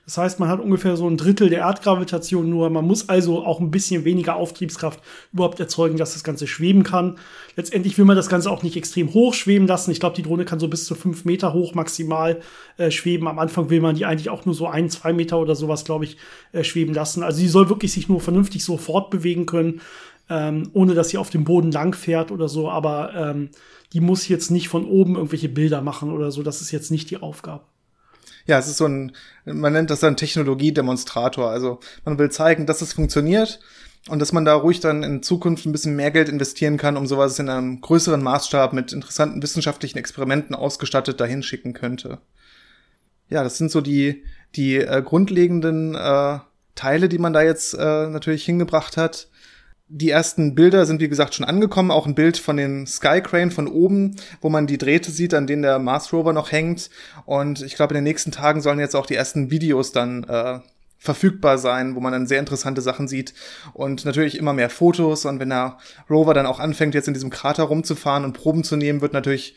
Das 0.07 0.17
heißt, 0.17 0.41
man 0.41 0.49
hat 0.49 0.61
ungefähr 0.61 0.97
so 0.97 1.07
ein 1.07 1.19
Drittel 1.19 1.51
der 1.51 1.61
Erdgravitation 1.61 2.49
nur. 2.49 2.71
Man 2.71 2.87
muss 2.87 3.11
also 3.11 3.45
auch 3.45 3.61
ein 3.61 3.71
bisschen 3.71 4.07
weniger 4.07 4.37
Auftriebskraft 4.37 5.01
überhaupt 5.35 5.61
erzeugen, 5.61 5.99
dass 5.99 6.15
das 6.15 6.25
Ganze 6.25 6.47
schweben 6.47 6.83
kann. 6.83 7.19
Letztendlich 7.57 7.99
will 7.99 8.07
man 8.07 8.17
das 8.17 8.31
Ganze 8.31 8.51
auch 8.51 8.63
nicht 8.63 8.77
extrem 8.77 9.13
hoch 9.13 9.35
schweben 9.35 9.67
lassen. 9.67 9.91
Ich 9.91 10.01
glaube, 10.01 10.17
die 10.17 10.23
Drohne 10.23 10.47
kann 10.47 10.61
so 10.61 10.69
bis 10.69 10.87
zu 10.87 10.95
fünf 10.95 11.27
Meter 11.27 11.53
hoch 11.53 11.75
maximal 11.75 12.41
äh, 12.79 12.91
schweben. 12.91 13.29
Am 13.29 13.39
Anfang 13.39 13.69
will 13.69 13.81
man 13.83 13.97
die 13.97 14.07
eigentlich 14.07 14.31
auch 14.31 14.47
nur 14.47 14.55
so 14.55 14.67
ein, 14.67 14.89
zwei 14.89 15.13
Meter 15.13 15.39
oder 15.39 15.55
sowas, 15.55 15.85
glaube 15.85 16.05
ich, 16.05 16.17
äh, 16.53 16.65
schweben 16.65 16.95
lassen. 16.95 17.23
Also 17.23 17.39
sie 17.39 17.49
soll 17.49 17.69
wirklich 17.69 17.93
sich 17.93 18.09
nur 18.09 18.21
vernünftig 18.21 18.65
so 18.65 18.79
fortbewegen 18.79 19.45
können 19.45 19.81
ähm, 20.33 20.71
ohne 20.73 20.95
dass 20.95 21.11
sie 21.11 21.19
auf 21.19 21.29
dem 21.29 21.45
Boden 21.45 21.71
lang 21.71 21.95
fährt 21.95 22.31
oder 22.31 22.49
so, 22.49 22.71
aber 22.71 23.15
ähm, 23.15 23.51
die 23.93 24.01
muss 24.01 24.29
jetzt 24.29 24.51
nicht 24.51 24.69
von 24.69 24.87
oben 24.87 25.17
irgendwelche 25.17 25.51
Bilder 25.51 25.83
machen 25.83 26.11
oder 26.11 26.31
so. 26.31 26.43
Das 26.43 26.63
ist 26.63 26.71
jetzt 26.71 26.91
nicht 26.91 27.11
die 27.11 27.19
Aufgabe. 27.19 27.65
Ja, 28.47 28.59
es 28.59 28.67
ist 28.67 28.79
so 28.79 28.87
ein, 28.87 29.13
man 29.45 29.75
nennt 29.75 29.91
das 29.91 30.01
dann 30.01 30.17
Technologiedemonstrator. 30.17 31.51
Also 31.51 31.81
man 32.07 32.19
will 32.19 32.31
zeigen, 32.31 32.65
dass 32.65 32.81
es 32.81 32.95
funktioniert 32.95 33.61
und 34.09 34.21
dass 34.21 34.33
man 34.33 34.47
da 34.47 34.55
ruhig 34.55 34.81
dann 34.81 35.03
in 35.03 35.23
Zukunft 35.23 35.67
ein 35.67 35.73
bisschen 35.73 35.97
mehr 35.97 36.11
Geld 36.11 36.31
investieren 36.31 36.79
kann, 36.79 36.97
um 36.97 37.07
sowas 37.07 37.39
in 37.39 37.51
einem 37.51 37.83
größeren 37.83 38.23
Maßstab 38.23 38.73
mit 38.73 38.93
interessanten 38.93 39.43
wissenschaftlichen 39.43 39.99
Experimenten 39.99 40.57
ausgestattet 40.57 41.21
dahin 41.21 41.43
schicken 41.43 41.75
könnte. 41.75 42.19
Ja, 43.29 43.45
das 43.45 43.59
sind 43.59 43.71
so 43.71 43.83
die, 43.83 44.25
die 44.57 44.77
äh, 44.77 45.03
grundlegenden 45.03 45.95
äh, 45.95 46.39
Teile, 46.75 47.11
die 47.11 47.19
man 47.19 47.35
da 47.35 47.43
jetzt 47.43 47.75
äh, 47.75 48.09
natürlich 48.09 48.45
hingebracht 48.47 48.97
hat 48.97 49.29
die 49.95 50.09
ersten 50.09 50.55
Bilder 50.55 50.87
sind 50.87 51.03
wie 51.03 51.09
gesagt 51.09 51.35
schon 51.35 51.45
angekommen, 51.45 51.91
auch 51.91 52.07
ein 52.07 52.15
Bild 52.15 52.39
von 52.39 52.57
den 52.57 52.87
Skycrane 52.87 53.51
von 53.51 53.69
oben, 53.69 54.17
wo 54.41 54.49
man 54.49 54.67
die 54.67 54.79
Drähte 54.79 55.11
sieht, 55.11 55.35
an 55.35 55.47
denen 55.47 55.61
der 55.61 55.79
Mars 55.79 56.15
Rover 56.15 56.33
noch 56.33 56.51
hängt. 56.51 56.89
Und 57.27 57.61
ich 57.61 57.75
glaube, 57.75 57.93
in 57.93 57.97
den 57.97 58.05
nächsten 58.05 58.33
Tagen 58.33 58.63
sollen 58.63 58.79
jetzt 58.79 58.97
auch 58.97 59.05
die 59.05 59.17
ersten 59.17 59.51
Videos 59.51 59.93
dann 59.93 60.25
äh, 60.25 60.61
verfügbar 60.97 61.59
sein, 61.59 61.95
wo 61.95 62.01
man 62.01 62.13
dann 62.13 62.27
sehr 62.27 62.39
interessante 62.39 62.81
Sachen 62.81 63.07
sieht 63.07 63.35
und 63.75 64.07
natürlich 64.07 64.39
immer 64.39 64.55
mehr 64.55 64.71
Fotos. 64.71 65.27
Und 65.27 65.41
wenn 65.41 65.51
der 65.51 65.77
Rover 66.09 66.33
dann 66.33 66.47
auch 66.47 66.59
anfängt, 66.59 66.95
jetzt 66.95 67.09
in 67.09 67.15
diesem 67.15 67.31
Krater 67.31 67.65
rumzufahren 67.65 68.25
und 68.25 68.33
Proben 68.33 68.65
zu 68.65 68.77
nehmen, 68.77 69.03
wird 69.03 69.13
natürlich 69.13 69.57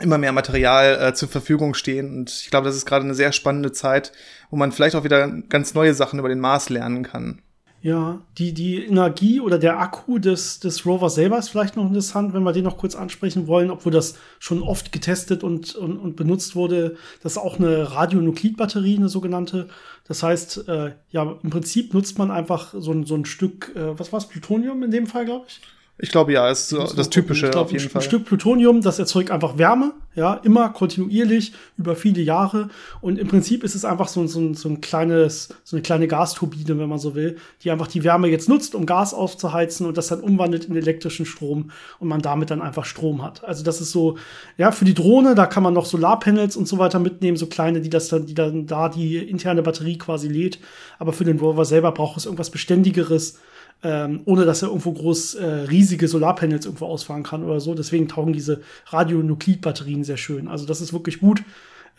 immer 0.00 0.18
mehr 0.18 0.32
Material 0.32 1.00
äh, 1.02 1.14
zur 1.14 1.28
Verfügung 1.28 1.74
stehen. 1.74 2.16
Und 2.16 2.30
ich 2.30 2.50
glaube, 2.50 2.66
das 2.66 2.76
ist 2.76 2.86
gerade 2.86 3.04
eine 3.04 3.14
sehr 3.14 3.32
spannende 3.32 3.72
Zeit, 3.72 4.12
wo 4.50 4.56
man 4.56 4.70
vielleicht 4.70 4.94
auch 4.94 5.02
wieder 5.02 5.26
ganz 5.48 5.74
neue 5.74 5.94
Sachen 5.94 6.20
über 6.20 6.28
den 6.28 6.38
Mars 6.38 6.68
lernen 6.68 7.02
kann. 7.02 7.42
Ja, 7.88 8.20
die, 8.36 8.52
die 8.52 8.84
Energie 8.84 9.40
oder 9.40 9.58
der 9.58 9.80
Akku 9.80 10.18
des, 10.18 10.60
des 10.60 10.84
Rovers 10.84 11.14
selber 11.14 11.38
ist 11.38 11.48
vielleicht 11.48 11.74
noch 11.74 11.86
interessant, 11.86 12.34
wenn 12.34 12.42
wir 12.42 12.52
den 12.52 12.64
noch 12.64 12.76
kurz 12.76 12.94
ansprechen 12.94 13.46
wollen, 13.46 13.70
obwohl 13.70 13.90
das 13.90 14.18
schon 14.38 14.62
oft 14.62 14.92
getestet 14.92 15.42
und, 15.42 15.74
und, 15.74 15.96
und 15.96 16.14
benutzt 16.14 16.54
wurde. 16.54 16.98
Das 17.22 17.32
ist 17.32 17.38
auch 17.38 17.58
eine 17.58 17.90
Radionuklidbatterie, 17.94 18.98
eine 18.98 19.08
sogenannte. 19.08 19.68
Das 20.06 20.22
heißt, 20.22 20.68
äh, 20.68 20.96
ja, 21.12 21.38
im 21.42 21.48
Prinzip 21.48 21.94
nutzt 21.94 22.18
man 22.18 22.30
einfach 22.30 22.74
so 22.76 22.92
ein, 22.92 23.06
so 23.06 23.14
ein 23.14 23.24
Stück, 23.24 23.74
äh, 23.74 23.98
was 23.98 24.12
war 24.12 24.18
es, 24.18 24.26
Plutonium 24.26 24.82
in 24.82 24.90
dem 24.90 25.06
Fall, 25.06 25.24
glaube 25.24 25.46
ich? 25.48 25.62
Ich 26.00 26.10
glaube 26.10 26.32
ja, 26.32 26.48
ist 26.48 26.68
so 26.68 26.84
das 26.84 27.10
Typische 27.10 27.50
glaub, 27.50 27.66
auf 27.66 27.72
jeden 27.72 27.84
ein 27.84 27.90
Fall. 27.90 28.02
Ein 28.02 28.04
Stück 28.04 28.24
Plutonium, 28.24 28.82
das 28.82 29.00
erzeugt 29.00 29.32
einfach 29.32 29.58
Wärme, 29.58 29.94
ja, 30.14 30.34
immer 30.44 30.68
kontinuierlich 30.68 31.52
über 31.76 31.96
viele 31.96 32.22
Jahre. 32.22 32.68
Und 33.00 33.18
im 33.18 33.26
Prinzip 33.26 33.64
ist 33.64 33.74
es 33.74 33.84
einfach 33.84 34.06
so, 34.06 34.24
so, 34.28 34.54
so 34.54 34.68
ein 34.68 34.80
kleines, 34.80 35.48
so 35.64 35.74
eine 35.74 35.82
kleine 35.82 36.06
Gasturbine, 36.06 36.78
wenn 36.78 36.88
man 36.88 37.00
so 37.00 37.16
will, 37.16 37.36
die 37.64 37.72
einfach 37.72 37.88
die 37.88 38.04
Wärme 38.04 38.28
jetzt 38.28 38.48
nutzt, 38.48 38.76
um 38.76 38.86
Gas 38.86 39.12
aufzuheizen 39.12 39.86
und 39.86 39.96
das 39.96 40.06
dann 40.06 40.20
umwandelt 40.20 40.66
in 40.66 40.76
elektrischen 40.76 41.26
Strom 41.26 41.72
und 41.98 42.06
man 42.06 42.22
damit 42.22 42.52
dann 42.52 42.62
einfach 42.62 42.84
Strom 42.84 43.24
hat. 43.24 43.42
Also 43.42 43.64
das 43.64 43.80
ist 43.80 43.90
so, 43.90 44.18
ja, 44.56 44.70
für 44.70 44.84
die 44.84 44.94
Drohne, 44.94 45.34
da 45.34 45.46
kann 45.46 45.64
man 45.64 45.74
noch 45.74 45.86
Solarpanels 45.86 46.56
und 46.56 46.68
so 46.68 46.78
weiter 46.78 47.00
mitnehmen, 47.00 47.36
so 47.36 47.46
kleine, 47.46 47.80
die 47.80 47.90
das 47.90 48.06
dann, 48.06 48.24
die 48.24 48.34
dann 48.34 48.68
da 48.68 48.88
die 48.88 49.16
interne 49.16 49.64
Batterie 49.64 49.98
quasi 49.98 50.28
lädt. 50.28 50.60
Aber 51.00 51.12
für 51.12 51.24
den 51.24 51.40
Rover 51.40 51.64
selber 51.64 51.90
braucht 51.90 52.18
es 52.18 52.24
irgendwas 52.24 52.50
Beständigeres 52.50 53.38
ähm, 53.82 54.22
ohne 54.24 54.44
dass 54.44 54.62
er 54.62 54.68
irgendwo 54.68 54.92
groß 54.92 55.36
äh, 55.36 55.46
riesige 55.46 56.08
Solarpanels 56.08 56.66
irgendwo 56.66 56.86
ausfahren 56.86 57.22
kann 57.22 57.44
oder 57.44 57.60
so. 57.60 57.74
Deswegen 57.74 58.08
taugen 58.08 58.32
diese 58.32 58.60
Radionuklidbatterien 58.86 60.04
sehr 60.04 60.16
schön. 60.16 60.48
Also 60.48 60.66
das 60.66 60.80
ist 60.80 60.92
wirklich 60.92 61.20
gut. 61.20 61.42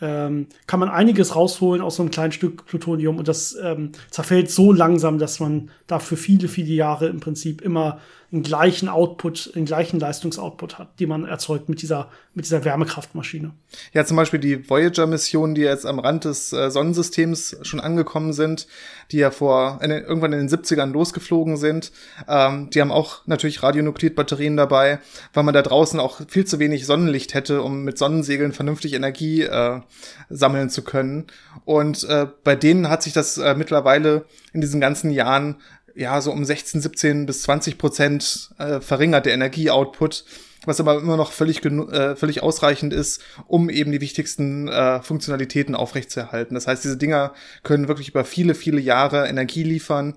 Ähm, 0.02 0.46
kann 0.66 0.80
man 0.80 0.88
einiges 0.88 1.36
rausholen 1.36 1.82
aus 1.82 1.96
so 1.96 2.02
einem 2.02 2.10
kleinen 2.10 2.32
Stück 2.32 2.64
Plutonium 2.64 3.18
und 3.18 3.28
das 3.28 3.56
ähm, 3.62 3.92
zerfällt 4.10 4.50
so 4.50 4.72
langsam, 4.72 5.18
dass 5.18 5.40
man 5.40 5.70
dafür 5.86 6.16
viele, 6.16 6.48
viele 6.48 6.72
Jahre 6.72 7.08
im 7.08 7.20
Prinzip 7.20 7.60
immer 7.60 8.00
einen 8.32 8.42
gleichen 8.44 8.88
Output, 8.88 9.52
einen 9.56 9.64
gleichen 9.64 9.98
Leistungsoutput 9.98 10.78
hat, 10.78 11.00
die 11.00 11.06
man 11.06 11.24
erzeugt 11.24 11.68
mit 11.68 11.82
dieser, 11.82 12.10
mit 12.32 12.44
dieser 12.44 12.64
Wärmekraftmaschine. 12.64 13.52
Ja, 13.92 14.04
zum 14.04 14.16
Beispiel 14.16 14.38
die 14.38 14.68
Voyager-Missionen, 14.68 15.56
die 15.56 15.62
jetzt 15.62 15.84
am 15.84 15.98
Rand 15.98 16.24
des 16.24 16.52
äh, 16.52 16.70
Sonnensystems 16.70 17.56
schon 17.62 17.80
angekommen 17.80 18.32
sind, 18.32 18.68
die 19.10 19.18
ja 19.18 19.32
vor 19.32 19.80
in, 19.82 19.90
irgendwann 19.90 20.32
in 20.32 20.46
den 20.46 20.48
70ern 20.48 20.92
losgeflogen 20.92 21.56
sind, 21.56 21.90
ähm, 22.28 22.70
die 22.70 22.80
haben 22.80 22.92
auch 22.92 23.26
natürlich 23.26 23.64
Radionuklidbatterien 23.64 24.56
dabei, 24.56 25.00
weil 25.32 25.42
man 25.42 25.54
da 25.54 25.62
draußen 25.62 25.98
auch 25.98 26.20
viel 26.28 26.44
zu 26.44 26.60
wenig 26.60 26.86
Sonnenlicht 26.86 27.34
hätte, 27.34 27.62
um 27.62 27.82
mit 27.82 27.98
Sonnensegeln 27.98 28.52
vernünftig 28.52 28.92
Energie 28.92 29.42
äh, 29.42 29.80
sammeln 30.28 30.70
zu 30.70 30.82
können. 30.82 31.26
Und 31.64 32.04
äh, 32.04 32.28
bei 32.44 32.54
denen 32.54 32.88
hat 32.88 33.02
sich 33.02 33.12
das 33.12 33.38
äh, 33.38 33.56
mittlerweile 33.56 34.24
in 34.52 34.60
diesen 34.60 34.80
ganzen 34.80 35.10
Jahren 35.10 35.56
ja, 35.94 36.20
so 36.20 36.32
um 36.32 36.44
16, 36.44 36.80
17 36.80 37.26
bis 37.26 37.42
20 37.42 37.78
Prozent 37.78 38.50
äh, 38.58 38.80
verringert 38.80 39.26
der 39.26 39.34
Energieoutput, 39.34 40.24
was 40.66 40.80
aber 40.80 40.98
immer 40.98 41.16
noch 41.16 41.32
völlig, 41.32 41.64
äh, 41.64 42.16
völlig 42.16 42.42
ausreichend 42.42 42.92
ist, 42.92 43.22
um 43.46 43.70
eben 43.70 43.92
die 43.92 44.00
wichtigsten 44.00 44.68
äh, 44.68 45.00
Funktionalitäten 45.02 45.74
aufrechtzuerhalten. 45.74 46.54
Das 46.54 46.66
heißt, 46.66 46.84
diese 46.84 46.96
Dinger 46.96 47.32
können 47.62 47.88
wirklich 47.88 48.08
über 48.10 48.24
viele, 48.24 48.54
viele 48.54 48.80
Jahre 48.80 49.28
Energie 49.28 49.62
liefern 49.62 50.16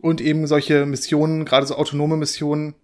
und 0.00 0.20
eben 0.20 0.46
solche 0.46 0.86
Missionen, 0.86 1.44
gerade 1.44 1.66
so 1.66 1.76
autonome 1.76 2.16
Missionen, 2.16 2.74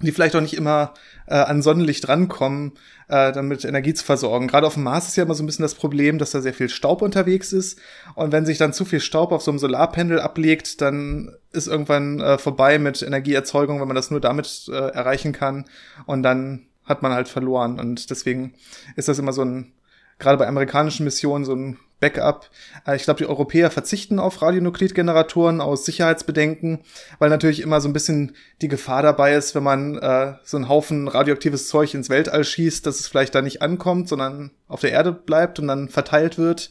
die 0.00 0.12
vielleicht 0.12 0.34
auch 0.34 0.40
nicht 0.40 0.54
immer 0.54 0.94
äh, 1.26 1.34
an 1.34 1.62
Sonnenlicht 1.62 2.08
rankommen, 2.08 2.72
äh, 3.08 3.32
damit 3.32 3.64
Energie 3.64 3.94
zu 3.94 4.04
versorgen. 4.04 4.48
Gerade 4.48 4.66
auf 4.66 4.74
dem 4.74 4.82
Mars 4.82 5.08
ist 5.08 5.16
ja 5.16 5.24
immer 5.24 5.34
so 5.34 5.42
ein 5.42 5.46
bisschen 5.46 5.62
das 5.62 5.74
Problem, 5.74 6.18
dass 6.18 6.32
da 6.32 6.40
sehr 6.40 6.54
viel 6.54 6.68
Staub 6.68 7.02
unterwegs 7.02 7.52
ist. 7.52 7.78
Und 8.14 8.32
wenn 8.32 8.46
sich 8.46 8.58
dann 8.58 8.72
zu 8.72 8.84
viel 8.84 9.00
Staub 9.00 9.32
auf 9.32 9.42
so 9.42 9.50
einem 9.50 9.58
Solarpanel 9.58 10.20
ablegt, 10.20 10.80
dann 10.80 11.34
ist 11.52 11.68
irgendwann 11.68 12.20
äh, 12.20 12.38
vorbei 12.38 12.78
mit 12.78 13.02
Energieerzeugung, 13.02 13.80
wenn 13.80 13.88
man 13.88 13.96
das 13.96 14.10
nur 14.10 14.20
damit 14.20 14.68
äh, 14.68 14.74
erreichen 14.74 15.32
kann. 15.32 15.64
Und 16.06 16.22
dann 16.22 16.66
hat 16.84 17.02
man 17.02 17.12
halt 17.12 17.28
verloren. 17.28 17.78
Und 17.78 18.10
deswegen 18.10 18.54
ist 18.96 19.08
das 19.08 19.18
immer 19.18 19.32
so 19.32 19.42
ein, 19.42 19.72
gerade 20.18 20.38
bei 20.38 20.46
amerikanischen 20.46 21.04
Missionen, 21.04 21.44
so 21.44 21.54
ein 21.54 21.78
Backup. 22.04 22.50
Äh, 22.86 22.96
ich 22.96 23.04
glaube, 23.04 23.18
die 23.18 23.26
Europäer 23.26 23.70
verzichten 23.70 24.18
auf 24.18 24.42
Radionuklidgeneratoren 24.42 25.62
aus 25.62 25.86
Sicherheitsbedenken, 25.86 26.80
weil 27.18 27.30
natürlich 27.30 27.62
immer 27.62 27.80
so 27.80 27.88
ein 27.88 27.94
bisschen 27.94 28.36
die 28.60 28.68
Gefahr 28.68 29.02
dabei 29.02 29.34
ist, 29.34 29.54
wenn 29.54 29.62
man 29.62 29.96
äh, 29.96 30.34
so 30.44 30.58
einen 30.58 30.68
Haufen 30.68 31.08
radioaktives 31.08 31.68
Zeug 31.68 31.94
ins 31.94 32.10
Weltall 32.10 32.44
schießt, 32.44 32.84
dass 32.86 33.00
es 33.00 33.08
vielleicht 33.08 33.34
da 33.34 33.40
nicht 33.40 33.62
ankommt, 33.62 34.08
sondern 34.08 34.50
auf 34.68 34.80
der 34.80 34.92
Erde 34.92 35.12
bleibt 35.12 35.58
und 35.58 35.68
dann 35.68 35.88
verteilt 35.88 36.36
wird. 36.36 36.70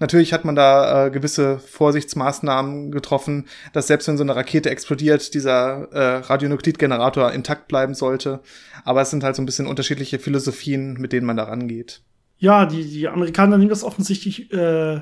Natürlich 0.00 0.32
hat 0.32 0.44
man 0.44 0.54
da 0.54 1.06
äh, 1.06 1.10
gewisse 1.10 1.58
Vorsichtsmaßnahmen 1.58 2.90
getroffen, 2.90 3.46
dass 3.72 3.88
selbst 3.88 4.06
wenn 4.08 4.16
so 4.16 4.22
eine 4.22 4.36
Rakete 4.36 4.70
explodiert, 4.70 5.34
dieser 5.34 5.92
äh, 5.92 6.16
Radionuklidgenerator 6.18 7.32
intakt 7.32 7.68
bleiben 7.68 7.94
sollte. 7.94 8.40
Aber 8.84 9.02
es 9.02 9.10
sind 9.10 9.24
halt 9.24 9.34
so 9.34 9.42
ein 9.42 9.46
bisschen 9.46 9.66
unterschiedliche 9.66 10.18
Philosophien, 10.18 10.94
mit 10.94 11.12
denen 11.12 11.26
man 11.26 11.36
da 11.36 11.44
rangeht. 11.44 12.02
Ja, 12.38 12.66
die, 12.66 12.84
die 12.84 13.08
Amerikaner 13.08 13.58
nehmen 13.58 13.70
das 13.70 13.84
offensichtlich 13.84 14.52
äh, 14.52 15.00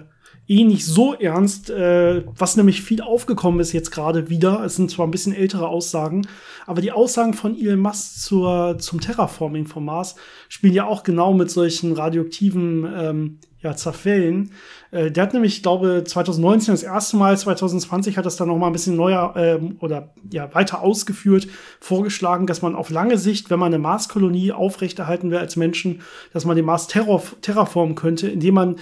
eh 0.49 0.65
nicht 0.65 0.85
so 0.85 1.15
ernst, 1.15 1.71
äh, 1.71 2.25
was 2.27 2.57
nämlich 2.57 2.83
viel 2.83 3.03
aufgekommen 3.03 3.61
ist 3.61 3.73
jetzt 3.73 3.91
gerade 3.91 4.31
wieder. 4.31 4.65
Es 4.65 4.77
sind 4.77 4.91
zwar 4.91 5.07
ein 5.07 5.11
bisschen 5.11 5.35
ältere 5.35 5.69
Aussagen, 5.69 6.27
aber 6.67 6.81
die 6.81 6.93
Aussagen 6.93 7.35
von 7.35 7.59
Elon 7.59 7.81
Musk 7.81 8.21
zur, 8.21 8.79
zum 8.79 9.01
Terraforming 9.01 9.67
vom 9.67 9.85
Mars 9.85 10.15
spielen 10.49 10.75
ja 10.75 10.87
auch 10.87 11.03
genau 11.03 11.35
mit 11.35 11.51
solchen 11.51 11.93
radioaktiven 11.93 12.87
ähm, 12.97 13.39
ja, 13.61 13.75
zerfällen. 13.75 14.53
Äh, 14.91 15.11
der 15.11 15.25
hat 15.25 15.33
nämlich, 15.33 15.57
ich 15.57 15.63
glaube, 15.63 16.05
2019 16.05 16.75
das 16.75 16.83
erste 16.83 17.17
Mal, 17.17 17.37
2020 17.37 18.19
hat 18.19 18.27
das 18.27 18.37
dann 18.37 18.49
noch 18.49 18.59
mal 18.59 18.67
ein 18.67 18.73
bisschen 18.73 18.97
neuer 18.97 19.35
ähm, 19.37 19.77
oder 19.81 20.13
ja 20.31 20.55
weiter 20.55 20.83
ausgeführt, 20.83 21.49
vorgeschlagen, 21.81 22.47
dass 22.47 22.63
man 22.63 22.75
auf 22.75 22.91
lange 22.91 23.19
Sicht, 23.19 23.51
wenn 23.51 23.59
man 23.59 23.73
eine 23.73 23.79
Marskolonie 23.79 24.53
aufrechterhalten 24.53 25.31
will 25.31 25.39
als 25.39 25.57
Menschen, 25.57 26.03
dass 26.33 26.45
man 26.45 26.57
den 26.57 26.67
Mars 26.67 26.87
terraformen 26.87 27.95
könnte, 27.95 28.29
indem 28.29 28.55
man 28.55 28.77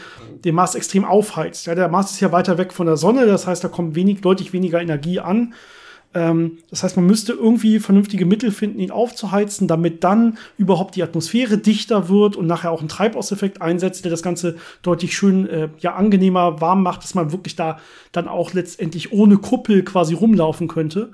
den 0.44 0.54
Mars 0.54 0.74
extrem 0.74 1.04
aufheizt. 1.04 1.66
Ja, 1.66 1.74
der 1.74 1.88
Mars 1.88 2.10
ist 2.12 2.20
ja 2.20 2.32
weiter 2.32 2.58
weg 2.58 2.72
von 2.72 2.86
der 2.86 2.96
Sonne, 2.96 3.26
das 3.26 3.46
heißt, 3.46 3.62
da 3.62 3.68
kommt 3.68 3.94
wenig, 3.94 4.20
deutlich 4.20 4.52
weniger 4.52 4.80
Energie 4.80 5.20
an 5.20 5.54
ähm, 6.14 6.58
das 6.70 6.82
heißt, 6.82 6.96
man 6.96 7.06
müsste 7.06 7.32
irgendwie 7.32 7.80
vernünftige 7.80 8.24
Mittel 8.24 8.50
finden, 8.52 8.78
ihn 8.78 8.90
aufzuheizen, 8.90 9.68
damit 9.68 10.04
dann 10.04 10.38
überhaupt 10.56 10.96
die 10.96 11.02
Atmosphäre 11.02 11.58
dichter 11.58 12.08
wird 12.08 12.36
und 12.36 12.46
nachher 12.46 12.70
auch 12.70 12.80
einen 12.80 12.88
Treibhauseffekt 12.88 13.60
einsetzt, 13.60 14.04
der 14.04 14.10
das 14.10 14.22
Ganze 14.22 14.56
deutlich 14.82 15.16
schön 15.16 15.48
äh, 15.48 15.68
ja 15.78 15.94
angenehmer 15.94 16.60
warm 16.60 16.82
macht, 16.82 17.02
dass 17.02 17.14
man 17.14 17.32
wirklich 17.32 17.56
da 17.56 17.78
dann 18.12 18.28
auch 18.28 18.52
letztendlich 18.52 19.12
ohne 19.12 19.38
Kuppel 19.38 19.82
quasi 19.82 20.14
rumlaufen 20.14 20.68
könnte. 20.68 21.10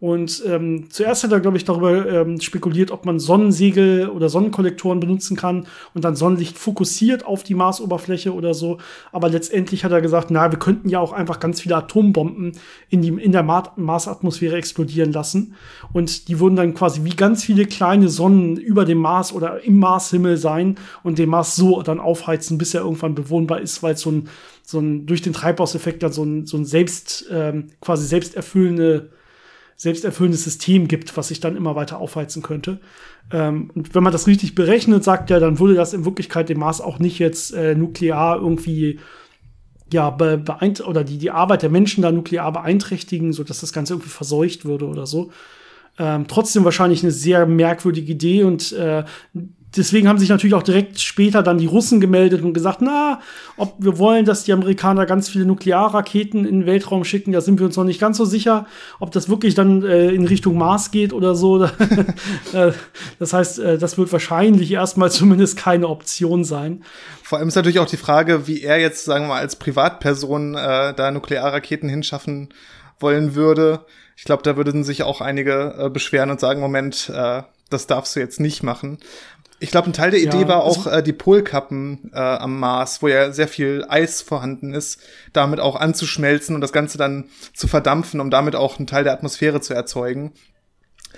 Und 0.00 0.44
ähm, 0.46 0.90
zuerst 0.90 1.24
hat 1.24 1.32
er, 1.32 1.40
glaube 1.40 1.56
ich, 1.56 1.64
darüber 1.64 2.06
ähm, 2.08 2.40
spekuliert, 2.40 2.92
ob 2.92 3.04
man 3.04 3.18
Sonnensegel 3.18 4.08
oder 4.08 4.28
Sonnenkollektoren 4.28 5.00
benutzen 5.00 5.36
kann 5.36 5.66
und 5.92 6.04
dann 6.04 6.14
Sonnenlicht 6.14 6.56
fokussiert 6.56 7.26
auf 7.26 7.42
die 7.42 7.54
Marsoberfläche 7.54 8.32
oder 8.32 8.54
so. 8.54 8.78
Aber 9.10 9.28
letztendlich 9.28 9.84
hat 9.84 9.90
er 9.90 10.00
gesagt, 10.00 10.30
na, 10.30 10.52
wir 10.52 10.58
könnten 10.60 10.88
ja 10.88 11.00
auch 11.00 11.12
einfach 11.12 11.40
ganz 11.40 11.60
viele 11.60 11.74
Atombomben 11.74 12.52
in, 12.90 13.02
die, 13.02 13.08
in 13.08 13.32
der 13.32 13.42
Mar 13.42 13.72
Marsatmosphäre 13.74 14.56
explodieren 14.56 15.12
lassen. 15.12 15.56
Und 15.92 16.28
die 16.28 16.38
würden 16.38 16.54
dann 16.54 16.74
quasi 16.74 17.02
wie 17.02 17.16
ganz 17.16 17.42
viele 17.42 17.66
kleine 17.66 18.08
Sonnen 18.08 18.56
über 18.56 18.84
dem 18.84 18.98
Mars 18.98 19.32
oder 19.32 19.64
im 19.64 19.80
Marshimmel 19.80 20.36
sein 20.36 20.76
und 21.02 21.18
den 21.18 21.28
Mars 21.28 21.56
so 21.56 21.82
dann 21.82 21.98
aufheizen, 21.98 22.56
bis 22.56 22.72
er 22.72 22.82
irgendwann 22.82 23.16
bewohnbar 23.16 23.60
ist, 23.60 23.82
weil 23.82 23.96
so 23.96 24.12
ein, 24.12 24.28
so 24.62 24.78
ein 24.78 25.06
durch 25.06 25.22
den 25.22 25.32
Treibhauseffekt 25.32 26.04
dann 26.04 26.12
so 26.12 26.22
ein, 26.22 26.46
so 26.46 26.56
ein 26.56 26.64
selbst, 26.64 27.26
ähm, 27.32 27.70
quasi 27.80 28.06
selbsterfüllende 28.06 29.10
selbsterfüllendes 29.78 30.42
System 30.42 30.88
gibt, 30.88 31.16
was 31.16 31.28
sich 31.28 31.38
dann 31.38 31.56
immer 31.56 31.76
weiter 31.76 31.98
aufheizen 31.98 32.42
könnte. 32.42 32.80
Ähm, 33.32 33.70
und 33.74 33.94
wenn 33.94 34.02
man 34.02 34.12
das 34.12 34.26
richtig 34.26 34.56
berechnet, 34.56 35.04
sagt 35.04 35.30
er, 35.30 35.38
dann 35.38 35.60
würde 35.60 35.74
das 35.74 35.94
in 35.94 36.04
Wirklichkeit 36.04 36.48
dem 36.48 36.58
Mars 36.58 36.80
auch 36.80 36.98
nicht 36.98 37.18
jetzt 37.20 37.54
äh, 37.54 37.74
nuklear 37.76 38.36
irgendwie 38.36 38.98
ja, 39.92 40.10
be 40.10 40.36
beeint 40.36 40.86
oder 40.86 41.04
die, 41.04 41.16
die 41.16 41.30
Arbeit 41.30 41.62
der 41.62 41.70
Menschen 41.70 42.02
da 42.02 42.12
nuklear 42.12 42.52
beeinträchtigen, 42.52 43.32
so 43.32 43.44
dass 43.44 43.60
das 43.60 43.72
Ganze 43.72 43.94
irgendwie 43.94 44.10
verseucht 44.10 44.64
würde 44.64 44.86
oder 44.86 45.06
so. 45.06 45.30
Ähm, 45.96 46.26
trotzdem 46.28 46.64
wahrscheinlich 46.64 47.02
eine 47.02 47.12
sehr 47.12 47.46
merkwürdige 47.46 48.12
Idee 48.12 48.42
und 48.42 48.72
äh, 48.72 49.04
deswegen 49.76 50.08
haben 50.08 50.18
sich 50.18 50.28
natürlich 50.28 50.54
auch 50.54 50.62
direkt 50.62 51.00
später 51.00 51.42
dann 51.42 51.58
die 51.58 51.66
Russen 51.66 52.00
gemeldet 52.00 52.42
und 52.42 52.54
gesagt, 52.54 52.80
na, 52.80 53.20
ob 53.56 53.74
wir 53.78 53.98
wollen, 53.98 54.24
dass 54.24 54.44
die 54.44 54.52
Amerikaner 54.52 55.06
ganz 55.06 55.28
viele 55.28 55.44
Nuklearraketen 55.44 56.46
in 56.46 56.60
den 56.60 56.66
Weltraum 56.66 57.04
schicken, 57.04 57.32
da 57.32 57.40
sind 57.40 57.58
wir 57.58 57.66
uns 57.66 57.76
noch 57.76 57.84
nicht 57.84 58.00
ganz 58.00 58.16
so 58.16 58.24
sicher, 58.24 58.66
ob 58.98 59.10
das 59.10 59.28
wirklich 59.28 59.54
dann 59.54 59.82
äh, 59.82 60.10
in 60.10 60.26
Richtung 60.26 60.56
Mars 60.56 60.90
geht 60.90 61.12
oder 61.12 61.34
so. 61.34 61.48
Äh, 62.52 62.72
das 63.18 63.32
heißt, 63.32 63.58
äh, 63.58 63.78
das 63.78 63.98
wird 63.98 64.12
wahrscheinlich 64.12 64.70
erstmal 64.70 65.10
zumindest 65.10 65.56
keine 65.56 65.88
Option 65.88 66.44
sein. 66.44 66.84
Vor 67.22 67.38
allem 67.38 67.48
ist 67.48 67.56
natürlich 67.56 67.78
auch 67.78 67.86
die 67.86 67.96
Frage, 67.96 68.46
wie 68.46 68.62
er 68.62 68.78
jetzt, 68.78 69.04
sagen 69.04 69.24
wir 69.24 69.28
mal, 69.28 69.40
als 69.40 69.56
Privatperson 69.56 70.54
äh, 70.54 70.94
da 70.94 71.10
Nuklearraketen 71.10 71.88
hinschaffen 71.88 72.48
wollen 73.00 73.34
würde. 73.34 73.84
Ich 74.16 74.24
glaube, 74.24 74.42
da 74.42 74.56
würden 74.56 74.84
sich 74.84 75.02
auch 75.02 75.20
einige 75.20 75.74
äh, 75.78 75.90
beschweren 75.90 76.30
und 76.30 76.40
sagen, 76.40 76.60
Moment, 76.60 77.10
äh, 77.14 77.42
das 77.70 77.86
darfst 77.86 78.16
du 78.16 78.20
jetzt 78.20 78.40
nicht 78.40 78.62
machen. 78.62 78.98
Ich 79.60 79.70
glaube, 79.70 79.90
ein 79.90 79.92
Teil 79.92 80.12
der 80.12 80.20
Idee 80.20 80.42
ja, 80.42 80.48
war 80.48 80.62
auch 80.62 80.86
äh, 80.86 81.02
die 81.02 81.12
Polkappen 81.12 82.10
äh, 82.12 82.18
am 82.18 82.60
Mars, 82.60 83.02
wo 83.02 83.08
ja 83.08 83.32
sehr 83.32 83.48
viel 83.48 83.84
Eis 83.88 84.22
vorhanden 84.22 84.72
ist, 84.72 85.00
damit 85.32 85.58
auch 85.58 85.74
anzuschmelzen 85.74 86.54
und 86.54 86.60
das 86.60 86.72
Ganze 86.72 86.96
dann 86.96 87.28
zu 87.54 87.66
verdampfen, 87.66 88.20
um 88.20 88.30
damit 88.30 88.54
auch 88.54 88.78
einen 88.78 88.86
Teil 88.86 89.04
der 89.04 89.12
Atmosphäre 89.12 89.60
zu 89.60 89.74
erzeugen. 89.74 90.32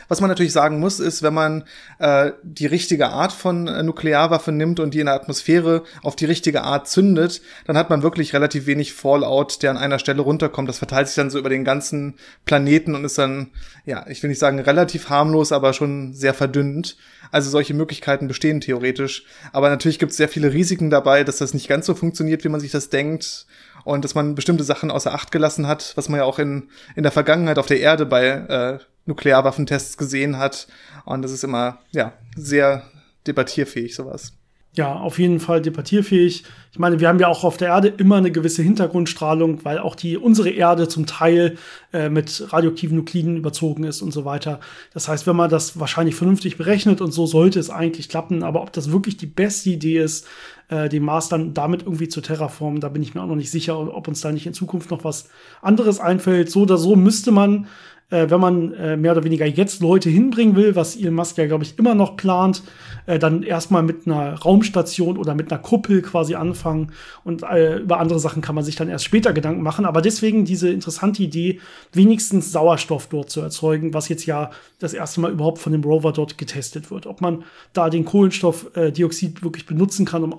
Was 0.08 0.20
man 0.20 0.28
natürlich 0.28 0.52
sagen 0.52 0.80
muss, 0.80 0.98
ist, 0.98 1.22
wenn 1.22 1.34
man 1.34 1.64
äh, 1.98 2.32
die 2.42 2.66
richtige 2.66 3.10
Art 3.10 3.32
von 3.32 3.68
äh, 3.68 3.82
Nuklearwaffe 3.82 4.50
nimmt 4.50 4.80
und 4.80 4.92
die 4.92 5.00
in 5.00 5.06
der 5.06 5.14
Atmosphäre 5.14 5.84
auf 6.02 6.16
die 6.16 6.24
richtige 6.24 6.62
Art 6.62 6.88
zündet, 6.88 7.42
dann 7.66 7.76
hat 7.76 7.90
man 7.90 8.02
wirklich 8.02 8.32
relativ 8.32 8.66
wenig 8.66 8.92
Fallout, 8.92 9.62
der 9.62 9.70
an 9.70 9.76
einer 9.76 9.98
Stelle 10.00 10.22
runterkommt. 10.22 10.68
Das 10.68 10.78
verteilt 10.78 11.06
sich 11.06 11.16
dann 11.16 11.30
so 11.30 11.38
über 11.38 11.48
den 11.48 11.64
ganzen 11.64 12.14
Planeten 12.44 12.94
und 12.94 13.04
ist 13.04 13.18
dann, 13.18 13.50
ja, 13.84 14.04
ich 14.08 14.22
will 14.22 14.30
nicht 14.30 14.40
sagen 14.40 14.58
relativ 14.58 15.10
harmlos, 15.10 15.52
aber 15.52 15.72
schon 15.72 16.12
sehr 16.12 16.34
verdünnt. 16.34 16.96
Also 17.30 17.48
solche 17.48 17.74
Möglichkeiten 17.74 18.26
bestehen 18.26 18.60
theoretisch. 18.60 19.24
Aber 19.52 19.70
natürlich 19.70 20.00
gibt 20.00 20.10
es 20.10 20.18
sehr 20.18 20.28
viele 20.28 20.52
Risiken 20.52 20.90
dabei, 20.90 21.22
dass 21.22 21.38
das 21.38 21.54
nicht 21.54 21.68
ganz 21.68 21.86
so 21.86 21.94
funktioniert, 21.94 22.42
wie 22.42 22.48
man 22.48 22.60
sich 22.60 22.72
das 22.72 22.90
denkt 22.90 23.46
und 23.84 24.04
dass 24.04 24.14
man 24.14 24.34
bestimmte 24.34 24.64
Sachen 24.64 24.90
außer 24.90 25.14
Acht 25.14 25.30
gelassen 25.32 25.66
hat, 25.66 25.92
was 25.96 26.08
man 26.08 26.18
ja 26.18 26.24
auch 26.24 26.38
in, 26.38 26.68
in 26.96 27.02
der 27.02 27.12
Vergangenheit 27.12 27.58
auf 27.58 27.66
der 27.66 27.80
Erde 27.80 28.06
bei 28.06 28.26
äh, 28.26 28.78
Nuklearwaffentests 29.06 29.96
gesehen 29.96 30.38
hat. 30.38 30.66
Und 31.04 31.22
das 31.22 31.32
ist 31.32 31.44
immer, 31.44 31.78
ja, 31.90 32.12
sehr 32.36 32.84
debattierfähig, 33.26 33.94
sowas. 33.94 34.32
Ja, 34.72 34.94
auf 34.94 35.18
jeden 35.18 35.40
Fall 35.40 35.60
debattierfähig. 35.60 36.44
Ich 36.70 36.78
meine, 36.78 37.00
wir 37.00 37.08
haben 37.08 37.18
ja 37.18 37.26
auch 37.26 37.42
auf 37.42 37.56
der 37.56 37.68
Erde 37.68 37.88
immer 37.88 38.18
eine 38.18 38.30
gewisse 38.30 38.62
Hintergrundstrahlung, 38.62 39.64
weil 39.64 39.80
auch 39.80 39.96
die 39.96 40.16
unsere 40.16 40.50
Erde 40.50 40.86
zum 40.86 41.06
Teil 41.06 41.56
äh, 41.92 42.08
mit 42.08 42.52
radioaktiven 42.52 42.96
Nukliden 42.96 43.36
überzogen 43.36 43.82
ist 43.82 44.00
und 44.00 44.12
so 44.12 44.24
weiter. 44.24 44.60
Das 44.94 45.08
heißt, 45.08 45.26
wenn 45.26 45.34
man 45.34 45.50
das 45.50 45.80
wahrscheinlich 45.80 46.14
vernünftig 46.14 46.56
berechnet 46.56 47.00
und 47.00 47.10
so 47.10 47.26
sollte 47.26 47.58
es 47.58 47.68
eigentlich 47.68 48.08
klappen, 48.08 48.44
aber 48.44 48.62
ob 48.62 48.72
das 48.72 48.92
wirklich 48.92 49.16
die 49.16 49.26
beste 49.26 49.70
Idee 49.70 49.98
ist, 49.98 50.28
äh, 50.68 50.88
den 50.88 51.02
Mars 51.02 51.28
dann 51.28 51.52
damit 51.52 51.82
irgendwie 51.82 52.08
zu 52.08 52.20
terraformen, 52.20 52.80
da 52.80 52.88
bin 52.90 53.02
ich 53.02 53.12
mir 53.12 53.22
auch 53.22 53.26
noch 53.26 53.34
nicht 53.34 53.50
sicher, 53.50 53.76
ob 53.76 54.06
uns 54.06 54.20
da 54.20 54.30
nicht 54.30 54.46
in 54.46 54.54
Zukunft 54.54 54.92
noch 54.92 55.02
was 55.02 55.30
anderes 55.62 55.98
einfällt. 55.98 56.48
So 56.48 56.62
oder 56.62 56.78
so 56.78 56.94
müsste 56.94 57.32
man 57.32 57.66
äh, 58.10 58.28
wenn 58.28 58.40
man 58.40 58.74
äh, 58.74 58.96
mehr 58.96 59.12
oder 59.12 59.24
weniger 59.24 59.46
jetzt 59.46 59.80
Leute 59.80 60.10
hinbringen 60.10 60.56
will, 60.56 60.76
was 60.76 60.96
Elon 60.96 61.14
Musk 61.14 61.38
ja, 61.38 61.46
glaube 61.46 61.64
ich, 61.64 61.78
immer 61.78 61.94
noch 61.94 62.16
plant, 62.16 62.62
äh, 63.06 63.18
dann 63.18 63.42
erstmal 63.42 63.82
mit 63.82 64.06
einer 64.06 64.34
Raumstation 64.34 65.16
oder 65.16 65.34
mit 65.34 65.50
einer 65.50 65.60
Kuppel 65.60 66.02
quasi 66.02 66.34
anfangen 66.34 66.92
und 67.24 67.42
äh, 67.42 67.78
über 67.78 68.00
andere 68.00 68.18
Sachen 68.18 68.42
kann 68.42 68.54
man 68.54 68.64
sich 68.64 68.76
dann 68.76 68.88
erst 68.88 69.04
später 69.04 69.32
Gedanken 69.32 69.62
machen. 69.62 69.86
Aber 69.86 70.02
deswegen 70.02 70.44
diese 70.44 70.70
interessante 70.70 71.22
Idee, 71.22 71.60
wenigstens 71.92 72.52
Sauerstoff 72.52 73.06
dort 73.06 73.30
zu 73.30 73.40
erzeugen, 73.40 73.94
was 73.94 74.08
jetzt 74.08 74.26
ja 74.26 74.50
das 74.78 74.92
erste 74.92 75.20
Mal 75.20 75.30
überhaupt 75.30 75.58
von 75.58 75.72
dem 75.72 75.84
Rover 75.84 76.12
dort 76.12 76.38
getestet 76.38 76.90
wird. 76.90 77.06
Ob 77.06 77.20
man 77.20 77.44
da 77.72 77.90
den 77.90 78.04
Kohlenstoffdioxid 78.04 79.42
wirklich 79.42 79.66
benutzen 79.66 80.04
kann, 80.06 80.24
um, 80.24 80.34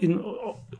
in, 0.00 0.20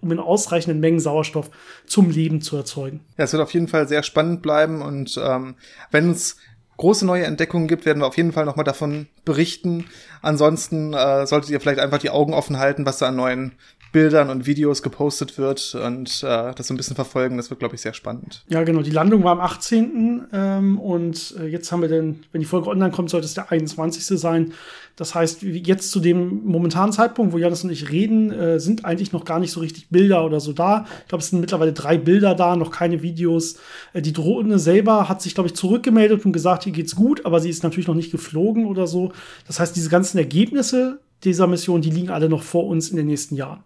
um 0.07 0.13
in 0.13 0.19
ausreichenden 0.19 0.81
Mengen 0.81 1.01
Sauerstoff 1.01 1.51
zum 1.87 2.11
Leben 2.11 2.41
zu 2.41 2.57
erzeugen. 2.57 3.01
Ja, 3.19 3.25
es 3.25 3.33
wird 3.33 3.43
auf 3.43 3.53
jeden 3.53 3.69
Fall 3.69 3.89
sehr 3.89 4.03
spannend 4.03 4.43
bleiben 4.43 4.83
und 4.83 5.21
ähm, 5.23 5.57
wenn 5.91 6.11
es 6.11 6.37
große 6.77 7.07
neue 7.07 7.25
Entdeckungen 7.25 7.69
gibt, 7.69 7.87
werden 7.87 8.01
wir 8.01 8.07
auf 8.07 8.17
jeden 8.17 8.33
Fall 8.33 8.45
nochmal 8.45 8.65
davon 8.65 9.09
berichten. 9.25 9.87
Ansonsten 10.23 10.93
äh, 10.93 11.27
solltet 11.27 11.51
ihr 11.51 11.61
vielleicht 11.61 11.81
einfach 11.81 11.99
die 11.99 12.11
Augen 12.11 12.35
offen 12.35 12.59
halten, 12.59 12.87
was 12.87 12.99
da 12.99 13.09
an 13.09 13.17
neuen 13.17 13.53
Bildern 13.97 14.29
und 14.29 14.45
Videos 14.45 14.83
gepostet 14.83 15.39
wird 15.39 15.75
und 15.75 16.23
äh, 16.23 16.53
das 16.55 16.67
so 16.67 16.75
ein 16.75 16.77
bisschen 16.77 16.97
verfolgen. 16.97 17.39
Das 17.39 17.49
wird, 17.49 17.61
glaube 17.61 17.77
ich, 17.77 17.81
sehr 17.81 17.95
spannend. 17.95 18.45
Ja, 18.47 18.63
genau. 18.63 18.83
Die 18.83 18.91
Landung 18.91 19.25
war 19.25 19.33
am 19.33 19.41
18. 19.41 20.27
Ähm, 20.35 20.79
und 20.79 21.35
äh, 21.41 21.47
jetzt 21.47 21.73
haben 21.73 21.81
wir 21.81 21.89
dann, 21.89 22.21
wenn 22.31 22.43
die 22.43 22.47
Folge 22.47 22.69
online 22.69 22.91
kommt, 22.91 23.09
sollte 23.09 23.25
es 23.25 23.33
der 23.33 23.51
21. 23.51 24.05
sein. 24.21 24.53
Das 24.97 25.15
heißt, 25.15 25.41
jetzt 25.41 25.91
zu 25.91 26.01
dem 26.01 26.45
momentanen 26.45 26.93
Zeitpunkt, 26.93 27.33
wo 27.33 27.39
Janis 27.39 27.65
und 27.65 27.71
ich 27.71 27.91
reden, 27.91 28.31
äh, 28.33 28.61
sind 28.61 28.85
eigentlich 28.85 29.13
noch 29.13 29.25
gar 29.25 29.39
nicht 29.39 29.51
so 29.51 29.61
richtig 29.61 29.89
Bilder 29.89 30.27
oder 30.27 30.41
so 30.41 30.53
da. 30.53 30.85
Ich 31.05 31.09
glaube, 31.09 31.23
es 31.23 31.31
sind 31.31 31.41
mittlerweile 31.41 31.73
drei 31.73 31.97
Bilder 31.97 32.35
da, 32.35 32.55
noch 32.55 32.71
keine 32.71 33.01
Videos. 33.01 33.57
Äh, 33.95 34.03
die 34.03 34.13
Drohne 34.13 34.59
selber 34.59 35.09
hat 35.09 35.23
sich, 35.23 35.33
glaube 35.33 35.49
ich, 35.49 35.57
zurückgemeldet 35.57 36.27
und 36.27 36.33
gesagt, 36.33 36.67
ihr 36.67 36.73
geht's 36.73 36.97
gut, 36.97 37.25
aber 37.25 37.41
sie 37.41 37.49
ist 37.49 37.63
natürlich 37.63 37.89
noch 37.89 37.95
nicht 37.95 38.13
geflogen 38.13 38.67
oder 38.67 38.87
so. 38.87 39.13
Das 39.47 39.59
heißt, 39.59 39.75
diese 39.75 39.89
ganzen 39.89 40.19
Ergebnisse 40.19 41.01
dieser 41.25 41.47
Mission, 41.47 41.81
die 41.81 41.89
liegen 41.89 42.11
alle 42.11 42.29
noch 42.29 42.43
vor 42.43 42.67
uns 42.67 42.91
in 42.91 42.99
den 42.99 43.07
nächsten 43.07 43.37
Jahren. 43.37 43.65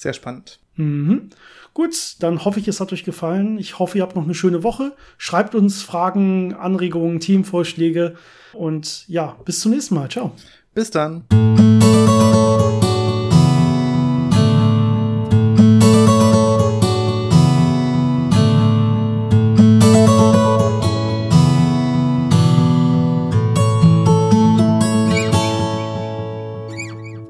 Sehr 0.00 0.12
spannend. 0.12 0.58
Mhm. 0.76 1.30
Gut, 1.74 2.16
dann 2.20 2.44
hoffe 2.44 2.58
ich, 2.58 2.68
es 2.68 2.80
hat 2.80 2.92
euch 2.92 3.04
gefallen. 3.04 3.58
Ich 3.58 3.78
hoffe, 3.78 3.98
ihr 3.98 4.02
habt 4.02 4.16
noch 4.16 4.24
eine 4.24 4.34
schöne 4.34 4.62
Woche. 4.62 4.92
Schreibt 5.18 5.54
uns 5.54 5.82
Fragen, 5.82 6.54
Anregungen, 6.54 7.20
Teamvorschläge 7.20 8.14
und 8.52 9.06
ja, 9.08 9.36
bis 9.44 9.60
zum 9.60 9.72
nächsten 9.72 9.94
Mal. 9.94 10.08
Ciao. 10.08 10.32
Bis 10.74 10.90
dann. 10.90 11.24